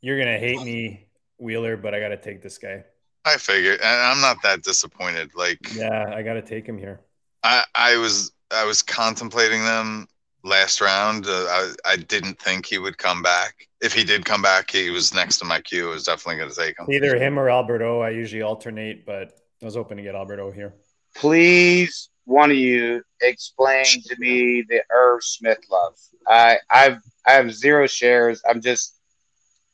[0.00, 1.08] You're gonna hate me,
[1.38, 2.84] Wheeler, but I gotta take this guy.
[3.24, 5.34] I figured, and I'm not that disappointed.
[5.34, 7.00] Like, Yeah, I gotta take him here.
[7.42, 10.06] I, I was I was contemplating them
[10.44, 11.26] last round.
[11.26, 13.68] Uh, I I didn't think he would come back.
[13.80, 15.88] If he did come back, he was next to my queue.
[15.88, 16.86] I was definitely going to take him.
[16.90, 18.00] Either him or Albert O.
[18.00, 20.74] I usually alternate, but I was hoping to get Albert O here.
[21.16, 25.94] Please, one of you explain to me the Irv Smith love.
[26.26, 28.40] I I've I have zero shares.
[28.48, 28.94] I'm just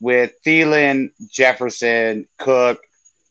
[0.01, 2.81] with Thielen, Jefferson, Cook,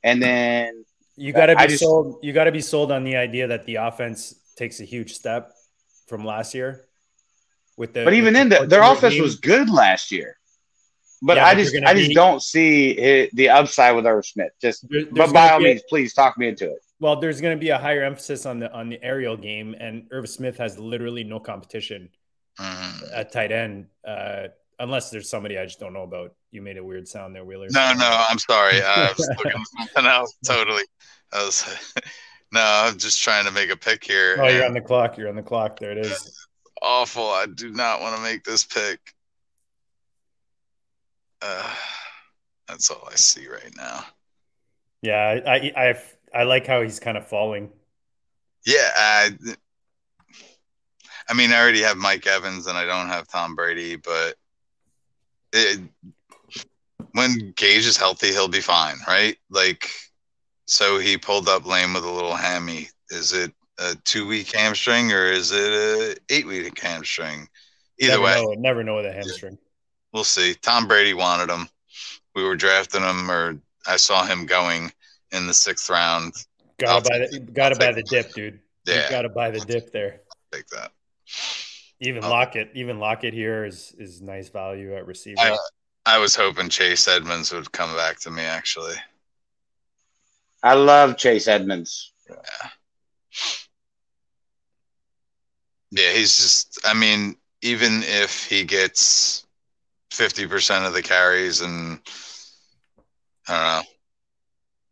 [0.03, 0.85] and then
[1.15, 2.19] You gotta be just- sold.
[2.21, 5.51] You gotta be sold on the idea that the offense takes a huge step
[6.07, 6.85] from last year.
[7.77, 10.37] With the but even then, the the, their offense was good last year.
[11.25, 14.25] But Yeah, I just they're I just be- don't see it, the upside with Irv
[14.25, 14.51] Smith.
[14.61, 16.79] Just There- but by all be a- means, please talk me into it.
[16.99, 20.05] Well, there's going to be a higher emphasis on the on the aerial game, and
[20.11, 22.09] Irv Smith has literally no competition
[22.59, 23.09] Mhm.
[23.13, 24.47] at tight end, uh,
[24.79, 26.35] unless there's somebody I just don't know about.
[26.51, 27.67] You made a weird sound there, Wheeler.
[27.71, 28.81] No, no, I'm sorry.
[28.81, 30.35] I was looking something else.
[30.45, 30.83] Totally.
[31.31, 31.65] I was.
[32.51, 34.37] No, I'm just trying to make a pick here.
[34.39, 35.17] Oh, you're on the clock.
[35.17, 35.79] You're on the clock.
[35.79, 36.45] There it is.
[36.83, 37.25] awful.
[37.27, 38.99] I do not want to make this pick.
[41.43, 41.69] Uh,
[42.67, 44.05] that's all I see right now.
[45.01, 46.03] Yeah, I I I,
[46.33, 47.69] I like how he's kind of falling.
[48.65, 49.31] Yeah, I,
[51.29, 54.35] I mean, I already have Mike Evans and I don't have Tom Brady, but
[55.51, 55.81] it,
[57.11, 59.35] when Gage is healthy, he'll be fine, right?
[59.49, 59.89] Like,
[60.65, 62.87] so he pulled up lame with a little hammy.
[63.09, 67.49] Is it a two week hamstring or is it a eight week hamstring?
[67.99, 69.57] Either never way, know, never know with a hamstring.
[70.13, 70.53] We'll see.
[70.55, 71.67] Tom Brady wanted him.
[72.35, 73.57] We were drafting him, or
[73.87, 74.91] I saw him going
[75.31, 76.33] in the sixth round.
[76.77, 78.59] Gotta buy the gotta buy the dip, dude.
[78.85, 80.21] You Yeah, gotta buy the dip there.
[80.51, 80.91] take that.
[81.99, 85.39] Even I'll- Lockett, even Lockett here is is nice value at receiver.
[85.39, 85.57] I,
[86.05, 88.41] I was hoping Chase Edmonds would come back to me.
[88.41, 88.95] Actually,
[90.63, 92.11] I love Chase Edmonds.
[92.29, 92.69] Yeah.
[95.91, 96.79] yeah, he's just.
[96.85, 99.45] I mean, even if he gets
[100.13, 101.99] fifty percent of the carries and
[103.47, 103.89] I don't know,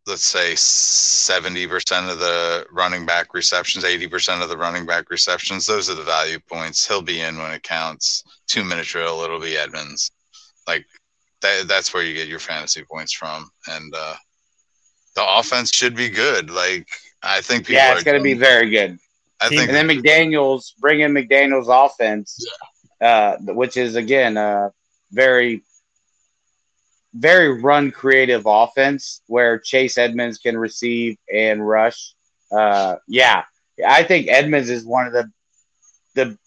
[0.07, 5.09] let's say seventy percent of the running back receptions, eighty percent of the running back
[5.09, 6.87] receptions, those are the value points.
[6.87, 8.23] He'll be in when it counts.
[8.47, 10.11] Two minute drill, it'll be Edmonds.
[10.67, 10.85] Like
[11.41, 14.15] that, that's where you get your fantasy points from, and uh,
[15.15, 16.49] the offense should be good.
[16.49, 16.87] Like
[17.23, 18.97] I think people Yeah, it's going to be very good.
[19.39, 22.45] I think And then McDaniel's bring in McDaniel's offense,
[22.99, 24.71] uh, which is again a
[25.11, 25.63] very,
[27.13, 32.13] very run creative offense where Chase Edmonds can receive and rush.
[32.51, 33.43] Uh, yeah,
[33.85, 35.31] I think Edmonds is one of the
[36.13, 36.37] the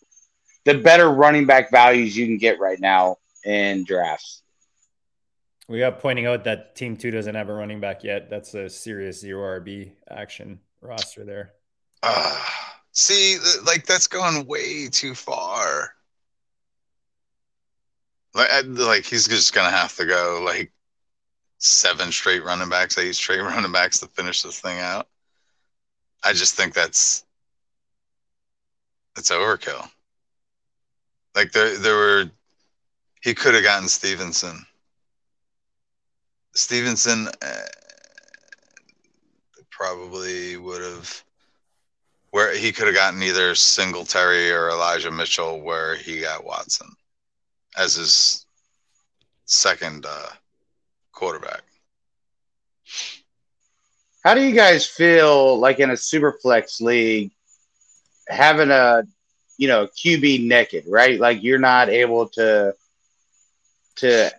[0.64, 4.42] the better running back values you can get right now in drafts.
[5.68, 8.28] We got pointing out that Team Two doesn't have a running back yet.
[8.28, 11.52] That's a serious zero RB action roster there.
[12.02, 12.38] Uh,
[12.92, 15.93] see, th- like that's going way too far.
[18.34, 20.72] Like, like he's just gonna have to go like
[21.58, 25.08] seven straight running backs, eight straight running backs to finish this thing out.
[26.22, 27.24] I just think that's
[29.14, 29.88] that's overkill.
[31.34, 32.30] Like there, there were
[33.22, 34.66] he could have gotten Stevenson.
[36.54, 37.56] Stevenson uh,
[39.70, 41.24] probably would have
[42.30, 46.96] where he could have gotten either Singletary or Elijah Mitchell, where he got Watson
[47.76, 48.46] as his
[49.46, 50.28] second uh,
[51.12, 51.62] quarterback.
[54.24, 57.30] How do you guys feel like in a super flex league
[58.28, 59.02] having a
[59.58, 61.18] you know QB naked, right?
[61.20, 62.74] Like you're not able to
[63.96, 64.30] to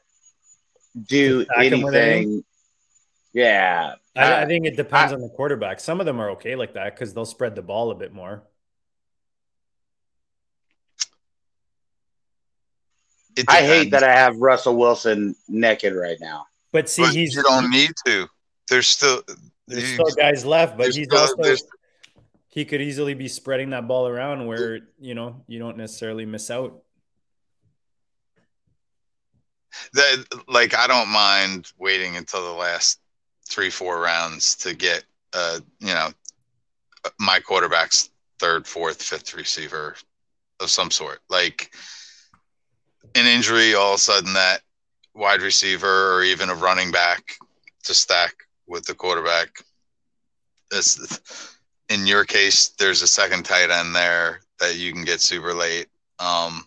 [1.08, 1.84] do Attack anything?
[1.86, 2.44] anything.
[3.34, 3.96] Yeah.
[4.16, 5.80] I, I think it depends I- on the quarterback.
[5.82, 8.44] Some of them are okay like that because they'll spread the ball a bit more.
[13.48, 16.48] I hate that I have Russell Wilson naked right now.
[16.72, 18.28] But see, but he's you don't need to.
[18.70, 19.22] There's still
[19.68, 21.64] there's still guys left, but he's still- also there's-
[22.50, 26.50] he could easily be spreading that ball around where you know you don't necessarily miss
[26.50, 26.82] out.
[29.94, 33.00] that like I don't mind waiting until the last
[33.50, 35.04] three four rounds to get
[35.34, 36.10] uh you know
[37.20, 38.10] my quarterback's
[38.40, 39.96] third fourth fifth receiver
[40.62, 41.74] of some sort like
[43.14, 44.62] an injury all of a sudden that
[45.14, 47.24] wide receiver or even a running back
[47.84, 48.34] to stack
[48.68, 49.50] with the quarterback
[50.72, 51.56] this
[51.90, 55.88] in your case there's a second tight end there that you can get super late
[56.20, 56.66] um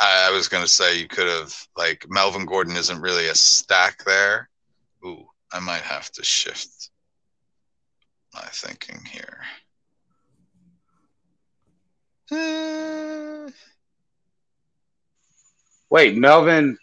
[0.00, 4.02] I, I was gonna say you could have like Melvin Gordon isn't really a stack
[4.04, 4.48] there.
[5.04, 6.90] Ooh, I might have to shift
[8.34, 9.42] my thinking here.
[15.90, 16.78] Wait, Melvin.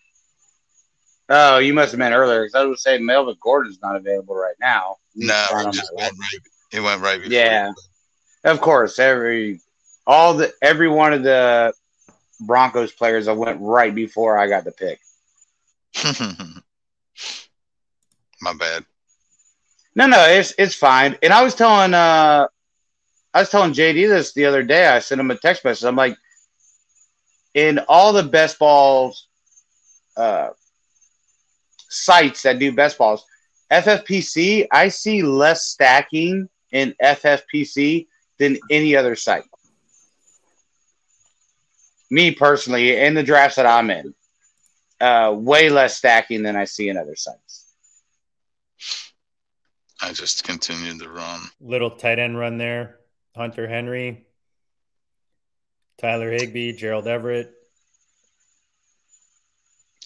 [1.30, 4.56] Oh, you must have meant earlier because I was saying Melvin Gordon's not available right
[4.60, 4.98] now.
[5.16, 6.40] No, it just went right.
[6.72, 7.34] It went right before.
[7.34, 7.72] Yeah.
[8.44, 9.62] Of course, every
[10.06, 11.74] all the every one of the
[12.42, 15.00] Broncos players I went right before I got the pick.
[18.42, 18.86] My bad.
[19.96, 21.18] No, no, it's it's fine.
[21.24, 22.48] And I was telling uh
[23.38, 24.88] I was telling JD this the other day.
[24.88, 25.86] I sent him a text message.
[25.86, 26.18] I'm like,
[27.54, 29.28] in all the best balls
[30.16, 30.50] uh
[31.88, 33.24] sites that do best balls,
[33.72, 38.08] FFPC, I see less stacking in FFPC
[38.40, 39.44] than any other site.
[42.10, 44.16] Me personally, in the drafts that I'm in,
[45.00, 47.72] uh, way less stacking than I see in other sites.
[50.02, 51.42] I just continued to run.
[51.62, 52.98] Little tight end run there.
[53.38, 54.26] Hunter Henry,
[56.00, 57.54] Tyler Higbee, Gerald Everett.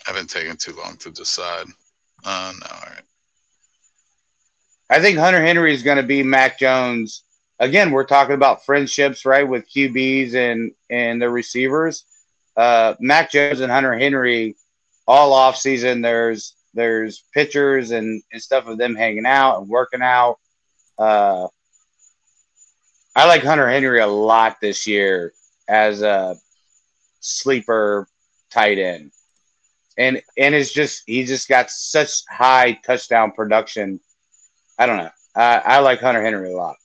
[0.07, 1.65] I've been taking too long to decide.
[2.23, 3.03] Uh, no, all right.
[4.89, 7.23] I think Hunter Henry is going to be Mac Jones.
[7.59, 12.05] Again, we're talking about friendships, right, with QBs and and the receivers.
[12.57, 14.55] Uh, Mac Jones and Hunter Henry,
[15.07, 16.01] all off season.
[16.01, 20.39] There's there's pictures and, and stuff of them hanging out and working out.
[20.97, 21.47] Uh,
[23.15, 25.33] I like Hunter Henry a lot this year
[25.67, 26.38] as a
[27.19, 28.07] sleeper
[28.49, 29.11] tight end,
[29.97, 33.99] and and it's just he just got such high touchdown production.
[34.79, 35.09] I don't know.
[35.35, 36.75] I, I like Hunter Henry a lot.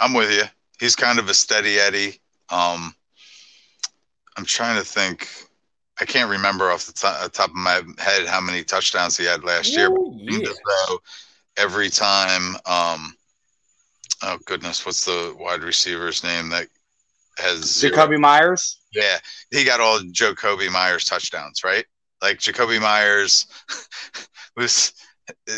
[0.00, 0.42] I'm with you.
[0.80, 2.20] He's kind of a steady Eddie.
[2.50, 2.94] Um,
[4.36, 5.28] I'm trying to think.
[6.00, 9.44] I can't remember off the to- top of my head how many touchdowns he had
[9.44, 9.90] last year.
[9.90, 10.96] Ooh, Seemed yeah.
[11.56, 13.14] every time, um,
[14.22, 16.68] oh goodness, what's the wide receiver's name that
[17.38, 18.80] has zero- Jakobi Meyers.
[18.92, 19.18] Yeah,
[19.50, 21.84] he got all Jakobi Meyers touchdowns, right?
[22.22, 23.46] Like Jakobi Meyers
[24.56, 24.92] was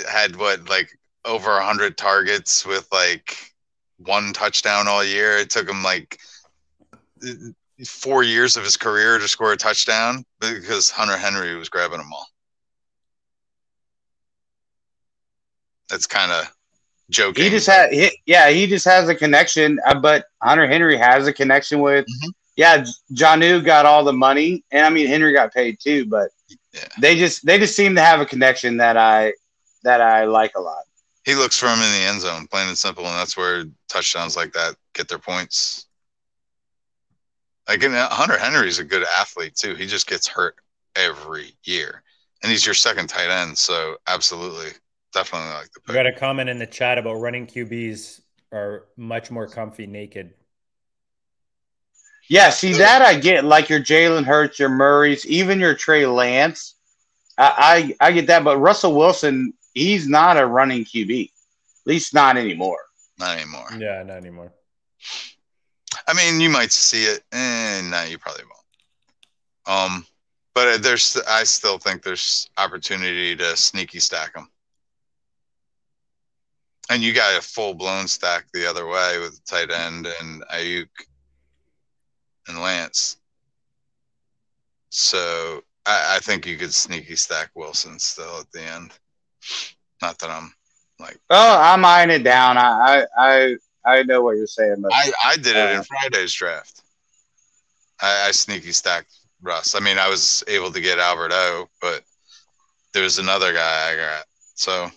[0.09, 0.89] had what like
[1.24, 3.53] over a hundred targets with like
[3.99, 5.37] one touchdown all year.
[5.39, 6.19] It took him like
[7.85, 12.12] four years of his career to score a touchdown because Hunter Henry was grabbing them
[12.12, 12.27] all.
[15.89, 16.51] That's kind of
[17.11, 17.45] joking.
[17.45, 19.78] He just had, he, yeah, he just has a connection.
[19.87, 22.31] Uh, but Hunter Henry has a connection with, Mhm.
[22.57, 26.07] yeah, Jonnu got all the money, and I mean Henry got paid too.
[26.07, 26.31] But
[26.73, 26.89] Yeah.
[27.01, 29.33] they just they just seem to have a connection that I
[29.83, 30.83] that I like a lot.
[31.24, 34.37] he looks for him in the end zone, plain and simple, and that's where touchdowns
[34.37, 35.87] like that get their points.
[37.69, 39.74] Like and uh, Hunter Henry's a good athlete too.
[39.74, 40.57] He just gets hurt
[40.95, 42.03] every year,
[42.43, 44.70] and he's your second tight end, so absolutely,
[45.16, 48.20] definitely like the We got a comment in the chat about running QBs
[48.52, 50.34] are much more comfy naked.
[52.28, 56.74] Yeah, see that I get like your Jalen Hurts, your Murray's, even your Trey Lance.
[57.38, 62.14] I, I I get that, but Russell Wilson, he's not a running QB, at least
[62.14, 62.80] not anymore.
[63.18, 63.68] Not anymore.
[63.78, 64.52] Yeah, not anymore.
[66.09, 69.93] I mean, you might see it, and no, you probably won't.
[69.93, 70.06] Um,
[70.55, 74.48] but uh, there's, I still think there's opportunity to sneaky stack them.
[76.91, 80.89] And you got a full blown stack the other way with tight end and Aiyuk
[82.49, 83.17] and Lance.
[84.91, 88.93] So I, I think you could sneaky stack Wilson still at the end.
[90.01, 90.53] Not that I'm
[91.01, 91.19] like.
[91.31, 92.57] Oh, I'm eyeing it down.
[92.57, 96.33] I I I, know what you're saying, but I, I did it Uh, in Friday's
[96.33, 96.83] draft.
[98.01, 99.75] I, I sneaky stacked Russ.
[99.75, 102.03] I mean, I was able to get Albert O, but
[102.93, 104.25] there's another guy I got.
[104.55, 104.91] So,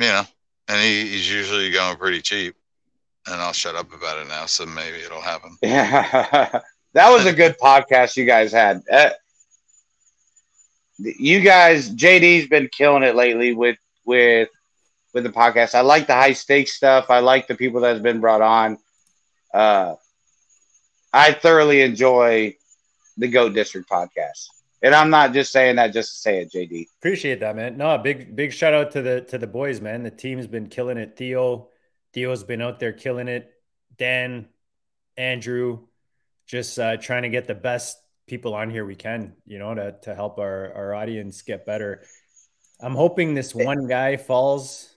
[0.00, 0.22] you know,
[0.68, 2.54] and he, he's usually going pretty cheap.
[3.26, 5.56] And I'll shut up about it now, so maybe it'll happen.
[5.62, 6.60] Yeah,
[6.92, 8.82] that was a good podcast you guys had.
[8.90, 9.10] Uh,
[10.98, 14.50] you guys, JD's been killing it lately with with
[15.14, 15.74] with the podcast.
[15.74, 17.06] I like the high stakes stuff.
[17.08, 18.78] I like the people that's been brought on.
[19.54, 19.94] Uh,
[21.12, 22.56] I thoroughly enjoy
[23.16, 24.48] the Goat District podcast,
[24.84, 26.88] and I'm not just saying that just to say it, JD.
[26.98, 27.78] Appreciate that, man.
[27.78, 30.02] No, big big shout out to the to the boys, man.
[30.02, 31.16] The team's been killing it.
[31.16, 31.70] Theo,
[32.12, 33.50] Theo's been out there killing it.
[33.96, 34.46] Dan,
[35.16, 35.86] Andrew,
[36.46, 37.96] just uh, trying to get the best
[38.26, 42.04] people on here we can, you know, to to help our our audience get better.
[42.78, 44.94] I'm hoping this one guy falls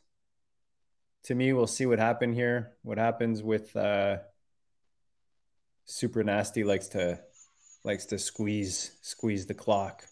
[1.23, 1.53] to me.
[1.53, 2.73] We'll see what happen here.
[2.81, 4.18] What happens with uh
[5.85, 7.22] Super Nasty likes to
[7.88, 10.03] likes to squeeze squeeze the clock.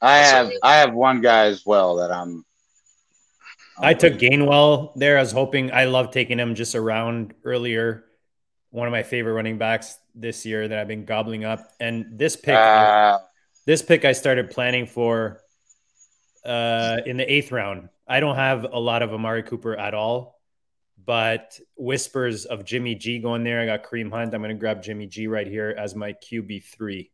[0.00, 0.50] I have.
[0.62, 2.44] I have one guy as well that I'm.
[3.76, 4.14] I'm I took.
[4.14, 5.18] Gainwell there.
[5.18, 8.04] I was hoping I love taking him just around earlier.
[8.70, 11.60] One of my favorite running backs this year that I've been gobbling up.
[11.78, 13.18] And this pick, Uh,
[13.66, 15.40] this pick I started planning for
[16.44, 17.88] uh, in the eighth round.
[18.06, 20.33] I don't have a lot of Amari Cooper at all,
[21.06, 23.60] but whispers of Jimmy G going there.
[23.60, 24.34] I got Kareem Hunt.
[24.34, 27.10] I'm going to grab Jimmy G right here as my QB three.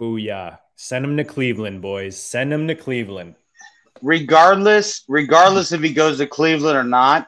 [0.00, 0.58] Booyah.
[0.76, 2.16] Send him to Cleveland, boys.
[2.16, 3.34] Send him to Cleveland.
[4.02, 7.26] regardless, regardless if he goes to Cleveland or not,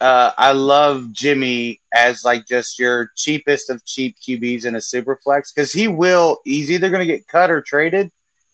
[0.00, 5.16] uh, I love Jimmy as like just your cheapest of cheap QBs in a super
[5.22, 6.40] flex because he will.
[6.44, 8.10] He's either going to get cut or traded,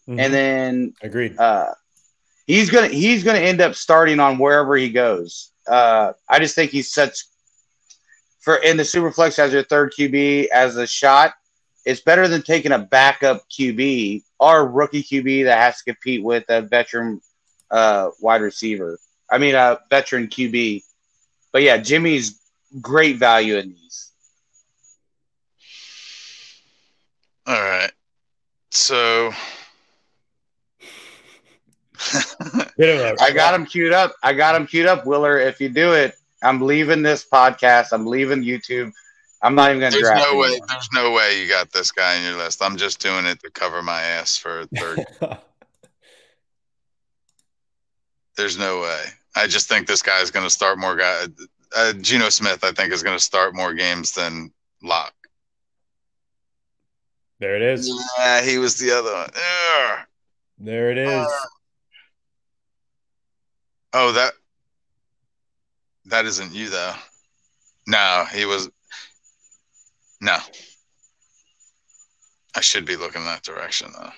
[0.06, 0.20] Mhm.
[0.20, 1.36] and then Agreed.
[1.38, 1.72] uh,
[2.48, 5.52] he's gonna he's gonna end up starting on wherever he goes.
[5.68, 7.26] Uh, I just think he's such
[8.40, 11.34] for in the super flex as your third QB as a shot.
[11.84, 16.44] It's better than taking a backup QB or rookie QB that has to compete with
[16.48, 17.20] a veteran
[17.70, 18.98] uh, wide receiver.
[19.30, 20.82] I mean, a veteran QB.
[21.52, 22.40] But yeah, Jimmy's
[22.80, 24.10] great value in these.
[27.46, 27.92] All right.
[28.70, 29.32] So,
[33.20, 34.14] I got him queued up.
[34.22, 35.38] I got him queued up, Wheeler.
[35.38, 37.88] If you do it, I'm leaving this podcast.
[37.92, 38.92] I'm leaving YouTube.
[39.42, 40.26] I'm not even going to there's draft.
[40.30, 40.48] no way.
[40.48, 40.66] anymore.
[40.68, 42.62] There's no way you got this guy in your list.
[42.62, 45.06] I'm just doing it to cover my ass for a third.
[48.36, 49.04] there's no way.
[49.36, 51.26] I just think this guy is going to start more guy.
[51.76, 54.52] Uh, Geno Smith, I think, is going to start more games than
[54.82, 55.12] Lock.
[57.38, 57.92] there it is.
[58.18, 59.30] Yeah, he was the other one.
[59.34, 59.98] Ugh.
[60.58, 61.28] There it is.
[63.92, 64.32] Oh, that
[66.06, 66.94] that isn't you though.
[67.86, 68.68] No, he was.
[70.20, 70.36] No,
[72.54, 74.10] I should be looking that direction though.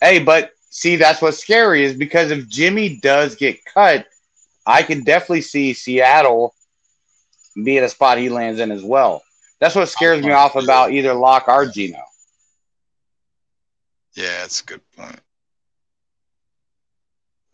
[0.00, 4.06] Hey, but see, that's what's scary is because if Jimmy does get cut,
[4.66, 6.54] I can definitely see Seattle
[7.62, 9.22] being a spot he lands in as well.
[9.60, 12.02] That's what scares me oh, off about either Lock or Geno.
[14.14, 15.20] Yeah, that's a good point.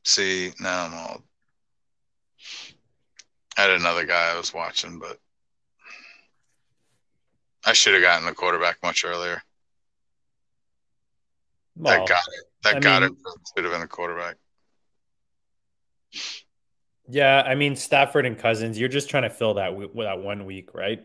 [0.08, 1.22] See, now I'm all.
[3.58, 5.18] I had another guy I was watching, but
[7.66, 9.42] I should have gotten the quarterback much earlier.
[11.76, 12.44] Well, that got it.
[12.62, 13.18] That I got mean- it.
[13.54, 14.36] Should have been a quarterback.
[17.06, 18.78] yeah, I mean Stafford and Cousins.
[18.78, 21.04] You're just trying to fill that w- that one week, right?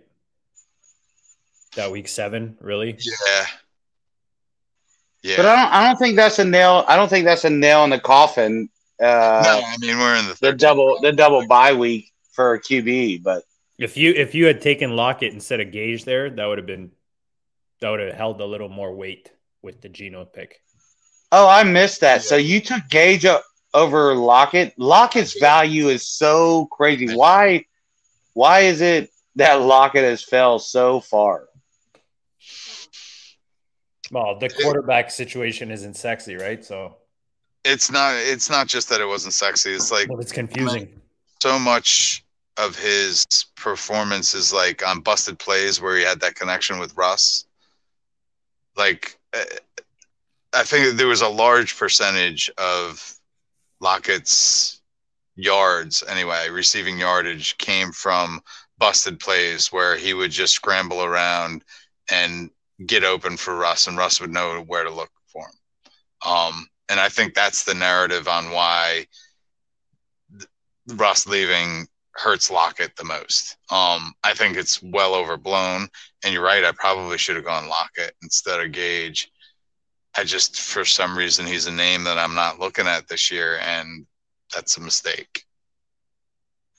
[1.76, 2.98] That week seven, really?
[3.28, 3.46] Yeah.
[5.24, 5.36] Yeah.
[5.38, 5.74] But I don't.
[5.74, 6.86] I don't think that's a nail.
[6.88, 8.70] I don't think that's a nail in the coffin.
[9.02, 10.60] No, Uh, I mean we're in the the third.
[10.60, 13.44] double the double bye week for a QB, but
[13.78, 16.92] If you if you had taken Lockett instead of Gage there, that would have been
[17.82, 20.62] that would have held a little more weight with the Geno pick.
[21.32, 22.22] oh, I missed that.
[22.24, 23.42] So you took Gage o-
[23.74, 24.74] over Lockett.
[24.78, 27.16] Lockett's value is so crazy.
[27.16, 27.66] Why?
[28.34, 31.48] Why is it that Lockett has fell so far?
[34.12, 36.64] Well, the quarterback situation isn't sexy, right?
[36.64, 36.98] So
[37.66, 38.16] It's not.
[38.16, 39.72] It's not just that it wasn't sexy.
[39.72, 41.02] It's like well, it's confusing.
[41.42, 42.24] so much
[42.58, 43.26] of his
[43.56, 47.46] performance is like on busted plays where he had that connection with Russ.
[48.76, 49.44] Like, uh,
[50.54, 53.16] I think there was a large percentage of
[53.80, 54.82] Lockett's
[55.36, 58.42] yards, anyway, receiving yardage came from
[58.78, 61.64] busted plays where he would just scramble around
[62.10, 62.50] and
[62.86, 66.32] get open for Russ, and Russ would know where to look for him.
[66.32, 69.08] Um, and I think that's the narrative on why
[70.88, 73.58] Russ leaving hurts Lockett the most.
[73.70, 75.88] Um, I think it's well overblown,
[76.24, 76.64] and you're right.
[76.64, 79.32] I probably should have gone Lockett instead of Gage.
[80.16, 83.58] I just, for some reason, he's a name that I'm not looking at this year,
[83.62, 84.06] and
[84.54, 85.44] that's a mistake.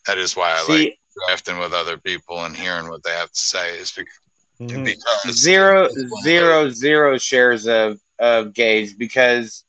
[0.07, 3.31] That is why I See, like drafting with other people and hearing what they have
[3.31, 3.79] to say.
[3.79, 4.15] Is because,
[4.61, 4.85] mm-hmm.
[4.85, 5.89] because zero,
[6.23, 9.65] zero, zero shares of of Gage because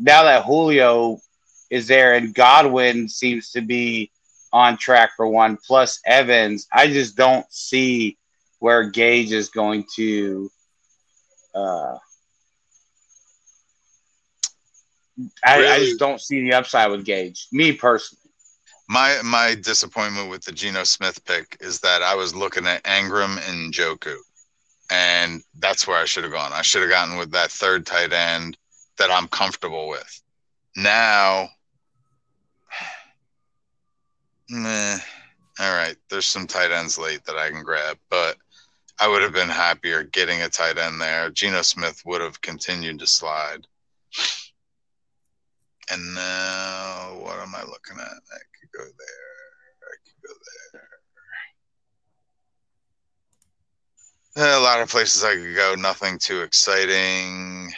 [0.00, 1.20] now that Julio
[1.68, 4.10] is there and Godwin seems to be
[4.52, 8.16] on track for one plus Evans, I just don't see
[8.58, 10.50] where Gage is going to.
[11.54, 11.98] Uh,
[15.44, 15.68] I, really?
[15.68, 17.46] I just don't see the upside with Gage.
[17.52, 18.18] Me personally.
[18.88, 23.38] My my disappointment with the Geno Smith pick is that I was looking at Engram
[23.48, 24.16] and Njoku,
[24.90, 26.52] and that's where I should have gone.
[26.52, 28.56] I should have gotten with that third tight end
[29.00, 30.22] that I'm comfortable with.
[30.76, 31.48] Now
[34.50, 34.98] Meh.
[35.58, 35.96] All right.
[36.08, 38.36] There's some tight ends late that I can grab, but
[38.98, 41.30] I would have been happier getting a tight end there.
[41.30, 43.66] Geno Smith would have continued to slide.
[45.90, 48.06] And now, what am I looking at?
[48.06, 49.30] I could go there.
[49.82, 50.34] I could go
[54.36, 54.44] there.
[54.44, 55.74] Eh, a lot of places I could go.
[55.74, 57.72] Nothing too exciting.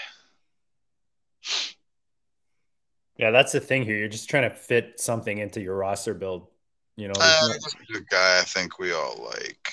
[3.17, 3.97] Yeah, that's the thing here.
[3.97, 6.49] You're just trying to fit something into your roster build.
[6.97, 9.73] You know, uh, no, a guy I think we all like.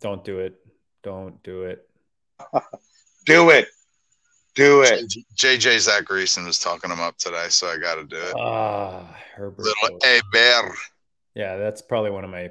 [0.00, 0.56] Don't do it.
[1.02, 1.88] Don't do it.
[3.24, 3.68] do it.
[4.54, 5.12] Do it.
[5.36, 8.34] JJ Zachariason was talking him up today, so I got to do it.
[8.36, 9.64] Ah, uh, Herbert.
[9.64, 10.74] Little A Bear.
[11.34, 12.50] Yeah, that's probably one of my.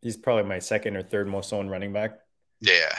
[0.00, 2.18] He's probably my second or third most owned running back.
[2.60, 2.94] Yeah,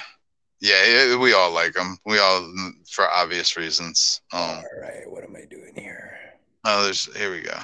[0.62, 1.98] yeah, we all like him.
[2.06, 2.52] We all,
[2.90, 4.22] for obvious reasons.
[4.32, 6.18] Um, all right, what am I doing here?
[6.66, 7.58] Oh, there's here we go.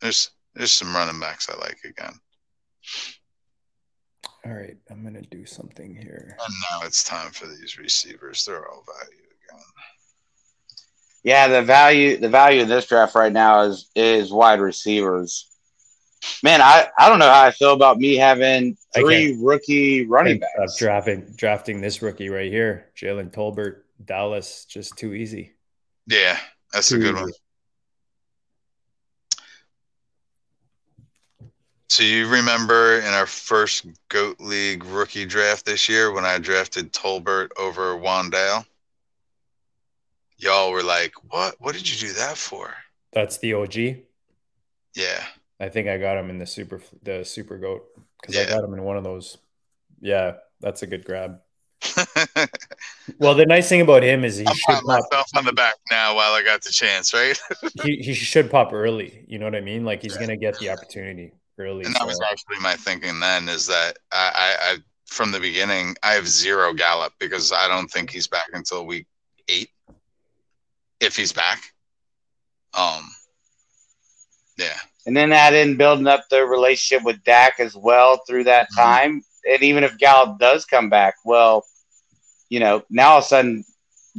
[0.00, 2.14] There's there's some running backs I like again.
[4.44, 6.36] All right, I'm gonna do something here.
[6.44, 8.44] And now it's time for these receivers.
[8.44, 9.64] They're all value again.
[11.22, 15.46] Yeah, the value the value of this draft right now is is wide receivers.
[16.42, 20.52] Man, I, I don't know how I feel about me having three rookie running backs.
[20.58, 25.54] I'm drafting drafting this rookie right here, Jalen Tolbert, Dallas, just too easy.
[26.06, 26.38] Yeah,
[26.72, 27.22] that's too a good easy.
[27.22, 27.32] one.
[31.90, 36.92] So you remember in our first Goat League rookie draft this year when I drafted
[36.92, 38.64] Tolbert over Wan'Dale?
[40.38, 41.56] Y'all were like, "What?
[41.58, 42.72] What did you do that for?"
[43.12, 43.74] That's the OG.
[44.94, 45.24] Yeah.
[45.58, 47.82] I think I got him in the super the super goat
[48.20, 48.42] because yeah.
[48.42, 49.38] I got him in one of those.
[50.00, 51.40] Yeah, that's a good grab.
[53.18, 55.74] well, the nice thing about him is he I'm should pop myself on the back
[55.90, 57.36] now while I got the chance, right?
[57.82, 59.24] he he should pop early.
[59.26, 59.84] You know what I mean?
[59.84, 60.20] Like he's yeah.
[60.20, 61.84] gonna get the opportunity early.
[61.84, 62.06] And that so.
[62.06, 64.76] was actually my thinking then is that I, I, I,
[65.06, 69.06] from the beginning, I have zero Gallup because I don't think he's back until week
[69.48, 69.70] eight.
[71.00, 71.62] If he's back.
[72.74, 73.10] Um,
[74.58, 74.76] yeah.
[75.06, 78.80] And then add in building up the relationship with Dak as well through that mm-hmm.
[78.80, 79.22] time.
[79.50, 81.64] And even if Gallup does come back, well,
[82.50, 83.64] you know, now all of a sudden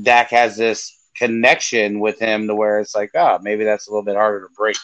[0.02, 4.04] Dak has this connection with him to where it's like, oh, maybe that's a little
[4.04, 4.78] bit harder to break.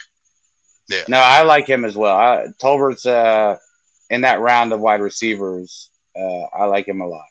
[0.90, 1.04] Yeah.
[1.08, 2.16] No, I like him as well.
[2.16, 3.58] I, Tolbert's uh,
[4.10, 5.90] in that round of wide receivers.
[6.16, 7.26] Uh, I like him a lot.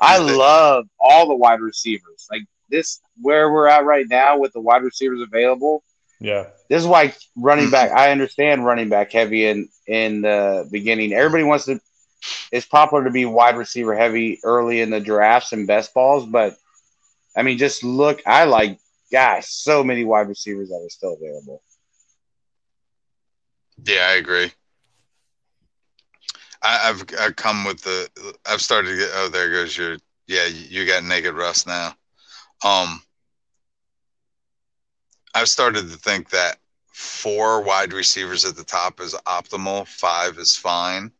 [0.00, 2.26] I love all the wide receivers.
[2.30, 5.82] Like this, where we're at right now with the wide receivers available.
[6.20, 6.46] Yeah.
[6.68, 7.92] This is why running back.
[7.92, 11.12] I understand running back heavy in in the beginning.
[11.12, 11.80] Everybody wants to.
[12.50, 16.56] It's popular to be wide receiver heavy early in the drafts and best balls, but
[17.36, 18.22] I mean, just look.
[18.26, 18.78] I like
[19.12, 19.48] guys.
[19.48, 21.62] So many wide receivers that are still available.
[23.84, 24.52] Yeah, I agree.
[26.62, 28.08] I, have I've come with the
[28.46, 31.94] I've started to get oh there goes your yeah you got naked Russ now.
[32.64, 33.02] Um,
[35.34, 36.58] I've started to think that
[36.92, 39.86] four wide receivers at the top is optimal.
[39.86, 41.12] Five is fine,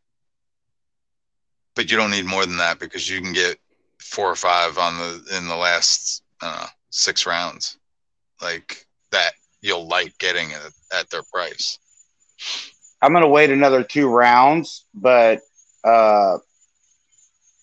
[1.75, 3.57] but you don't need more than that because you can get
[3.99, 7.77] four or five on the in the last know, six rounds,
[8.41, 9.33] like that.
[9.61, 11.79] You'll like getting it at their price.
[13.01, 15.41] I'm going to wait another two rounds, but
[15.83, 16.37] uh,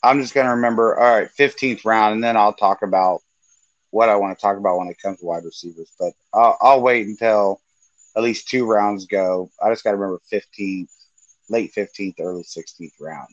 [0.02, 3.22] I'm just going to remember, all right, 15th round, and then I'll talk about
[3.90, 5.90] what I want to talk about when it comes to wide receivers.
[5.98, 7.60] But I'll, I'll wait until
[8.16, 9.50] at least two rounds go.
[9.62, 10.88] I just got to remember 15th
[11.48, 13.28] late fifteenth, early sixteenth round.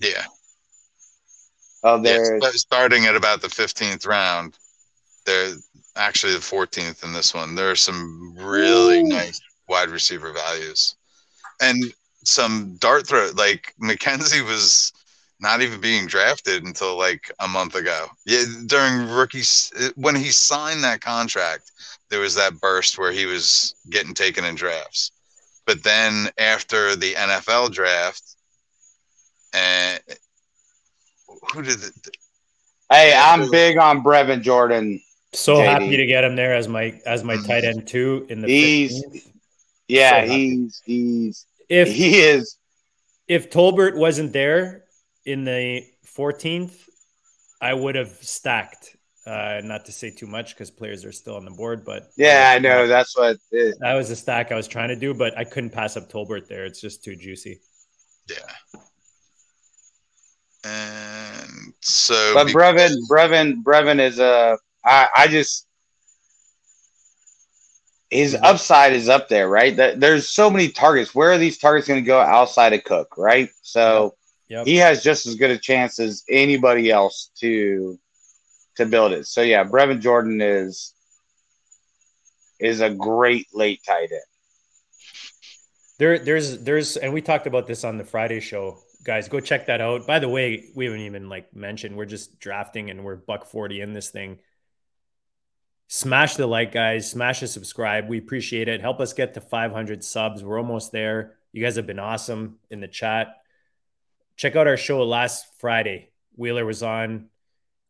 [0.00, 0.24] Yeah.
[1.82, 4.58] Oh, Yeah, there's st- starting at about the 15th round.
[5.26, 5.54] They're
[5.98, 7.54] actually the 14th in this one.
[7.54, 9.08] There are some really Ooh.
[9.08, 10.96] nice wide receiver values
[11.60, 11.92] and
[12.24, 13.30] some dart throw.
[13.34, 14.92] Like McKenzie was
[15.40, 18.06] not even being drafted until like a month ago.
[18.26, 21.72] Yeah, during rookies, when he signed that contract,
[22.10, 25.12] there was that burst where he was getting taken in drafts.
[25.66, 28.22] But then after the NFL draft,
[29.52, 30.00] and
[31.52, 31.92] who did the,
[32.90, 35.00] hey, I'm big on Brevin Jordan.
[35.32, 35.64] So JD.
[35.66, 39.04] happy to get him there as my as my tight end too in the He's
[39.04, 39.32] 15th.
[39.88, 42.56] yeah, So he's he's if he is
[43.26, 44.84] if Tolbert wasn't there
[45.26, 45.84] in the
[46.16, 46.72] 14th,
[47.60, 48.94] I would have stacked.
[49.26, 52.50] Uh, not to say too much because players are still on the board, but yeah,
[52.54, 55.36] I know that's what it, that was a stack I was trying to do, but
[55.36, 56.64] I couldn't pass up Tolbert there.
[56.64, 57.60] It's just too juicy.
[58.30, 58.36] Yeah.
[60.64, 64.58] And so, But be- Brevin, Brevin, Brevin is a.
[64.84, 65.66] I, I just
[68.10, 68.44] his mm-hmm.
[68.44, 69.76] upside is up there, right?
[69.76, 71.14] That there's so many targets.
[71.14, 73.50] Where are these targets going to go outside of Cook, right?
[73.62, 74.14] So
[74.48, 74.66] Yep.
[74.66, 77.98] he has just as good a chance as anybody else to
[78.76, 79.26] to build it.
[79.26, 80.94] So yeah, Brevin Jordan is
[82.58, 84.22] is a great late tight end.
[85.98, 89.28] There, there's, there's, and we talked about this on the Friday show, guys.
[89.28, 90.06] Go check that out.
[90.06, 93.80] By the way, we haven't even like mentioned we're just drafting and we're buck forty
[93.80, 94.38] in this thing.
[95.88, 97.10] Smash the like, guys.
[97.10, 98.08] Smash the subscribe.
[98.08, 98.80] We appreciate it.
[98.80, 100.44] Help us get to 500 subs.
[100.44, 101.34] We're almost there.
[101.52, 103.28] You guys have been awesome in the chat.
[104.36, 106.10] Check out our show last Friday.
[106.36, 107.30] Wheeler was on.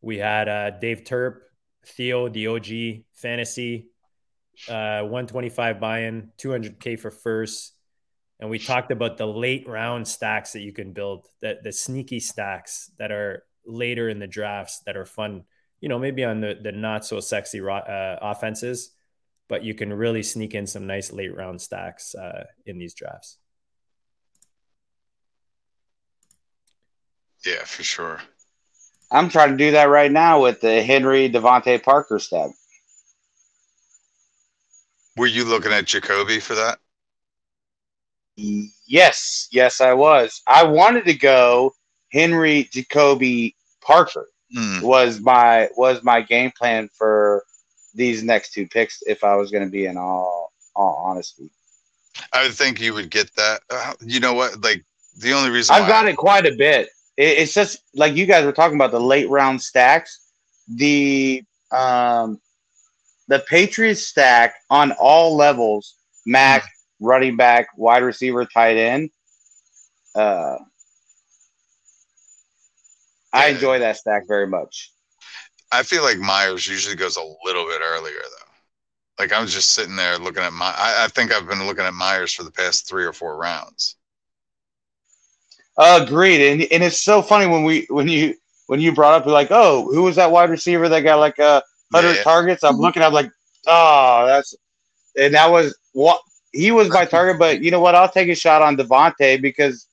[0.01, 1.41] We had uh, Dave Turp,
[1.85, 3.89] Theo, the OG fantasy,
[4.69, 7.73] uh, 125 buy-in, 200k for first
[8.39, 12.19] and we talked about the late round stacks that you can build that the sneaky
[12.19, 15.43] stacks that are later in the drafts that are fun
[15.81, 18.91] you know maybe on the, the not so sexy ro- uh, offenses
[19.47, 23.37] but you can really sneak in some nice late round stacks uh, in these drafts
[27.45, 28.19] yeah, for sure.
[29.11, 32.51] I'm trying to do that right now with the Henry DeVante Parker stack.
[35.17, 36.79] Were you looking at Jakobi for that?
[38.35, 40.41] Yes, yes, I was.
[40.47, 41.73] I wanted to go
[42.11, 44.81] Henry Jakobi Parker Hmm.
[44.81, 47.43] was my was my game plan for
[47.93, 51.49] these next two picks if I was going to be in all all honesty.
[52.33, 53.61] I would think you would get that.
[53.69, 54.61] Uh, you know what?
[54.61, 54.83] Like
[55.17, 56.89] the only reason I've got it quite a bit.
[57.17, 60.19] It, it's just like you guys were talking about the late round stacks.
[60.67, 62.39] The um
[63.27, 65.95] the Patriots stack on all levels,
[66.25, 66.67] Mac,
[66.99, 69.11] running back, wide receiver, tight end.
[70.15, 70.57] Uh
[73.33, 74.91] I enjoy that stack very much.
[75.71, 78.49] I feel like Meyers usually goes a little bit earlier though.
[79.19, 80.73] Like I was just sitting there looking at my.
[80.77, 83.95] I, I think I've been looking at Meyers for the past three or four rounds.
[85.77, 86.51] Agreed.
[86.51, 88.35] And and it's so funny when we when you
[88.67, 91.63] when you brought up like, oh, who was that wide receiver that got like a
[91.93, 92.23] hundred Yeah.
[92.23, 92.63] targets?
[92.63, 93.31] I'm looking, I'm like,
[93.67, 94.55] oh, that's
[95.17, 97.95] and that was what he was my target, but you know what?
[97.95, 99.87] I'll take a shot on DeVante because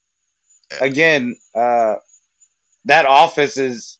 [0.81, 1.97] again, uh
[2.87, 3.99] that office is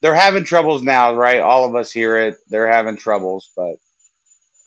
[0.00, 1.40] they're having troubles now, right?
[1.40, 2.38] All of us hear it.
[2.48, 3.76] They're having troubles, but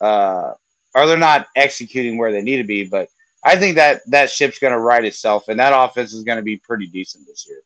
[0.00, 0.54] uh
[0.94, 3.08] or they're not executing where they need to be, but
[3.44, 6.42] I think that that ship's going to right itself, and that offense is going to
[6.42, 7.60] be pretty decent this year.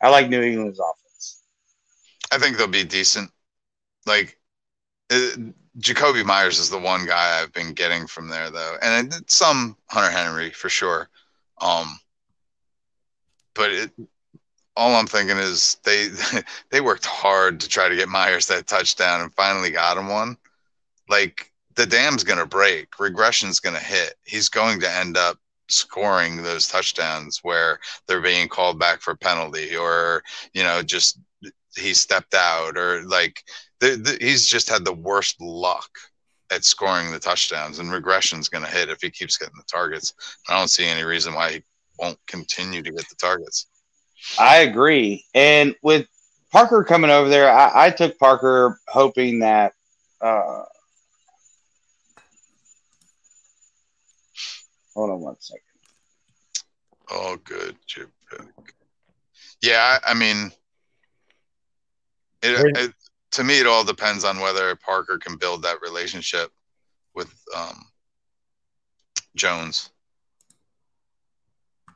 [0.00, 1.42] I like New England's offense.
[2.32, 3.30] I think they'll be decent.
[4.06, 4.38] Like
[5.10, 5.36] uh,
[5.78, 10.10] Jakobi Meyers is the one guy I've been getting from there though, and some Hunter
[10.10, 11.08] Henry for sure.
[11.60, 11.98] Um,
[13.54, 13.90] but it,
[14.76, 16.08] all I'm thinking is they
[16.70, 20.36] they worked hard to try to get Meyers that touchdown and finally got him one.
[21.08, 24.14] Like the dam's gonna break, regression's gonna hit.
[24.24, 25.38] He's going to end up
[25.68, 30.22] scoring those touchdowns where they're being called back for penalty or
[30.52, 31.18] you know just
[31.76, 33.42] he stepped out or like
[33.80, 35.90] the, the, he's just had the worst luck
[36.50, 40.12] at scoring the touchdowns and regression's going to hit if he keeps getting the targets
[40.48, 41.62] i don't see any reason why he
[41.98, 43.68] won't continue to get the targets
[44.38, 45.24] I agree.
[45.34, 46.06] And with
[46.50, 49.72] Parker coming over there, I, I took Parker hoping that
[50.20, 50.64] uh
[54.94, 55.62] hold on one second.
[57.10, 58.08] oh good pick.
[59.62, 60.52] yeah I, I mean
[62.42, 62.94] it, it
[63.32, 66.50] to me it all depends on whether parker can build that relationship
[67.14, 67.86] with um
[69.34, 69.91] jones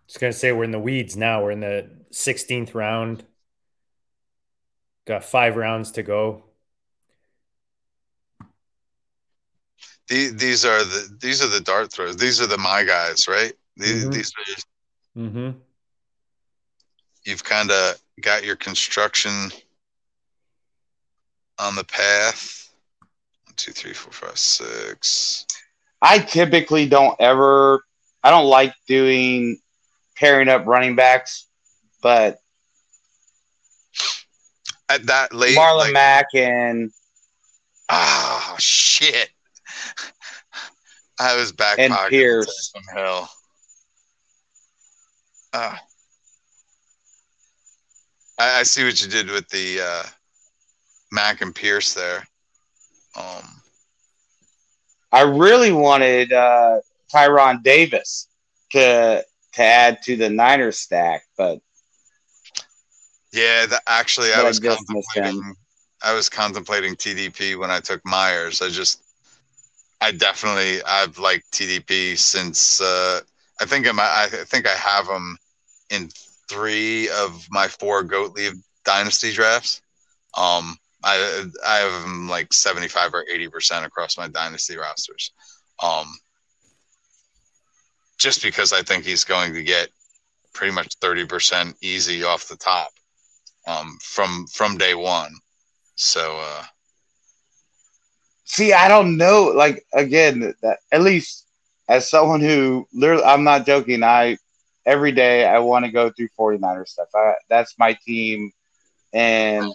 [0.07, 1.43] Just gonna say we're in the weeds now.
[1.43, 3.25] We're in the 16th round.
[5.07, 6.45] Got five rounds to go.
[10.09, 12.17] These, these are the these are the dart throws.
[12.17, 13.53] These are the my guys, right?
[13.77, 14.13] These, Mhm.
[14.15, 15.59] these are Mm-hmm.
[17.25, 19.51] you've kind of got your construction
[21.59, 22.69] on the path.
[23.47, 25.47] One, two, three, four, five, six.
[26.03, 27.83] I typically don't ever.
[28.23, 29.59] I don't like doing
[30.17, 31.47] pairing up running backs,
[32.03, 32.39] but
[34.89, 36.91] At that late, Marlon like, Mack and
[37.89, 39.31] oh shit!
[41.19, 42.73] I was back And Pierce.
[42.73, 43.31] some hell.
[45.53, 45.81] Ah.
[48.39, 50.03] I, I see what you did with the uh,
[51.11, 52.27] Mack and Pierce there.
[53.17, 53.63] Um,
[55.11, 56.81] I really wanted uh,
[57.13, 58.29] Tyrion Davis
[58.73, 59.25] to
[59.57, 61.61] to add to the Niners stack, but
[63.33, 64.77] yeah, the, actually, I I was him.
[64.77, 65.55] contemplating.
[66.03, 68.63] I was contemplating TDP when I took Meyers.
[68.63, 69.03] I just,
[70.01, 72.81] I definitely, I've liked TDP since.
[72.81, 73.21] Uh,
[73.61, 73.99] I think I'm.
[74.01, 75.37] I think I have him
[75.91, 76.09] in
[76.49, 78.55] three of my four goat leave
[78.85, 79.83] dynasty drafts.
[80.37, 85.33] Um, I I have him like seventy five or eighty percent across my dynasty rosters.
[85.83, 86.07] Um,
[88.19, 89.89] just because I think he's going to get
[90.53, 92.91] pretty much thirty percent easy off the top,
[93.67, 95.33] um, from from day one.
[95.97, 96.65] So uh,
[98.45, 99.53] see, I don't know.
[99.55, 101.47] Like again, that at least
[101.89, 104.03] as someone who literally, I'm not joking.
[104.03, 104.39] I
[104.85, 107.09] every day I want to go through 49er stuff.
[107.15, 108.53] I, that's my team,
[109.13, 109.73] and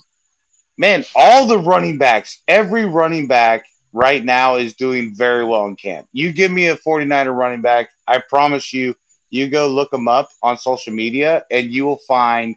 [0.78, 5.76] man, all the running backs, every running back right now is doing very well in
[5.76, 6.08] camp.
[6.14, 8.96] You give me a 49er running back, I promise you,
[9.30, 12.56] you go look them up on social media, and you will find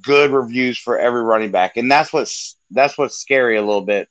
[0.00, 4.08] good reviews for every running back, and that's what's that's what's scary a little bit.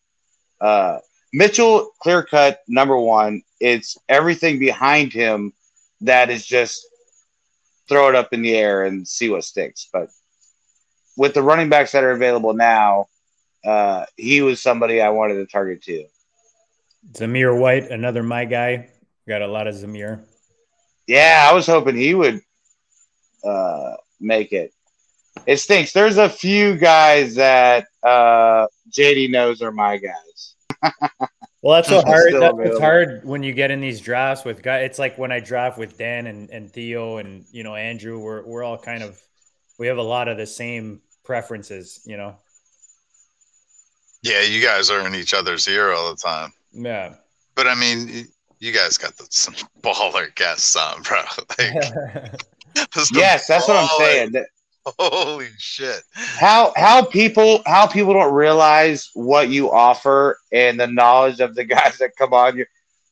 [0.60, 1.00] Uh,
[1.34, 3.42] Mitchell, clear cut number one.
[3.60, 5.54] It's everything behind him
[6.02, 6.86] that is just
[7.90, 9.90] throw it up in the air and see what sticks.
[9.92, 10.10] But
[11.18, 13.08] with the running backs that are available now,
[13.66, 16.06] uh, he was somebody I wanted to target too.
[17.14, 18.90] Zamir White, another my guy.
[19.28, 20.26] Got a lot of Zamir.
[21.08, 22.42] Yeah, I was hoping he would
[23.44, 24.74] uh, make it.
[25.46, 25.94] It stinks.
[25.94, 30.56] There's a few guys that uh, JD knows are my guys.
[31.62, 32.28] Well, that's so It's hard.
[32.30, 34.86] still That, it's hard when you get in these drafts with guys.
[34.86, 38.20] It's like when I draft with Dan and, and Theo and you know Andrew.
[38.20, 39.22] We're we're all kind of
[39.78, 42.02] we have a lot of the same preferences.
[42.04, 42.36] You know.
[44.24, 46.52] yeah, you guys are in each other's ear all the time.
[46.74, 47.16] Yeah.
[47.56, 48.28] But I mean,
[48.60, 51.22] you guys got the, some baller guests on, bro.
[51.58, 52.42] Like,
[52.94, 54.32] some Yes, that's what I'm saying.
[54.34, 54.48] That-
[54.98, 56.02] Holy shit!
[56.16, 61.64] how how people how people don't realize what you offer and the knowledge of the
[61.66, 62.66] guys that come on you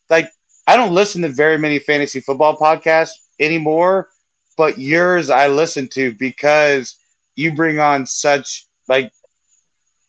[0.10, 0.32] like
[0.66, 4.10] i don't listen to very many fantasy football podcasts anymore
[4.58, 6.96] but yours i listen to because
[7.36, 9.12] you bring on such like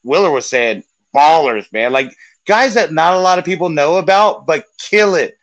[0.03, 0.83] Wheeler was saying
[1.15, 2.17] ballers man like
[2.51, 5.37] guys that not a lot of people know about but kill it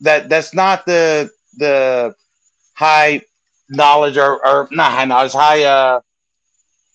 [0.00, 2.14] that that's not the the
[2.74, 3.20] high
[3.68, 6.00] knowledge or, or not high knowledge high uh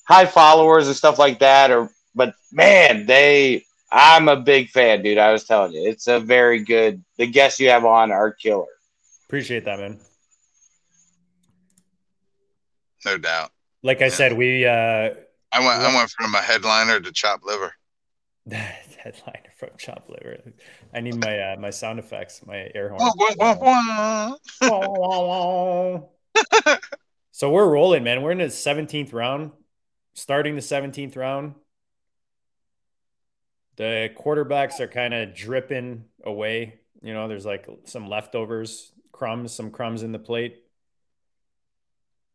[0.07, 5.18] high followers and stuff like that or but man they i'm a big fan dude
[5.18, 8.65] i was telling you it's a very good the guests you have on are killer
[9.28, 9.99] Appreciate that, man.
[13.03, 13.49] No doubt.
[13.82, 14.10] Like I Yeah.
[14.11, 15.10] said, we uh
[15.56, 15.82] I went.
[15.82, 17.74] I went from a headliner to chop liver.
[19.03, 20.53] headliner from Chop Liver.
[20.93, 23.11] I need my uh, my sound effects, my air horn.
[27.35, 28.21] So we're rolling, man.
[28.21, 29.53] We're in the 17th round,
[30.13, 31.55] starting the 17th round.
[33.75, 36.81] The quarterbacks are kind of dripping away.
[37.01, 40.61] You know, there's like some leftovers, crumbs, some crumbs in the plate.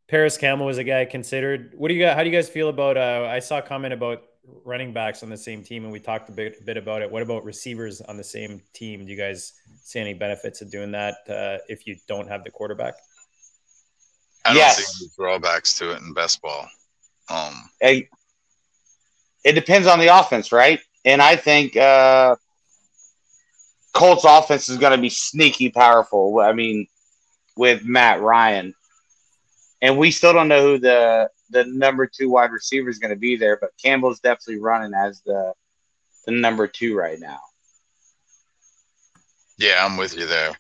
[0.09, 1.75] Parris Campbell was a guy considered.
[1.77, 2.17] What do you got?
[2.17, 2.97] How do you guys feel about?
[2.97, 4.25] Uh, I saw a comment about
[4.65, 7.11] running backs on the same team, and we talked a bit, bit about it.
[7.11, 9.05] What about receivers on the same team?
[9.05, 9.53] Do you guys
[9.83, 12.95] see any benefits of doing that uh, if you don't have the quarterback?
[14.45, 14.77] I don't Yes.
[14.77, 16.69] see any drawbacks to it in best ball.
[17.29, 18.09] Um, Hey,
[19.45, 22.35] it depends on the offense right and i think uh
[23.95, 26.87] colts offense is going to be sneaky powerful i mean
[27.57, 28.75] with matt ryan
[29.81, 33.17] and we still don't know who the the number two wide receiver is going to
[33.17, 35.53] be there but campbell's definitely running as the
[36.27, 37.41] the number two right now
[39.59, 40.57] yeah, I'm with you there.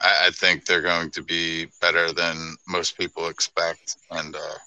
[0.00, 4.58] I, I think they're going to be better than most people expect, and uh,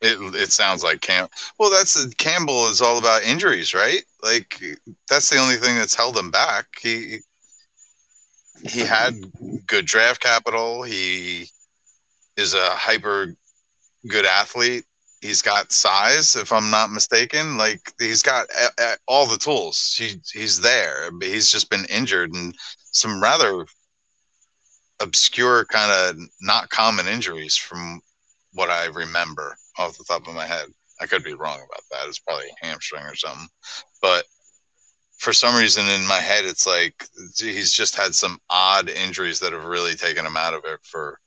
[0.00, 1.28] it it sounds like Cam.
[1.58, 4.02] Well, that's Campbell is all about injuries, right?
[4.22, 4.62] Like
[5.08, 6.66] that's the only thing that's held him back.
[6.80, 7.18] He
[8.64, 9.14] he had
[9.66, 10.82] good draft capital.
[10.84, 11.50] He
[12.36, 13.34] is a hyper
[14.06, 14.84] good athlete.
[15.20, 17.58] He's got size, if I'm not mistaken.
[17.58, 19.94] Like he's got a, a, all the tools.
[19.96, 21.10] He, he's there.
[21.12, 22.54] But he's just been injured and
[22.92, 23.66] some rather
[25.00, 28.00] obscure, kind of not common injuries from
[28.52, 30.66] what I remember off the top of my head.
[31.00, 32.08] I could be wrong about that.
[32.08, 33.48] It's probably hamstring or something.
[34.02, 34.24] But
[35.18, 37.06] for some reason in my head, it's like
[37.36, 41.18] he's just had some odd injuries that have really taken him out of it for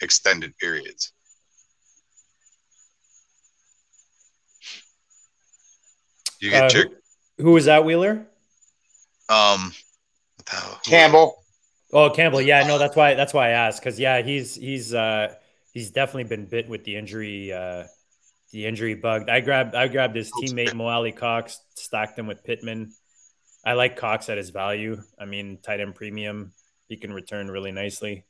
[0.00, 1.12] extended periods.
[6.42, 6.90] You get Uh, Chick-
[7.38, 8.26] who, who was that, Wheeler?
[9.28, 9.72] um
[10.36, 10.80] what the hell?
[10.84, 11.44] Campbell.
[11.92, 12.40] Oh, Campbell.
[12.42, 13.14] Yeah, no, that's why.
[13.14, 15.34] That's why I asked because yeah, he's he's uh
[15.72, 17.84] he's definitely been bit with the injury uh
[18.50, 19.28] the injury bug.
[19.28, 22.92] I grabbed I grabbed his teammate Mo Alie-Cox, stacked him with Pittman.
[23.64, 25.00] I like Cox at his value.
[25.20, 26.52] I mean, tight end premium,
[26.88, 28.24] he can return really nicely.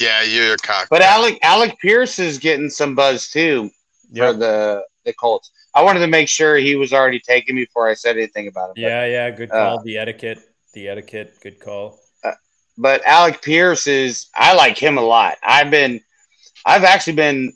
[0.00, 0.88] Yeah, you're cock.
[0.90, 3.70] But Alec Alec Pierce is getting some buzz too
[4.10, 5.50] Yeah, for the the Colts.
[5.74, 8.74] I wanted to make sure he was already taken before I said anything about him.
[8.84, 9.30] yeah, yeah.
[9.30, 9.82] Good Uh, call.
[9.82, 10.40] the etiquette,
[10.74, 11.34] the etiquette.
[11.42, 11.98] Good call.
[12.78, 15.36] but Alec Pierce is I like him a lot.
[15.42, 16.00] I've been
[16.64, 17.52] I've actually been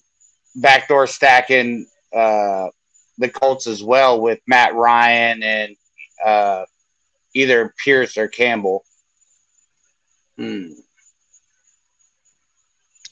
[0.56, 2.68] backdoor stacking uh
[3.18, 5.76] the Colts as well with Matt Ryan and
[6.24, 6.64] uh
[7.34, 8.84] either Pierce or Campbell.
[10.36, 10.72] Hmm.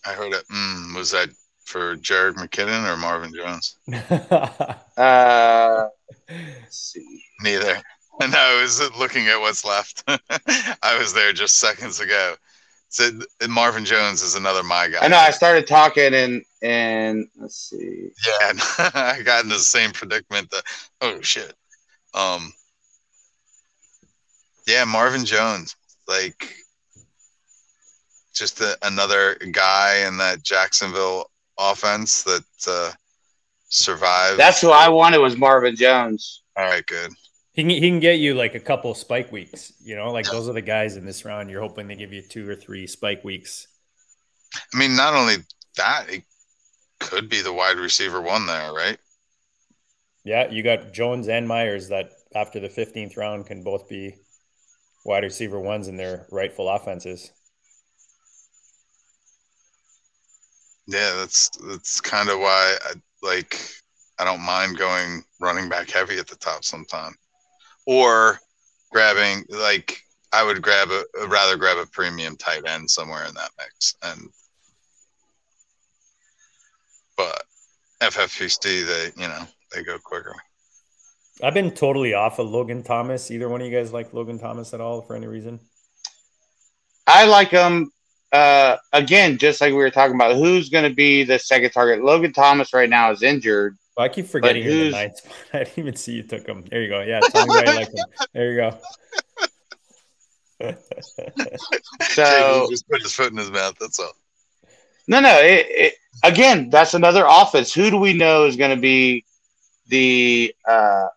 [0.05, 0.45] I heard it.
[0.49, 1.29] Mm, was that
[1.73, 3.77] for Jerick McKinnon or Marvin Jones?
[4.95, 5.89] Uh
[6.29, 7.25] let's see.
[7.41, 7.77] Neither.
[8.21, 10.05] No, I was looking at what's left.
[10.07, 12.35] I was there just seconds ago.
[12.91, 13.15] Said
[13.49, 14.99] Marvin Jones is another my guy.
[15.01, 18.11] I know I started talking and and let's see.
[18.25, 18.53] Yeah,
[18.95, 20.51] I got in the same predicament.
[20.51, 20.63] That
[21.01, 21.55] oh shit.
[22.15, 22.53] Um.
[24.67, 25.75] Yeah, Marvin Jones,
[26.07, 26.55] like,
[28.33, 32.93] just a, another guy in that Jacksonville offense that uh,
[33.69, 34.39] survived.
[34.39, 36.43] That's who I wanted was Marvin Jones.
[36.57, 36.87] all right.
[36.87, 37.13] Good.
[37.53, 40.49] He can, he can get you like a couple spike weeks, you know, like those
[40.49, 41.51] are the guys in this round.
[41.51, 43.67] You're hoping they give you two or three spike weeks.
[44.73, 45.37] I mean, not only
[45.77, 46.25] that, it
[46.99, 48.97] could be the wide receiver one there, right?
[50.25, 54.15] Yeah, you got Jones and Meyers that after the 15th round can both be
[55.05, 57.31] wide receiver ones in their rightful offenses.
[60.87, 62.93] Yeah, that's that's kind of why I
[63.23, 63.59] like
[64.19, 67.15] I don't mind going running back heavy at the top sometime,
[67.87, 68.39] or
[68.91, 70.01] grabbing like
[70.33, 73.95] I would grab a I'd rather grab a premium tight end somewhere in that mix,
[74.03, 74.29] and
[77.17, 77.45] but
[78.01, 80.35] FFPC they you know they go quicker.
[81.43, 83.31] I've been totally off of Logan Thomas.
[83.31, 85.61] Either one of you guys like Logan Thomas at all for any reason?
[87.07, 87.91] I like him.
[88.33, 92.03] Uh, again, just like we were talking about, who's going to be the second target?
[92.03, 93.77] Logan Thomas right now is injured.
[93.97, 95.33] Well, I keep forgetting you're the who's- ninth spot.
[95.53, 96.65] I didn't even see you took him.
[96.71, 97.03] There you go.
[97.03, 98.05] Yeah, tell me like him.
[98.33, 98.79] There you go.
[102.01, 103.75] So Jacob just put his foot in his mouth.
[103.81, 104.13] That's all.
[105.09, 105.39] no, no.
[105.41, 107.73] It, it, again, that's another offense.
[107.75, 109.25] Who do we know is going to be
[109.89, 111.09] the uh,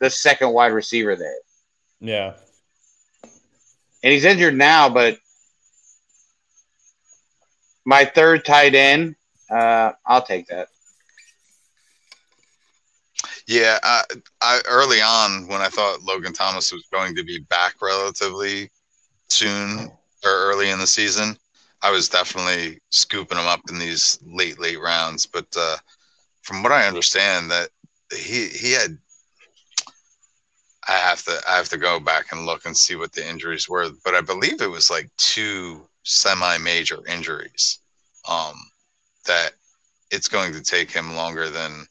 [0.00, 1.36] the second wide receiver there?
[2.00, 2.34] yeah.
[4.02, 5.18] And he's injured now, but
[7.86, 9.14] my third tight end,
[9.48, 10.68] uh, I'll take that.
[13.46, 14.02] Yeah, I,
[14.42, 18.70] I early on when I thought Logan Thomas was going to be back relatively
[19.28, 19.88] soon
[20.24, 21.36] or early in the season,
[21.80, 25.26] I was definitely scooping him up in these late late rounds.
[25.26, 25.76] But uh,
[26.42, 27.68] from what I understand, that
[28.12, 28.98] he he had,
[30.88, 33.68] I have to I have to go back and look and see what the injuries
[33.68, 33.90] were.
[34.04, 37.80] But I believe it was like two semi major injuries.
[38.28, 38.54] Um,
[39.26, 39.50] that
[40.10, 41.86] it's going to take him longer than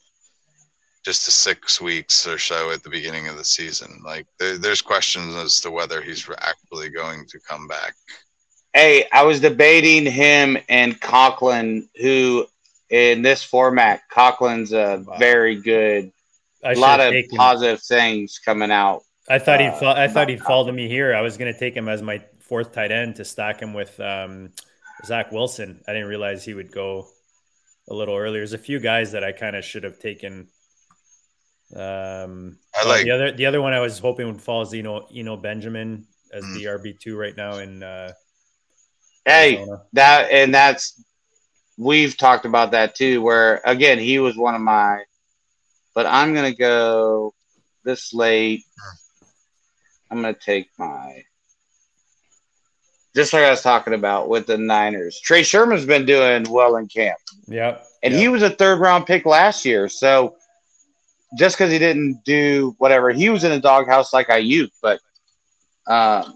[1.04, 4.00] just to six weeks or so at the beginning of the season.
[4.04, 7.94] Like there, there's questions as to whether he's actually going to come back.
[8.74, 12.46] Hey, I was debating him and Conklin, who
[12.90, 15.16] in this format, Conklin's a Wow.
[15.18, 16.12] very good.
[16.64, 19.02] A lot of taken- positive things coming out.
[19.28, 21.14] I thought he'd uh, fall, I thought he'd fall to me here.
[21.14, 23.98] I was going to take him as my fourth tight end to stack him with
[24.00, 24.52] um,
[25.04, 25.82] Zach Wilson.
[25.88, 27.08] I didn't realize he would go
[27.88, 28.40] a little earlier.
[28.40, 30.48] There's a few guys that I kind of should have taken.
[31.74, 35.08] Um, I like- the other the other one I was hoping would fall is Eno
[35.14, 36.54] Eno Benjamin as Mm.
[36.54, 37.82] the RB two right now in.
[37.82, 38.12] Uh,
[39.24, 39.82] Hey, Arizona.
[39.94, 41.02] that and that's
[41.76, 43.20] we've talked about that too.
[43.22, 45.02] Where again, he was one of my.
[45.94, 47.34] But I'm gonna go
[47.82, 48.62] this late.
[50.10, 51.24] I'm gonna take my.
[53.16, 56.86] Just like I was talking about with the Niners, Trey Sermon's been doing well in
[56.86, 57.18] camp.
[57.48, 57.82] Yep.
[58.02, 58.20] And yep.
[58.20, 59.88] he was a third round pick last year.
[59.88, 60.36] So
[61.38, 64.68] just because he didn't do whatever, he was in a doghouse like Aiyuk.
[64.82, 65.00] But
[65.86, 66.30] uh,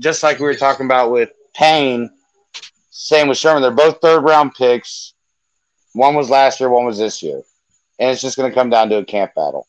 [0.00, 2.08] just like we were talking about with Payne,
[2.88, 3.60] same with Sermon.
[3.60, 5.12] They're both third round picks.
[5.92, 7.42] One was last year, one was this year.
[7.98, 9.66] And it's just going to come down to a camp battle.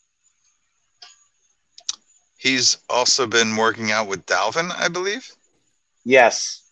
[2.36, 5.30] He's also been working out with Dalvin, I believe.
[6.04, 6.62] Yes.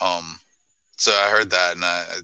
[0.00, 0.40] Um,
[0.96, 2.20] so I heard that, and I, I-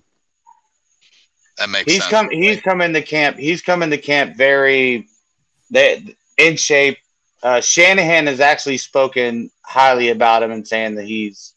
[1.58, 2.10] that makes He's sense.
[2.10, 3.38] come he's come into camp.
[3.38, 5.08] He's come into camp very
[5.70, 6.98] they, in shape.
[7.42, 11.54] Uh, Shanahan has actually spoken highly about him and saying that he's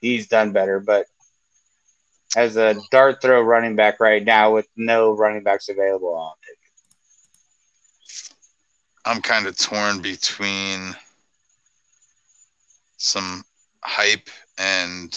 [0.00, 0.78] he's done better.
[0.78, 1.06] But
[2.36, 6.58] as a dart throw running back right now with no running backs available, I'll it.
[9.10, 10.94] I'm kind of torn between
[12.96, 13.42] some
[13.82, 15.12] hype and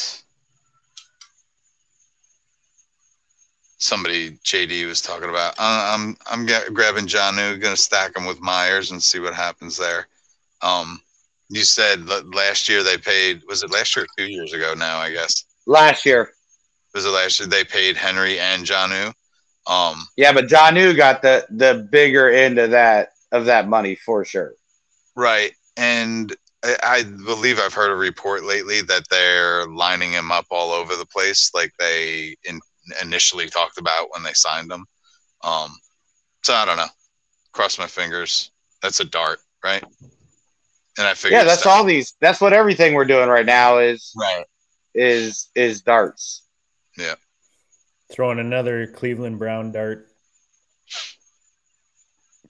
[3.77, 5.53] somebody JD was talking about.
[5.59, 10.07] I'm I'm grabbing Jonnu, gonna stack him with Meyers and see what happens there.
[10.63, 10.99] Um,
[11.49, 13.43] you said last year they paid.
[13.47, 14.73] Was it last year or two years ago?
[14.75, 16.31] Now I guess last year.
[16.95, 19.13] was it last year they paid Henry and Jonnu.
[19.67, 24.23] Um, Yeah, but Jonnu got the the bigger end of that of that money for
[24.23, 24.53] sure.
[25.15, 25.51] Right.
[25.75, 26.33] And
[26.63, 30.95] I, I believe I've heard a report lately that they're lining him up all over
[30.95, 32.61] the place, like they in,
[33.01, 34.85] initially talked about when they signed him.
[35.43, 35.75] Um,
[36.43, 36.87] so I don't know.
[37.51, 38.51] Cross my fingers.
[38.81, 39.83] That's a dart, right?
[40.97, 41.39] And I figured.
[41.39, 42.13] Yeah, that's all these.
[42.21, 44.45] That's what everything we're doing right now is Right.
[44.93, 46.43] is is darts.
[46.97, 47.15] Yeah.
[48.11, 50.07] Throwing another Cleveland Brown dart.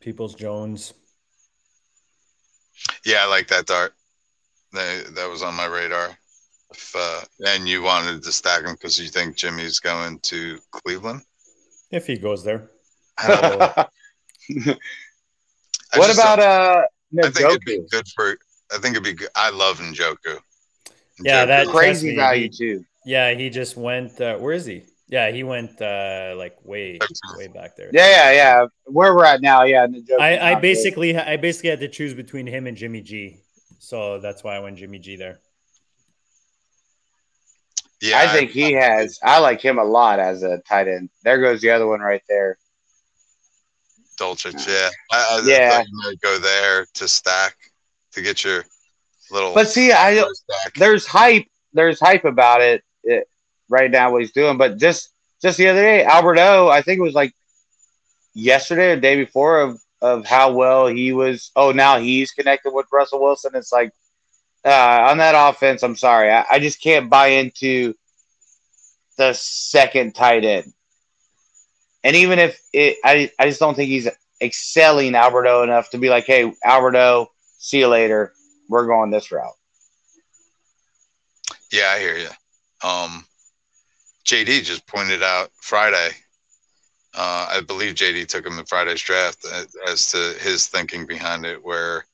[0.04, 0.94] Peoples Jones.
[3.06, 3.94] Yeah, I like that dart.
[4.74, 6.10] That, that was on my radar.
[6.72, 11.22] If, uh, and you wanted to stack him because you think Jimmy's going to Cleveland?
[11.92, 12.70] If he goes there.
[13.20, 13.86] I
[14.66, 16.82] what just about don't- uh
[17.26, 18.36] I think it'd be good for.
[18.74, 19.30] I think it'd be good.
[19.36, 20.40] I love Njoku.
[21.20, 22.84] Yeah, that- Crazy me, value too.
[23.06, 24.20] Yeah, he just went.
[24.20, 24.82] Uh, where is he?
[25.14, 27.00] Yeah, he went uh, like way,
[27.38, 27.92] way back there.
[27.94, 28.66] Yeah, yeah, yeah.
[28.86, 29.86] Where we're at now, yeah.
[29.86, 33.38] Njoku's I, I not basically, I basically had to choose between him and Jimmy G.
[33.78, 35.40] So that's why I went Jimmy G there.
[38.02, 39.20] Yeah, I think he has.
[39.24, 41.12] I like him a lot as a tight end.
[41.24, 42.58] There goes the other one right there.
[44.20, 44.68] Dulcich.
[44.68, 45.70] Yeah, I, I Yeah.
[45.70, 47.56] thought you might go there to stack
[48.14, 48.66] to get your
[49.30, 49.54] little.
[49.54, 50.74] But see, I stack.
[50.74, 51.46] there's hype.
[51.72, 53.28] There's hype about it, it
[53.70, 54.12] right now.
[54.12, 55.10] What he's doing, but just
[55.42, 56.70] just the other day, Albert O.
[56.70, 57.34] I think it was like
[58.34, 61.52] yesterday or day before of of how well he was.
[61.56, 63.52] Oh, now he's connected with Russell Wilson.
[63.56, 63.92] It's like
[64.66, 65.84] uh, on that offense.
[65.84, 67.94] I'm sorry, I, I just can't buy into
[69.18, 70.74] the second tight end.
[72.04, 74.10] And even if it, I, I just don't think he's
[74.42, 78.34] excelling Albert O enough to be like, hey, Albert O, see you later.
[78.68, 79.54] We're going this route.
[81.72, 82.30] Yeah, I hear you.
[82.88, 83.26] Um,
[84.26, 86.10] JD just pointed out Friday.
[87.16, 89.46] Uh, I believe JD took him in Friday's draft
[89.88, 92.06] as, to his thinking behind it, where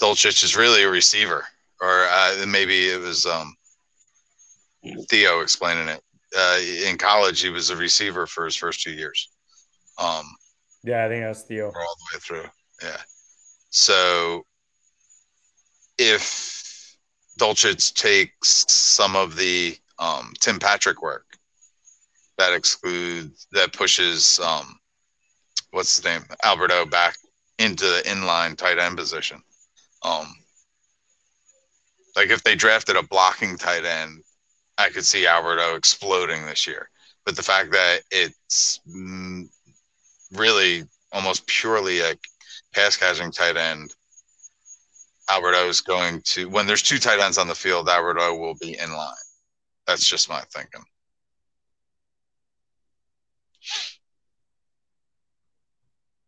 [0.00, 1.44] Dulcich is really a receiver,
[1.80, 3.54] or uh, maybe it was um,
[5.08, 6.02] Theo explaining it.
[6.36, 9.28] Uh, in college, he was a receiver for his first two years.
[9.98, 10.24] Um,
[10.82, 11.66] Yeah, I think that's Theo.
[11.66, 12.50] all the way through.
[12.82, 13.00] Yeah.
[13.70, 14.44] So
[15.98, 16.96] if
[17.38, 21.26] Dulcich takes some of the um, Tim Patrick work,
[22.38, 24.78] that excludes that pushes um,
[25.70, 27.16] what's his name Albert O back
[27.58, 29.40] into the inline tight end position.
[30.02, 30.34] Um,
[32.16, 34.22] like if they drafted a blocking tight end,
[34.78, 36.88] I could see Albert O exploding this year.
[37.24, 38.80] But the fact that it's
[40.32, 42.14] really almost purely a
[42.72, 43.92] pass catching tight end.
[45.28, 48.34] Albert O is going to when there's two tight ends on the field, Albert O
[48.34, 49.14] will be in line.
[49.90, 50.84] That's just my thinking.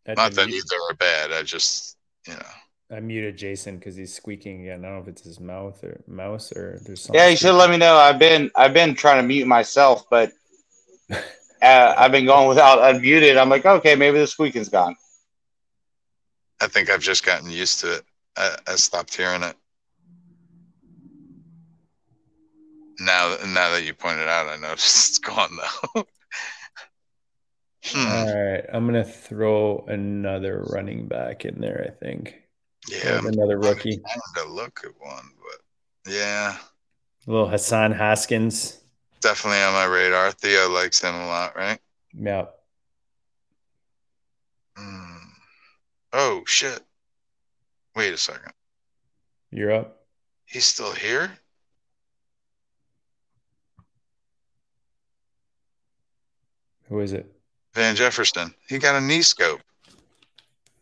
[0.05, 1.31] I, Not that either are bad.
[1.31, 4.85] I just you know I muted Jason because he's squeaking again.
[4.85, 7.21] I don't know if it's his mouth or mouse or there's something.
[7.21, 7.95] Yeah, you should let me know.
[7.95, 10.33] I've been I've been trying to mute myself, but
[11.13, 13.41] uh, I've been going without unmuted.
[13.41, 14.97] I'm like, okay, maybe the squeaking's gone.
[16.61, 18.03] I think I've just gotten used to it.
[18.37, 19.55] I, I stopped hearing it.
[23.03, 26.03] Now, now that you pointed out, I noticed it's gone though.
[27.85, 28.07] hmm.
[28.07, 31.85] All right, I'm gonna throw another running back in there.
[31.85, 32.43] I think.
[32.89, 36.57] Yeah, another rookie, I to look at one, but yeah,
[37.27, 38.81] a little Hassan Haskins.
[39.21, 40.31] definitely on my radar.
[40.33, 41.79] Theo likes him a lot, right?
[42.13, 42.47] Yeah,
[44.77, 45.17] Hmm.
[46.13, 46.81] Oh shit!
[47.97, 48.53] Wait a second.
[49.51, 50.05] you're up.
[50.45, 51.33] He's still here?
[56.93, 57.25] Who is it?
[57.73, 58.55] Van Jefferson.
[58.69, 59.63] He got a knee scope.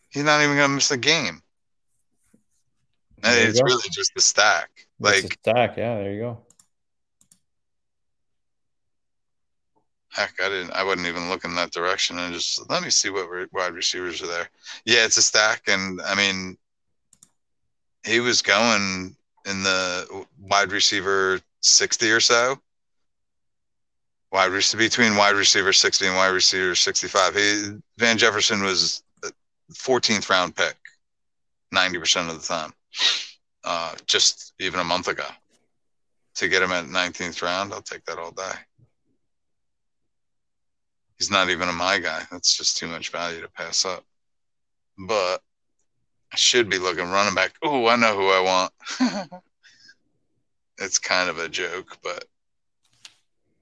[0.08, 1.40] He's not even gonna miss a game.
[3.22, 3.66] And There you it's go.
[3.66, 4.70] really just a stack.
[5.00, 5.76] A Like stack.
[5.76, 6.38] Yeah, there you go.
[10.08, 10.72] heck, I didn't.
[10.72, 12.18] I wasn't even looking that direction.
[12.18, 14.48] And just let me see what re- wide receivers are there.
[14.84, 16.58] Yeah, it's a stack, and I mean,
[18.04, 19.14] he was going
[19.46, 22.60] in the wide receiver sixty or so.
[24.32, 27.34] Wide receiver between wide receiver sixty and wide receiver sixty-five.
[27.34, 29.02] He Van Jefferson was
[29.74, 30.76] fourteenth round pick,
[31.72, 32.72] ninety percent of the time.
[33.64, 35.26] Uh, just even a month ago,
[36.36, 38.52] to get him at nineteenth round, I'll take that all day
[41.20, 42.22] he's not even a my guy.
[42.32, 44.04] That's just too much value to pass up.
[44.98, 45.42] But
[46.32, 47.52] I should be looking running back.
[47.62, 49.42] Oh, I know who I want.
[50.78, 52.24] it's kind of a joke, but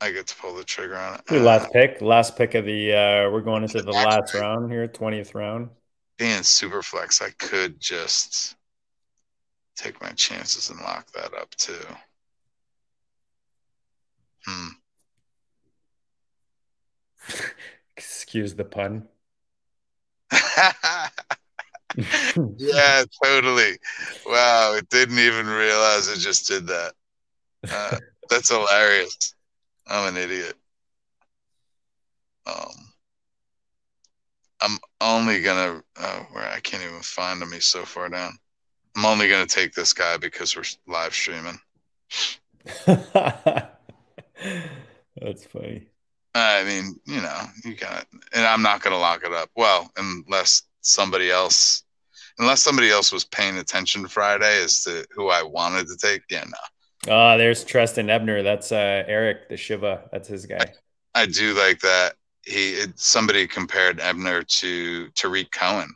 [0.01, 1.23] I get to pull the trigger on it.
[1.31, 2.93] Your last pick, last pick of the.
[2.93, 5.71] uh We're going into the last round here, twentieth round.
[6.19, 8.57] Being super flex, I could just
[9.77, 11.75] take my chances and lock that up too.
[14.47, 14.69] Hmm.
[17.97, 19.09] Excuse the pun.
[22.57, 23.79] yeah, totally.
[24.27, 26.93] Wow, it didn't even realize it just did that.
[27.71, 27.99] Uh,
[28.31, 29.35] that's hilarious.
[29.89, 30.55] I'm an idiot.
[32.47, 32.89] Um,
[34.61, 37.53] I'm only gonna uh, where I can't even find him.
[37.53, 38.39] He's so far down.
[38.97, 41.59] I'm only gonna take this guy because we're live streaming.
[42.87, 43.77] That's
[45.47, 45.87] funny.
[46.35, 49.51] I mean, you know, you got, and I'm not gonna lock it up.
[49.57, 51.85] Well, unless somebody else,
[52.39, 56.23] unless somebody else was paying attention Friday as to who I wanted to take.
[56.31, 56.59] Yeah, no.
[57.07, 58.43] Ah, there's Trestan Ebner.
[58.43, 60.09] That's uh Eric the Shiva.
[60.11, 60.73] That's his guy.
[61.15, 62.15] I do like that.
[62.45, 65.95] He it, somebody compared Ebner to Tarik Cohen.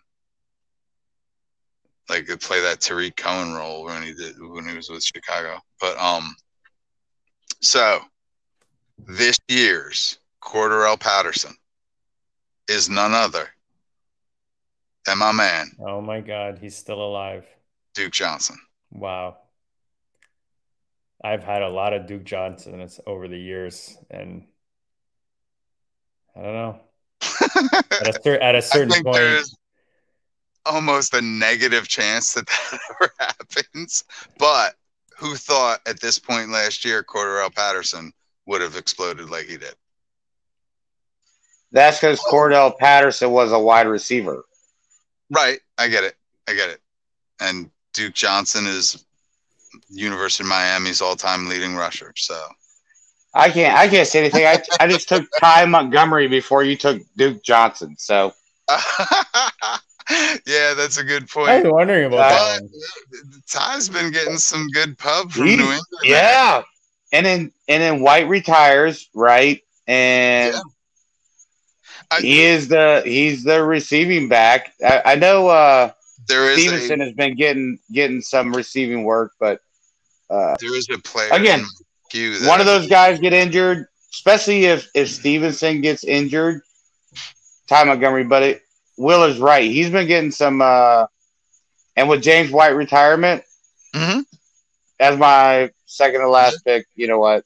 [2.08, 5.58] Like could play that Tarik Cohen role when he did when he was with Chicago.
[5.80, 6.34] But um
[7.60, 8.00] so
[8.98, 11.54] this year's Cordarrelle Patterson
[12.68, 13.48] is none other
[15.04, 17.44] than my man, Oh my God, he's still alive.
[17.94, 18.56] Duke Johnson.
[18.90, 19.38] Wow.
[21.24, 24.44] I've had a lot of Duke Johnsons over the years, and
[26.36, 26.80] I don't know.
[27.92, 29.56] At a, cer- at a I certain think point, there's
[30.66, 34.04] almost a negative chance that that ever happens.
[34.38, 34.74] But
[35.16, 38.12] who thought at this point last year Cordarrelle Patterson
[38.46, 39.74] would have exploded like he did?
[41.70, 44.44] That's because Cordell Patterson was a wide receiver.
[45.30, 45.60] Right.
[45.78, 46.16] I get it.
[46.46, 46.80] I get it.
[47.40, 49.06] And Duke Johnson is
[49.92, 52.12] University of Miami's all-time leading rusher.
[52.16, 52.40] So
[53.34, 53.76] I can't.
[53.76, 54.44] I can't say anything.
[54.46, 57.96] I, I just took Ty Montgomery before you took Duke Johnson.
[57.98, 58.32] So
[60.46, 61.48] yeah, that's a good point.
[61.50, 61.74] I was point.
[61.74, 62.62] wondering about that.
[63.50, 65.82] Ty's been getting some good pub from He- New England.
[66.04, 66.62] yeah,
[67.12, 69.60] and then and then White retires, right?
[69.86, 70.60] And Yeah.
[72.10, 74.72] I- he is the he's the receiving back.
[74.84, 75.92] I, I know uh,
[76.28, 79.60] there is Stevenson a, has been getting getting some receiving work, but
[80.32, 81.70] uh, there is a player Again, in my
[82.10, 86.62] queue that one of those guys get injured, especially if if Stevenson gets injured.
[87.68, 88.62] Ty Montgomery, but it,
[88.98, 89.70] Will is right.
[89.70, 91.06] He's been getting some, uh,
[91.96, 93.42] and with James White retirement
[93.94, 94.24] Mhm.
[95.00, 97.44] as my second to last pick, you know what?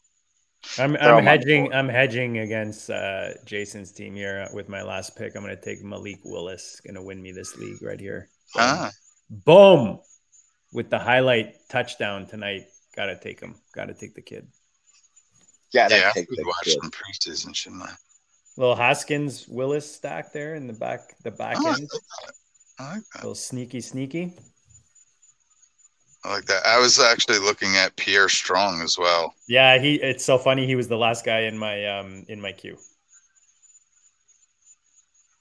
[0.78, 1.72] I'm I'm him on the hedging.
[1.72, 5.36] I'm hedging against uh, Jason's team here with my last pick.
[5.36, 6.80] I'm going to take Malik Willis.
[6.84, 8.28] Going to win me this league right here.
[8.56, 8.90] Ah,
[9.30, 10.00] Boom!
[10.72, 12.66] With the highlight touchdown tonight.
[12.96, 13.56] Got to take him.
[13.74, 14.46] Got to take the kid.
[15.74, 16.78] Gotta yeah, I take could the watch kid.
[16.80, 17.92] some preseason, shouldn't I?
[18.56, 21.88] Little Haskins Willis stack there in the back the back Oh, I end.
[21.92, 22.02] like.
[22.78, 23.22] I like that.
[23.22, 24.32] little sneaky sneaky.
[26.24, 26.64] I like that.
[26.64, 29.34] I was actually looking at Pierre Strong as well.
[29.48, 29.96] Yeah, he.
[29.96, 30.66] It's so funny.
[30.66, 32.78] He was the last guy in my um in my queue.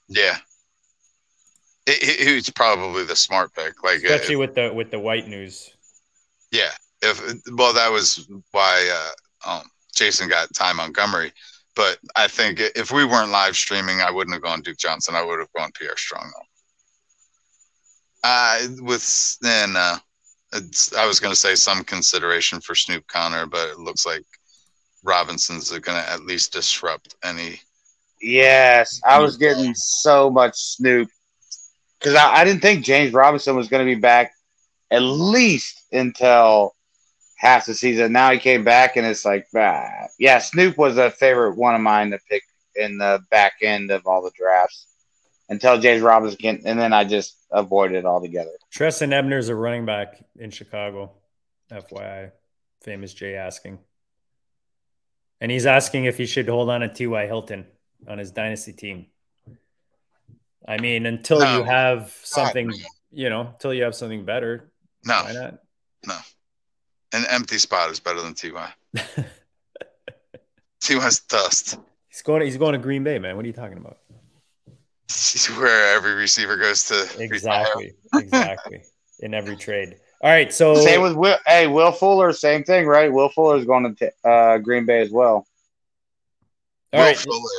[0.07, 0.38] Yeah.
[1.88, 3.84] He, he was probably the smart pick.
[3.84, 5.69] Like especially if- with the with the white news.
[6.52, 6.72] Yeah.
[7.01, 7.22] If
[7.53, 9.11] well, that was why
[9.45, 9.63] uh, um,
[9.93, 11.31] Jason got Ty Montgomery.
[11.76, 15.15] But I think if we weren't live streaming, I wouldn't have gone Duke Johnson.
[15.15, 16.31] I would have gone Pierre Strong.
[16.34, 16.45] Though.
[18.23, 19.97] Uh, with then uh,
[20.97, 24.23] I was going to say some consideration for Snoop Conner, but it looks like
[25.03, 27.59] Robinson's going to at least disrupt any.
[28.22, 31.09] Yes, I was getting so much Snoop
[31.99, 34.31] because I, I didn't think James Robinson was going to be back
[34.91, 36.74] at least until
[37.36, 38.12] half the season.
[38.12, 40.07] Now he came back, and it's like, ah.
[40.20, 42.44] yeah, Snoop was a favorite one of mine to pick
[42.76, 44.88] in the back end of all the drafts
[45.49, 48.52] until James Robinson can, and then I just avoided it altogether.
[48.72, 51.12] Trestan Ebner's a running back in Chicago.
[51.72, 52.32] FYI,
[52.84, 53.80] famous Jay asking,
[55.41, 57.26] and he's asking if he should hold on to T.Y.
[57.26, 57.66] Hilton
[58.07, 59.07] on his dynasty team.
[60.68, 61.57] I mean, until No.
[61.57, 62.72] you have something,
[63.12, 64.72] you know, until you have something better,
[65.03, 66.24] No, why not?
[67.15, 68.73] An empty spot is better than Ty.
[70.81, 71.79] Ty's dust.
[72.09, 72.41] He's going.
[72.43, 73.35] He's going to Green Bay, man.
[73.35, 73.97] What are you talking about?
[75.07, 77.07] It's where every receiver goes to.
[77.19, 77.93] Exactly.
[78.15, 78.83] exactly.
[79.19, 79.95] In every trade.
[80.21, 80.53] All right.
[80.53, 81.37] So Same with Will.
[81.45, 83.11] Hey, Will Fuller, same thing, right?
[83.11, 85.45] Will Fuller is going to uh, Green Bay as well.
[86.93, 87.49] all Will right, Fuller.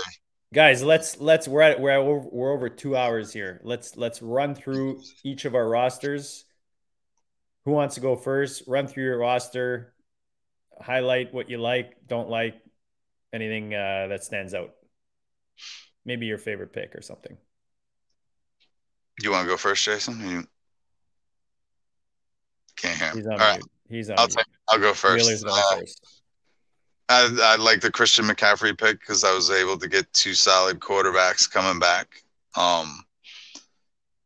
[0.52, 0.82] guys.
[0.82, 3.60] Let's let's we're at we're at, we're over two hours here.
[3.62, 6.45] Let's let's run through each of our rosters.
[7.66, 8.62] Who wants to go first?
[8.68, 9.92] Run through your roster.
[10.80, 12.54] Highlight what you like, don't like,
[13.32, 14.70] anything uh, that stands out.
[16.04, 17.36] Maybe your favorite pick or something.
[19.20, 20.20] You want to go first, Jason?
[20.20, 20.44] You
[22.76, 23.08] can't hear.
[23.08, 23.16] him.
[23.16, 23.98] He's All on right, mute.
[23.98, 24.46] He's on I'll take.
[24.68, 25.44] I'll go first.
[25.44, 26.22] Uh, first.
[27.08, 30.78] I, I like the Christian McCaffrey pick because I was able to get two solid
[30.78, 32.22] quarterbacks coming back
[32.56, 33.04] um,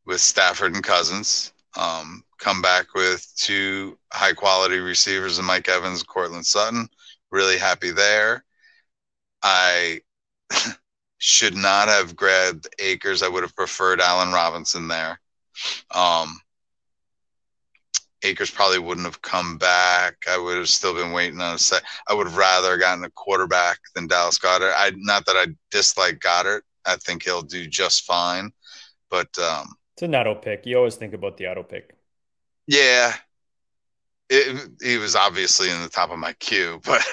[0.05, 1.55] with Stafford and Cousins.
[1.79, 6.89] Um, come back with two high quality receivers in Mike Evans, Courtland Sutton.
[7.31, 8.45] Really happy there.
[9.43, 10.01] I
[11.19, 13.23] should not have grabbed Akers.
[13.23, 15.21] I would have preferred Allen Robinson there.
[15.95, 16.41] Um,
[18.23, 20.25] Akers probably wouldn't have come back.
[20.29, 21.83] I would have still been waiting on a set.
[22.09, 24.73] I would have rather gotten a quarterback than Dallas Goedert.
[24.77, 26.63] I not that I dislike Goedert.
[26.85, 28.53] I think he'll do just fine.
[29.11, 30.67] But um, It's an auto pick.
[30.67, 31.95] You always think about the auto pick.
[32.71, 33.15] Yeah,
[34.29, 37.05] it, he was obviously in the top of my queue, but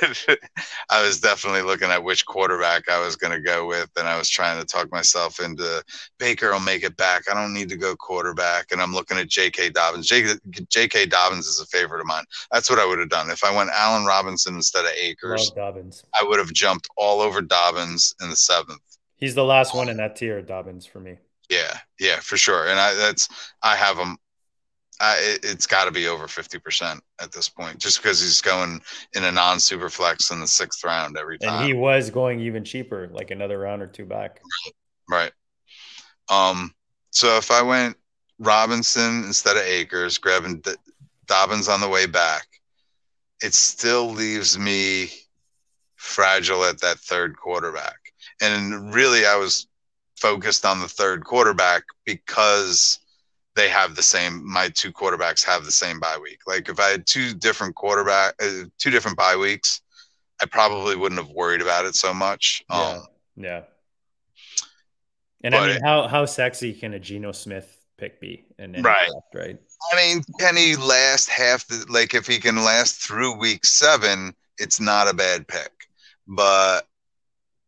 [0.92, 4.20] I was definitely looking at which quarterback I was going to go with, and I
[4.20, 5.84] was trying to talk myself into
[6.20, 7.24] Baker will make it back.
[7.28, 9.72] I don't need to go quarterback, and I'm looking at J.K.
[9.72, 10.08] Dobbins.
[10.08, 11.08] J.K.
[11.08, 12.26] Dobbins is a favorite of mine.
[12.52, 15.50] That's what I would have done if I went Allen Robinson instead of Akers.
[15.56, 16.04] Dobbins.
[16.14, 18.82] I would have jumped all over Dobbins in the seventh.
[19.16, 21.18] He's the last one in that tier, Dobbins, for me.
[21.50, 22.68] Yeah, yeah, for sure.
[22.68, 23.28] And I that's
[23.64, 24.18] I have him.
[24.99, 28.41] I, it, it's got to be over fifty percent at this point, just because he's
[28.41, 28.82] going
[29.15, 31.60] in a non-super flex in the sixth round every time.
[31.60, 34.41] And he was going even cheaper, like another round or two back.
[35.10, 35.32] Right.
[36.30, 36.74] Um.
[37.11, 37.95] So if I went
[38.40, 40.76] Robinson instead of Akers, grabbing D-
[41.26, 42.48] Dobbins on the way back,
[43.44, 45.10] it still leaves me
[45.95, 47.98] fragile at that third quarterback.
[48.41, 49.68] And really, I was
[50.15, 52.99] focused on the third quarterback because
[53.58, 54.48] they have the same.
[54.50, 56.40] My two quarterbacks have the same bye week.
[56.48, 59.82] Like if I had two different quarterback, uh, two different bye weeks,
[60.42, 62.64] I probably wouldn't have worried about it so much.
[62.70, 62.78] Yeah.
[62.78, 63.04] Um,
[63.36, 63.62] Yeah.
[65.44, 68.46] And I mean, it- how how sexy can a Geno Smith pick be?
[68.58, 69.10] And Right.
[69.34, 69.58] right.
[69.92, 74.36] I mean, can he last half the like if he can last through week seven,
[74.58, 75.72] it's not a bad pick.
[76.28, 76.88] But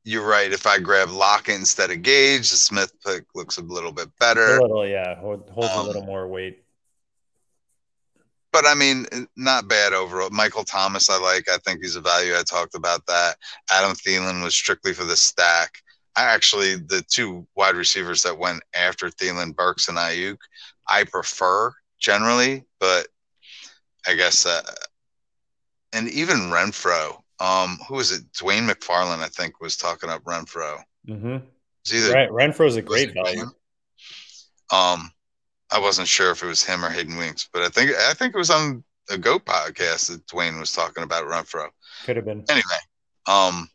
[0.04, 0.52] you're right.
[0.52, 4.12] If I grab Lockett instead of Gage, the Smith pick looks a little bit A
[4.20, 4.60] better.
[4.62, 6.64] little, yeah, hold, holds a Um, little more weight.
[8.52, 9.06] But I mean,
[9.36, 10.32] not bad overall.
[10.32, 11.48] Michael Thomas, I like.
[11.48, 12.34] I think he's a value.
[12.36, 13.38] I talked about that.
[13.72, 15.84] Adam Thielen was strictly for the stack.
[16.16, 20.38] I actually the two wide receivers that went after Thielen, Burks and Aiyuk,
[20.88, 23.08] I prefer generally, but
[24.08, 24.62] I guess uh,
[25.94, 27.22] and even Renfrow.
[27.40, 28.24] Um, who was it?
[28.34, 30.82] Dwain McFarland, I think, was talking up Renfrow.
[31.08, 31.38] hmm
[31.84, 32.30] It's either Right.
[32.30, 33.46] Renfrow's a great value.
[34.72, 35.12] Um,
[35.72, 38.34] I wasn't sure if it was him or Hayden Winks, but I think I think
[38.36, 41.70] it was on a Goat podcast that Dwain was talking about Renfrow.
[42.06, 42.44] Could have been.
[42.50, 42.64] Anyway,
[43.28, 43.70] um,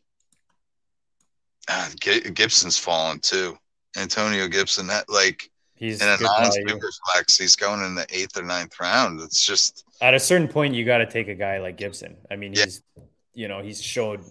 [1.67, 3.57] uh, Gi- Gibson's fallen too.
[3.97, 8.43] Antonio Gibson, that like He's in a non-super flex, he's going in the eighth or
[8.43, 9.19] ninth round.
[9.21, 12.15] It's just At a certain point, you got to take a guy like Gibson.
[12.31, 12.65] I mean, Yeah.
[13.35, 14.21] You know he's showed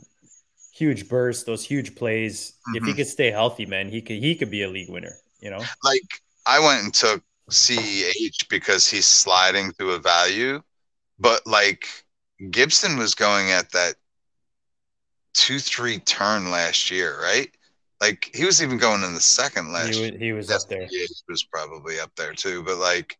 [0.73, 2.55] huge bursts, those huge plays.
[2.73, 2.97] If he Mhm.
[2.97, 5.17] could stay healthy, man, he could he could be a league winner.
[5.41, 5.69] You know.
[5.83, 6.03] like
[6.47, 10.63] I went and took CEH because he's sliding through a value,
[11.19, 11.89] but like
[12.51, 13.97] Gibson was going at that
[15.35, 17.51] two three turn last year, right?
[18.01, 20.13] Like he was even going in the second last He year.
[20.13, 20.89] was, he was up there.
[20.89, 23.19] He was probably up there too, but like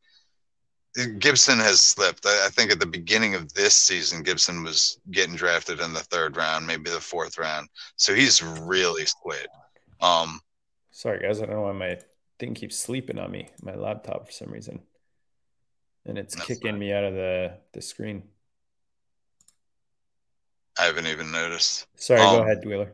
[1.19, 2.25] Gibson has slipped.
[2.25, 6.01] I, I think at the beginning of this season, Gibson was getting drafted in the
[6.01, 7.69] third round, maybe the fourth round.
[7.97, 9.49] So he's really slid.
[10.01, 10.41] Um,
[10.91, 11.41] Sorry, guys.
[11.43, 11.99] I don't know why my
[12.39, 14.81] thing keeps sleeping on me, my laptop for some reason.
[16.07, 16.79] And it's kicking fine.
[16.79, 18.23] me out of the, the screen.
[20.79, 21.87] I haven't even noticed.
[21.97, 22.93] Sorry, go Um, ahead, Wheeler.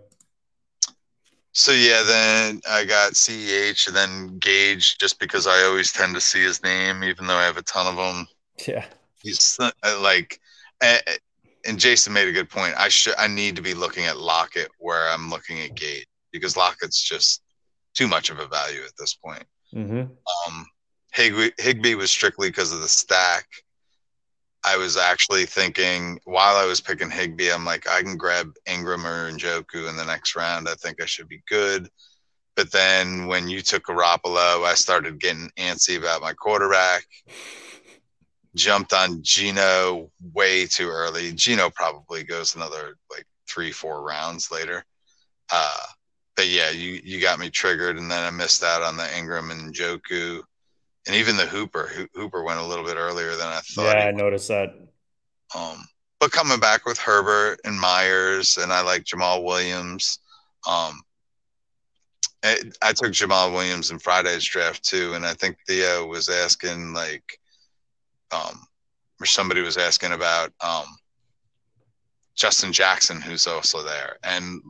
[1.52, 6.20] So yeah, then I got CEH and then Gage just because I always tend to
[6.20, 8.26] see his name, even though I have a ton of them.
[8.66, 8.84] Yeah.
[9.22, 9.70] He's uh,
[10.00, 10.40] like,
[10.80, 11.16] eh, eh,
[11.66, 12.74] and Jason made a good point.
[12.78, 16.56] I should, I need to be looking at Lockett where I'm looking at Gage because
[16.56, 17.42] Lockett's just
[17.94, 19.44] too much of a value at this point.
[19.72, 20.04] hmm
[20.46, 20.66] Um,
[21.12, 23.46] Higbee, Higbee was strictly because of the stack.
[24.62, 29.06] I was actually thinking while I was picking Higbee, I'm like, I can grab Ingram
[29.06, 30.68] or Njoku in the next round.
[30.68, 31.88] I think I should be good.
[32.56, 37.06] But then when you took Garoppolo, I started getting antsy about my quarterback.
[38.54, 41.32] Jumped on Geno way too early.
[41.32, 44.84] Geno probably goes another like three, four rounds later.
[45.50, 45.86] Uh,
[46.36, 49.50] but yeah, you you got me triggered, and then I missed out on the Ingram
[49.50, 50.42] and Njoku,
[51.06, 51.90] and even the Hooper.
[51.94, 53.96] Ho- Hooper went a little bit earlier than I thought.
[53.96, 54.74] Yeah, I noticed that.
[55.54, 55.84] um,
[56.18, 60.18] but coming back with Herbert and Meyers, and I like Jamal Williams.
[60.68, 61.00] Um,
[62.44, 66.92] I, I took Jamal Williams in Friday's draft too, and I think Theo was asking
[66.92, 67.24] like,
[68.32, 68.66] um,
[69.20, 70.84] or somebody was asking about um,
[72.34, 74.60] Justin Jackson, who's also there, and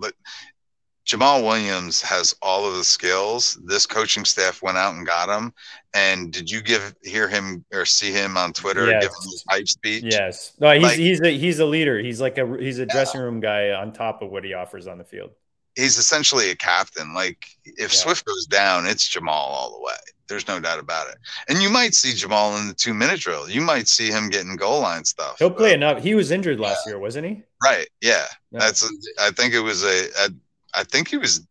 [1.07, 3.59] Jamal Williams has all of the skills.
[3.65, 5.53] This coaching staff went out and got him.
[5.95, 9.03] And did you give hear him or see him on Twitter Yes.
[9.03, 10.05] giving his hype speech?
[10.05, 10.53] Yes.
[10.61, 11.99] No, he's Like- he's a he's a leader.
[11.99, 14.99] He's like a he's a dressing room guy on top of what he offers on
[14.99, 15.31] the field.
[15.77, 17.15] he's essentially a captain.
[17.15, 17.99] Like if Yeah.
[18.01, 19.95] Swift goes down, it's Jamal all the way.
[20.29, 21.17] There's no doubt about it.
[21.49, 23.49] And you might see Jamal in the two minute drill.
[23.49, 25.39] You might see him getting goal line stuff.
[25.39, 26.03] He'll play Uh, enough.
[26.03, 27.43] He was injured last year, wasn't he?
[27.63, 27.89] Right.
[28.01, 28.27] Yeah.
[28.53, 28.59] Yeah.
[28.61, 28.87] That's.
[29.21, 30.31] I think it was a, a.
[30.75, 31.47] I think he was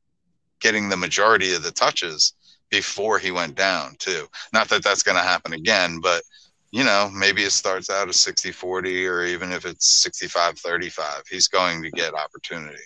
[0.60, 2.34] getting the majority of the touches
[2.70, 4.28] before he went down too.
[4.54, 6.24] Not that that's going to happen again, but
[6.72, 11.82] you know, maybe it starts out as 60-40 or even if it's 65-35, he's going
[11.82, 12.78] to get opportunity.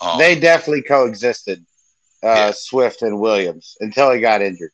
[0.00, 1.64] Um, They definitely coexisted,
[2.22, 2.50] uh, Yeah.
[2.54, 4.72] Swift and Williams, until he got injured.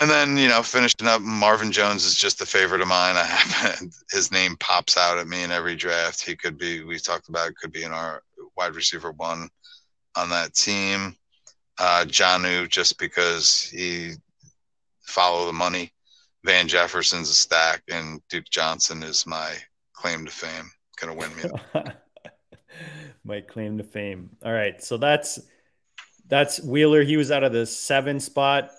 [0.00, 3.16] And then, you know, finishing up, Marvin Jones is just a favorite of mine.
[3.16, 6.24] I happen his name pops out at me in every draft.
[6.24, 8.22] He could be, we talked about, could be in our
[8.56, 9.48] wide receiver one
[10.16, 11.16] on that team.
[11.78, 14.12] Uh, Jonnu, just because he
[15.02, 15.92] follow the money.
[16.44, 19.54] Van Jefferson's a stack, and Duke Johnson is my
[19.94, 20.70] claim to fame.
[21.00, 21.44] Gonna win me.
[23.24, 24.30] my claim to fame.
[24.44, 25.40] All right, so that's
[26.28, 27.02] that's Wheeler.
[27.02, 28.70] He was out of the seven spot.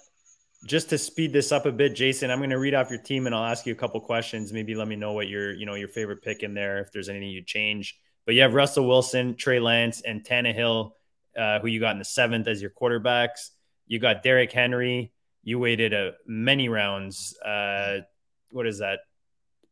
[0.65, 3.27] Just to speed this up a bit, Jason, I'm going to read off your team
[3.27, 4.51] and I'll ask you a couple questions.
[4.51, 6.79] Maybe let me know what your you know your favorite pick in there.
[6.79, 10.91] If there's anything you change, but you have Russell Wilson, Trey Lance, and Tannehill,
[11.37, 13.49] uh, who you got in the seventh as your quarterbacks.
[13.85, 15.11] You got Derrick Henry.
[15.43, 17.37] You waited a many rounds.
[17.37, 17.99] Uh,
[18.51, 18.99] what is that?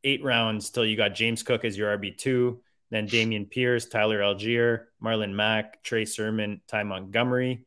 [0.03, 2.61] Eight rounds till you got James Cook as your RB two
[2.93, 7.65] then Dameon Pierce, Tyler Allgeier, Marlon Mack, Trey Sermon, Ty Montgomery.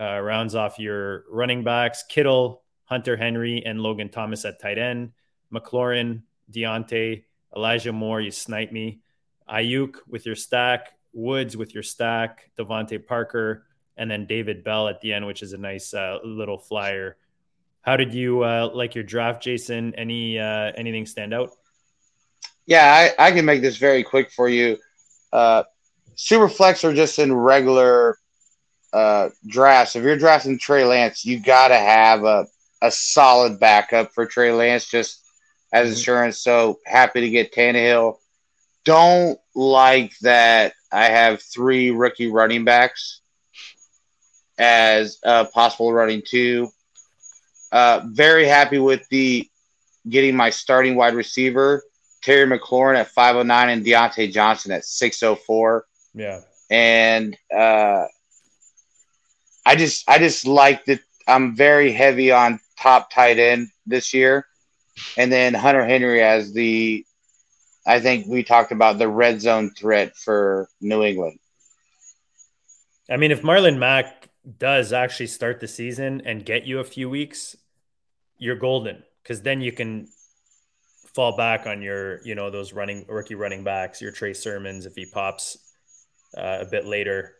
[0.00, 5.12] Uh, rounds off your running backs Kittle, Hunter Henry, and Logan Thomas at tight end.
[5.52, 9.00] McLaurin, Diontae, Elijah Moore, you snipe me.
[9.48, 13.66] Aiyuk with your stack, Woods with your stack, DeVante Parker,
[13.96, 17.16] and then David Bell at the end, which is a nice uh, little flyer.
[17.82, 19.94] How did you uh, like your draft, Jason?
[19.94, 21.50] Any uh, anything stand out?
[22.66, 24.78] Yeah, I, I can make this very quick for you.
[25.32, 25.64] Uh,
[26.14, 28.18] super flex are just in regular
[28.94, 29.96] uh, drafts.
[29.96, 32.46] If you're drafting Trey Lance, you got to have a,
[32.80, 35.20] a solid backup for Trey Lance just
[35.72, 36.38] as insurance.
[36.38, 38.18] So happy to get Tannehill.
[38.84, 43.20] Don't like that I have three rookie running backs
[44.58, 46.70] as uh, possible running two.
[47.72, 49.50] Uh, very happy with the
[50.08, 51.82] getting my starting wide receiver.
[52.22, 55.84] Terry McLaurin at 509 and Diontae Johnson at 604.
[56.14, 56.40] Yeah.
[56.70, 58.04] And uh,
[59.66, 64.46] I just I just like that I'm very heavy on top tight end this year.
[65.16, 67.04] And then Hunter Henry as the
[67.86, 71.38] I think we talked about the red zone threat for New England.
[73.10, 77.10] I mean, if Marlon Mack does actually start the season and get you a few
[77.10, 77.56] weeks,
[78.38, 80.08] you're golden because then you can
[81.14, 84.94] fall back on your, you know, those running rookie running backs, your Trey Sermons if
[84.94, 85.58] he pops
[86.36, 87.34] uh, a bit later.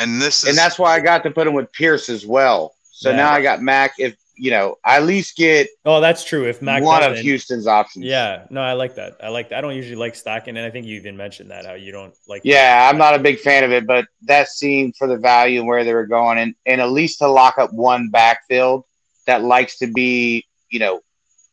[0.00, 2.74] And this is, and that's why I got to put him with Pierce as well.
[2.92, 3.16] So Yeah.
[3.16, 3.92] now I got Mack.
[3.98, 6.46] If you know, I at least get Oh, that's true.
[6.48, 8.06] If Mack one of doesn't- Houston's options.
[8.06, 9.18] Yeah, no, I like that.
[9.22, 9.58] I like that.
[9.58, 12.14] I don't usually like stacking, and I think you even mentioned that how you don't
[12.26, 12.40] like.
[12.42, 15.68] Yeah, I'm not a big fan of it, but that seemed for the value and
[15.68, 18.84] where they were going, and, and at least to lock up one backfield
[19.26, 21.00] that likes to be, you know,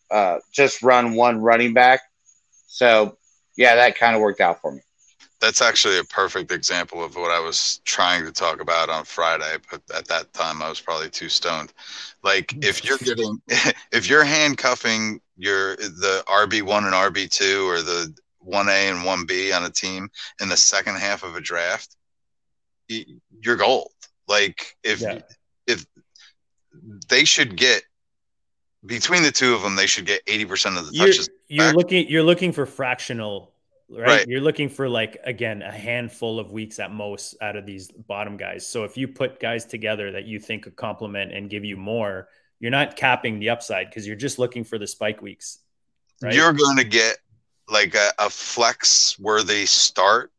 [0.10, 2.00] uh, just run one running back.
[2.68, 3.18] So,
[3.58, 4.80] yeah, that kind of worked out for me.
[5.40, 9.58] That's actually a perfect example of what I was trying to talk about on Friday,
[9.70, 11.74] but at that time I was probably too stoned.
[12.24, 13.42] Like if you're getting
[13.92, 19.06] if you're handcuffing your the RB one and RB two or the one A and
[19.06, 20.10] one B on a team
[20.42, 21.96] in the second half of a draft,
[22.88, 23.92] you're gold.
[24.28, 25.20] Like if Yeah.
[25.68, 25.86] if
[27.10, 27.84] they should get
[28.86, 31.30] between the two of them, they should get eighty percent of the You're, touches.
[31.48, 32.08] you're looking.
[32.10, 33.52] You're looking for fractional,
[33.90, 34.08] right?
[34.08, 34.28] Right.
[34.28, 38.38] You're looking for like again a handful of weeks at most out of these bottom
[38.38, 38.66] guys.
[38.68, 42.28] So if you put guys together that you think could complement and give you more,
[42.60, 45.60] you're not capping the upside because you're just looking for the spike weeks.
[46.22, 46.34] Right?
[46.34, 47.18] you're going to get
[47.70, 50.32] like a, a flex worthy start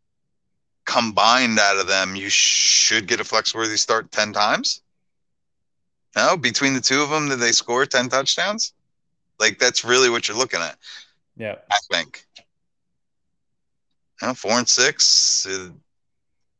[0.88, 2.16] combined out of them.
[2.16, 4.82] You should get a flex worthy start 10 times.
[6.16, 8.72] No, between the two of them, did they score 10 touchdowns?
[9.38, 10.76] Like, that's really what you're looking at,
[11.36, 11.56] yeah.
[11.70, 12.26] I think.
[14.23, 15.70] No, four and six, uh,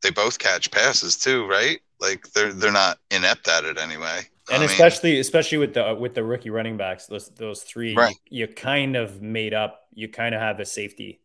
[0.01, 1.79] they both catch passes too, right?
[1.99, 4.21] Like they're they're not inept at it anyway.
[4.49, 7.95] and I mean, especially especially with the with the rookie running backs, those those three,
[7.95, 8.15] Right.
[8.29, 9.81] you, you kind of made up.
[9.93, 11.19] You kind of have a safety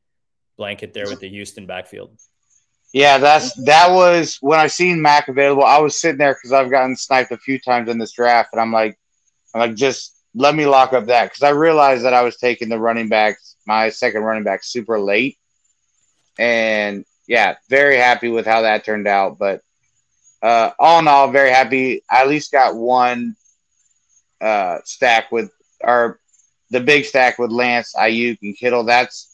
[0.57, 2.19] blanket there with the Houston backfield.
[2.93, 5.65] Yeah, that's that was when I seen Mack available.
[5.65, 8.61] I was sitting there because I've gotten sniped a few times in this draft, and
[8.61, 8.99] I'm like,
[9.55, 12.69] I'm like, just let me lock up that because I realized that I was taking
[12.69, 15.39] the running backs, my second running back, super late,
[16.39, 19.39] and yeah, very happy with how that turned out.
[19.39, 19.63] But
[20.43, 22.03] uh, all in all, very happy.
[22.11, 23.37] I at least got one
[24.41, 25.51] uh, stack with
[25.83, 26.21] or
[26.71, 28.85] the big stack with Lance, Aiyuk, and Kittle.
[28.85, 29.31] That's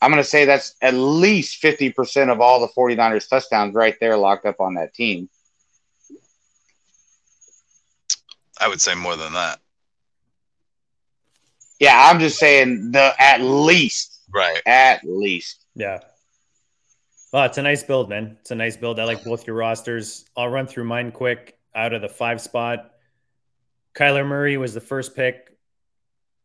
[0.00, 4.16] I'm going to say that's at least 50% of all the 49ers touchdowns right there
[4.16, 5.28] locked up on that team.
[8.58, 9.60] I would say more than that.
[11.78, 14.60] Yeah, I'm just saying the at least, Right.
[14.66, 15.64] at least.
[15.74, 16.00] Yeah.
[17.32, 18.36] Well, it's a nice build, man.
[18.40, 19.00] It's a nice build.
[19.00, 20.26] I like both your rosters.
[20.36, 21.58] I'll run through mine quick.
[21.74, 22.90] Out of the five spot,
[23.94, 25.56] Kyler Murray was the first pick.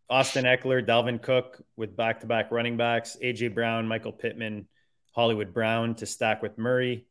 [0.10, 4.70] Austin Ekeler, Dalvin Cook with back to back running backs, AJ Brown, Michael Pittman,
[5.12, 7.06] Hollywood Brown to stack with Murray.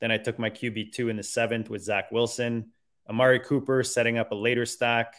[0.00, 2.72] Then I took my QB2 in the seventh with Zach Wilson,
[3.08, 5.14] Amari Cooper setting up a later stack,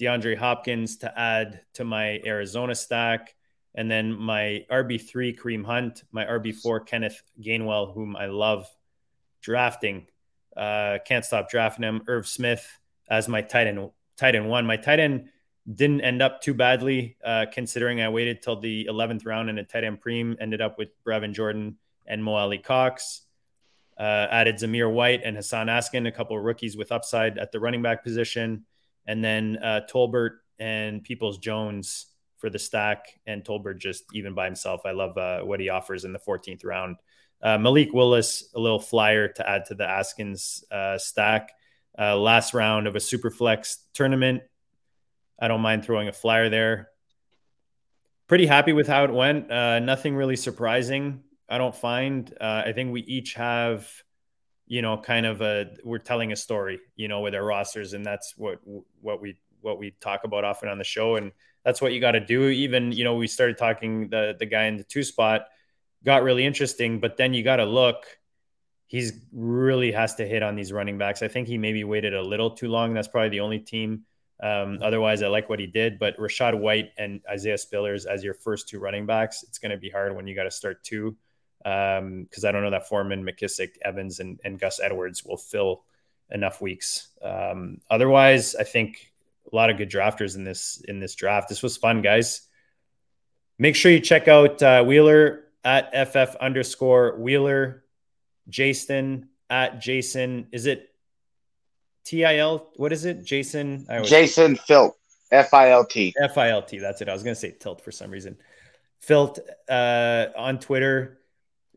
[0.00, 3.36] DeAndre Hopkins to add to my Arizona stack.
[3.74, 8.68] And then my RB3, Kareem Hunt, my RB4, Kenneth Gainwell, whom I love
[9.42, 10.06] drafting.
[10.56, 12.02] Uh, can't stop drafting him.
[12.06, 12.66] Irv Smith
[13.08, 14.66] as my tight end, tight end one.
[14.66, 15.28] My tight end
[15.72, 19.64] didn't end up too badly, uh, considering I waited till the 11th round in a
[19.64, 23.22] tight end preem, ended up with Brevin Jordan and Mo Alie-Cox.
[23.96, 27.60] Uh, added Zamir White and Hassan Haskins, a couple of rookies with upside at the
[27.60, 28.64] running back position.
[29.06, 32.06] And then uh, Tolbert and Peoples Jones
[32.44, 34.82] for the stack, and Tolbert just even by himself.
[34.84, 36.96] I love uh, what he offers in the 14th round.
[37.42, 41.52] Uh, Malik Willis, a little flyer to add to the Haskins uh, stack.
[41.98, 44.42] Uh, last round of a super flex tournament.
[45.40, 46.90] I don't mind throwing a flyer there.
[48.28, 49.50] Pretty happy with how it went.
[49.50, 51.22] Uh, nothing really surprising.
[51.48, 52.30] I don't find.
[52.38, 53.90] Uh, I think we each have,
[54.66, 58.04] you know, kind of a we're telling a story, you know, with our rosters, and
[58.04, 58.58] that's what
[59.00, 61.32] what we what we talk about often on the show, and
[61.64, 62.48] that's what you got to do.
[62.48, 65.46] Even you know, we started talking the the guy in the two spot
[66.04, 68.04] got really interesting, but then you got to look.
[68.86, 71.22] He's really has to hit on these running backs.
[71.22, 72.94] I think he maybe waited a little too long.
[72.94, 74.04] That's probably the only team.
[74.42, 75.98] Um, otherwise, I like what he did.
[75.98, 79.78] But Rachaad White and Isaiah Spillers as your first two running backs, it's going to
[79.78, 81.16] be hard when you got to start two.
[81.58, 85.84] Because um, I don't know that Foreman, McKissic, Evans, and, and Gus Edwards will fill
[86.30, 87.08] enough weeks.
[87.22, 89.13] Um, otherwise, I think
[89.54, 91.48] a lot of good drafters in this in this draft.
[91.48, 92.42] This was fun, guys.
[93.58, 97.84] Make sure you check out uh, Wheeler at ff underscore Wheeler,
[98.48, 100.48] Jason at Jason.
[100.50, 100.88] Is it
[102.04, 102.68] TIL?
[102.76, 103.24] What is it?
[103.24, 103.86] Jason?
[103.88, 104.96] I Jason Filt,
[105.30, 106.12] F I L T.
[106.20, 106.78] F I L T.
[106.78, 107.08] That's it.
[107.08, 108.36] I was going to say tilt for some reason.
[109.00, 111.20] Filt uh, on Twitter.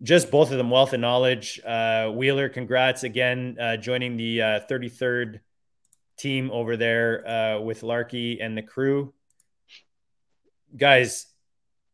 [0.02, 1.60] just both of them wealth and knowledge.
[1.66, 5.42] Uh, Wheeler, congrats again, uh, joining the uh, 33rd
[6.18, 9.14] team over there uh, with Larky and the crew.
[10.76, 11.28] Guys,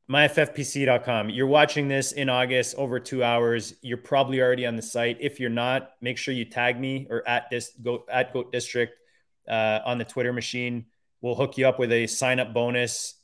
[0.10, 1.30] myffpc.com.
[1.30, 3.74] You're watching this in August, over two hours.
[3.82, 5.18] You're probably already on the site.
[5.20, 8.94] If you're not, make sure you tag me or at this go at Goat District
[9.48, 10.86] uh, on the Twitter machine.
[11.22, 13.16] We'll hook you up with a sign up bonus.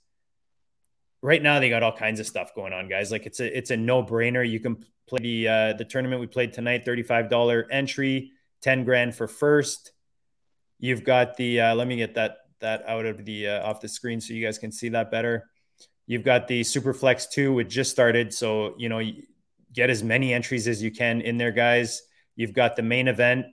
[1.22, 3.12] Right now, they got all kinds of stuff going on, guys.
[3.12, 4.48] Like it's a it's a no brainer.
[4.48, 6.86] You can play the uh, the tournament we played tonight.
[6.86, 9.92] Thirty five dollar entry, ten grand for first.
[10.80, 13.88] You've got the uh, let me get that that out of the uh, off the
[13.88, 15.50] screen so you guys can see that better.
[16.08, 18.34] You've got the Superflex 2, which just started.
[18.34, 19.00] So, you know,
[19.74, 22.02] get as many entries as you can in there, guys.
[22.36, 23.46] You've got the main event,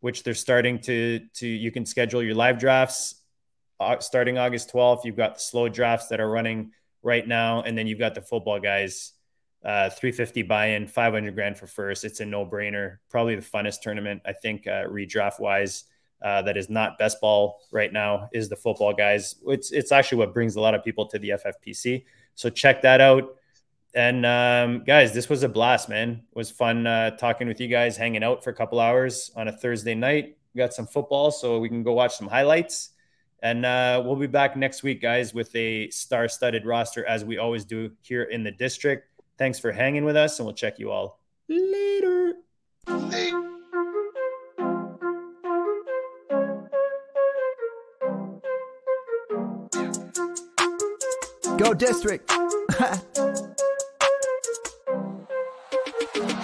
[0.00, 3.22] which they're starting to, to you can schedule your live drafts
[3.80, 5.04] uh, starting August 12th.
[5.04, 6.72] You've got the slow drafts that are running
[7.02, 7.62] right now.
[7.62, 9.12] And then you've got the football guys,
[9.64, 12.04] uh, 350 buy in, 500 grand for first.
[12.04, 12.98] It's a no brainer.
[13.08, 15.84] Probably the funnest tournament, I think, uh, redraft wise
[16.22, 19.36] uh, that is not best ball right now is the football guys.
[19.46, 22.04] It's it's actually what brings a lot of people to the FFPC.
[22.34, 23.36] So check that out.
[23.94, 26.22] And um, guys, this was a blast, man.
[26.28, 29.46] It was fun uh, talking with you guys, hanging out for a couple hours on
[29.48, 30.36] a Thursday night.
[30.52, 32.90] We got some football, so we can go watch some highlights.
[33.42, 37.64] And uh, we'll be back next week, guys, with a star-studded roster as we always
[37.64, 39.08] do here in the district.
[39.38, 42.34] Thanks for hanging with us, and we'll check you all later.
[42.88, 43.53] later.
[51.64, 52.28] Go district.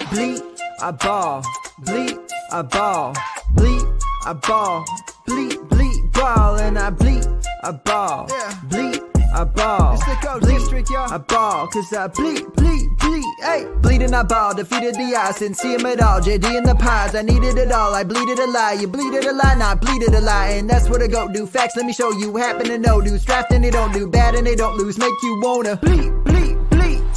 [0.09, 0.41] bleep,
[0.81, 1.43] I ball.
[1.83, 3.13] Bleep, I ball.
[3.53, 4.83] Bleep, I ball.
[5.27, 6.57] Bleep, bleep, ball.
[6.57, 8.27] And I bleep, I ball.
[8.63, 8.90] Bleed,
[9.33, 9.97] I ball.
[10.39, 11.11] Bleed, district, y'all.
[11.11, 11.67] I ball.
[11.67, 13.23] Cause uh, I bleed, bleed, bleed.
[13.41, 14.53] Hey, bleeding, I ball.
[14.55, 15.39] Defeated the odds.
[15.39, 16.19] Didn't see him at all.
[16.19, 17.15] JD in the pies.
[17.15, 17.93] I needed it all.
[17.93, 18.73] I bleeded a lie.
[18.73, 19.55] You bleeded a lie.
[19.55, 20.49] Not bleeded a lie.
[20.49, 21.47] And that's what I go do.
[21.47, 22.35] Facts, let me show you.
[22.35, 23.25] Happen to know dudes.
[23.25, 24.97] Draft and they don't do bad and they don't lose.
[24.97, 26.30] Make you wanna bleed, bleed.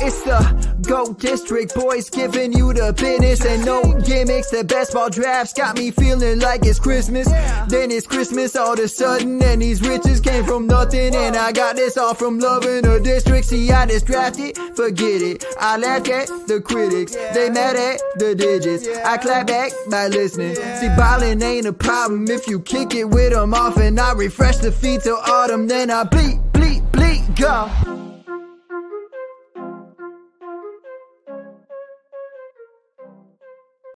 [0.01, 4.51] It's the Go District boys giving you the business and no gimmicks.
[4.51, 7.29] The best ball drafts got me feeling like it's Christmas.
[7.69, 11.15] Then it's Christmas all of a sudden, and these riches came from nothing.
[11.15, 13.47] And I got this all from loving the district.
[13.47, 15.45] See, I just drafted, forget it.
[15.61, 18.89] I laugh at the critics, they mad at the digits.
[19.05, 20.57] I clap back by listening.
[20.57, 24.57] See, ballin' ain't a problem if you kick it with them off, and I refresh
[24.57, 25.69] the feet till autumn.
[25.69, 27.94] Then I bleep, bleep, bleep, go.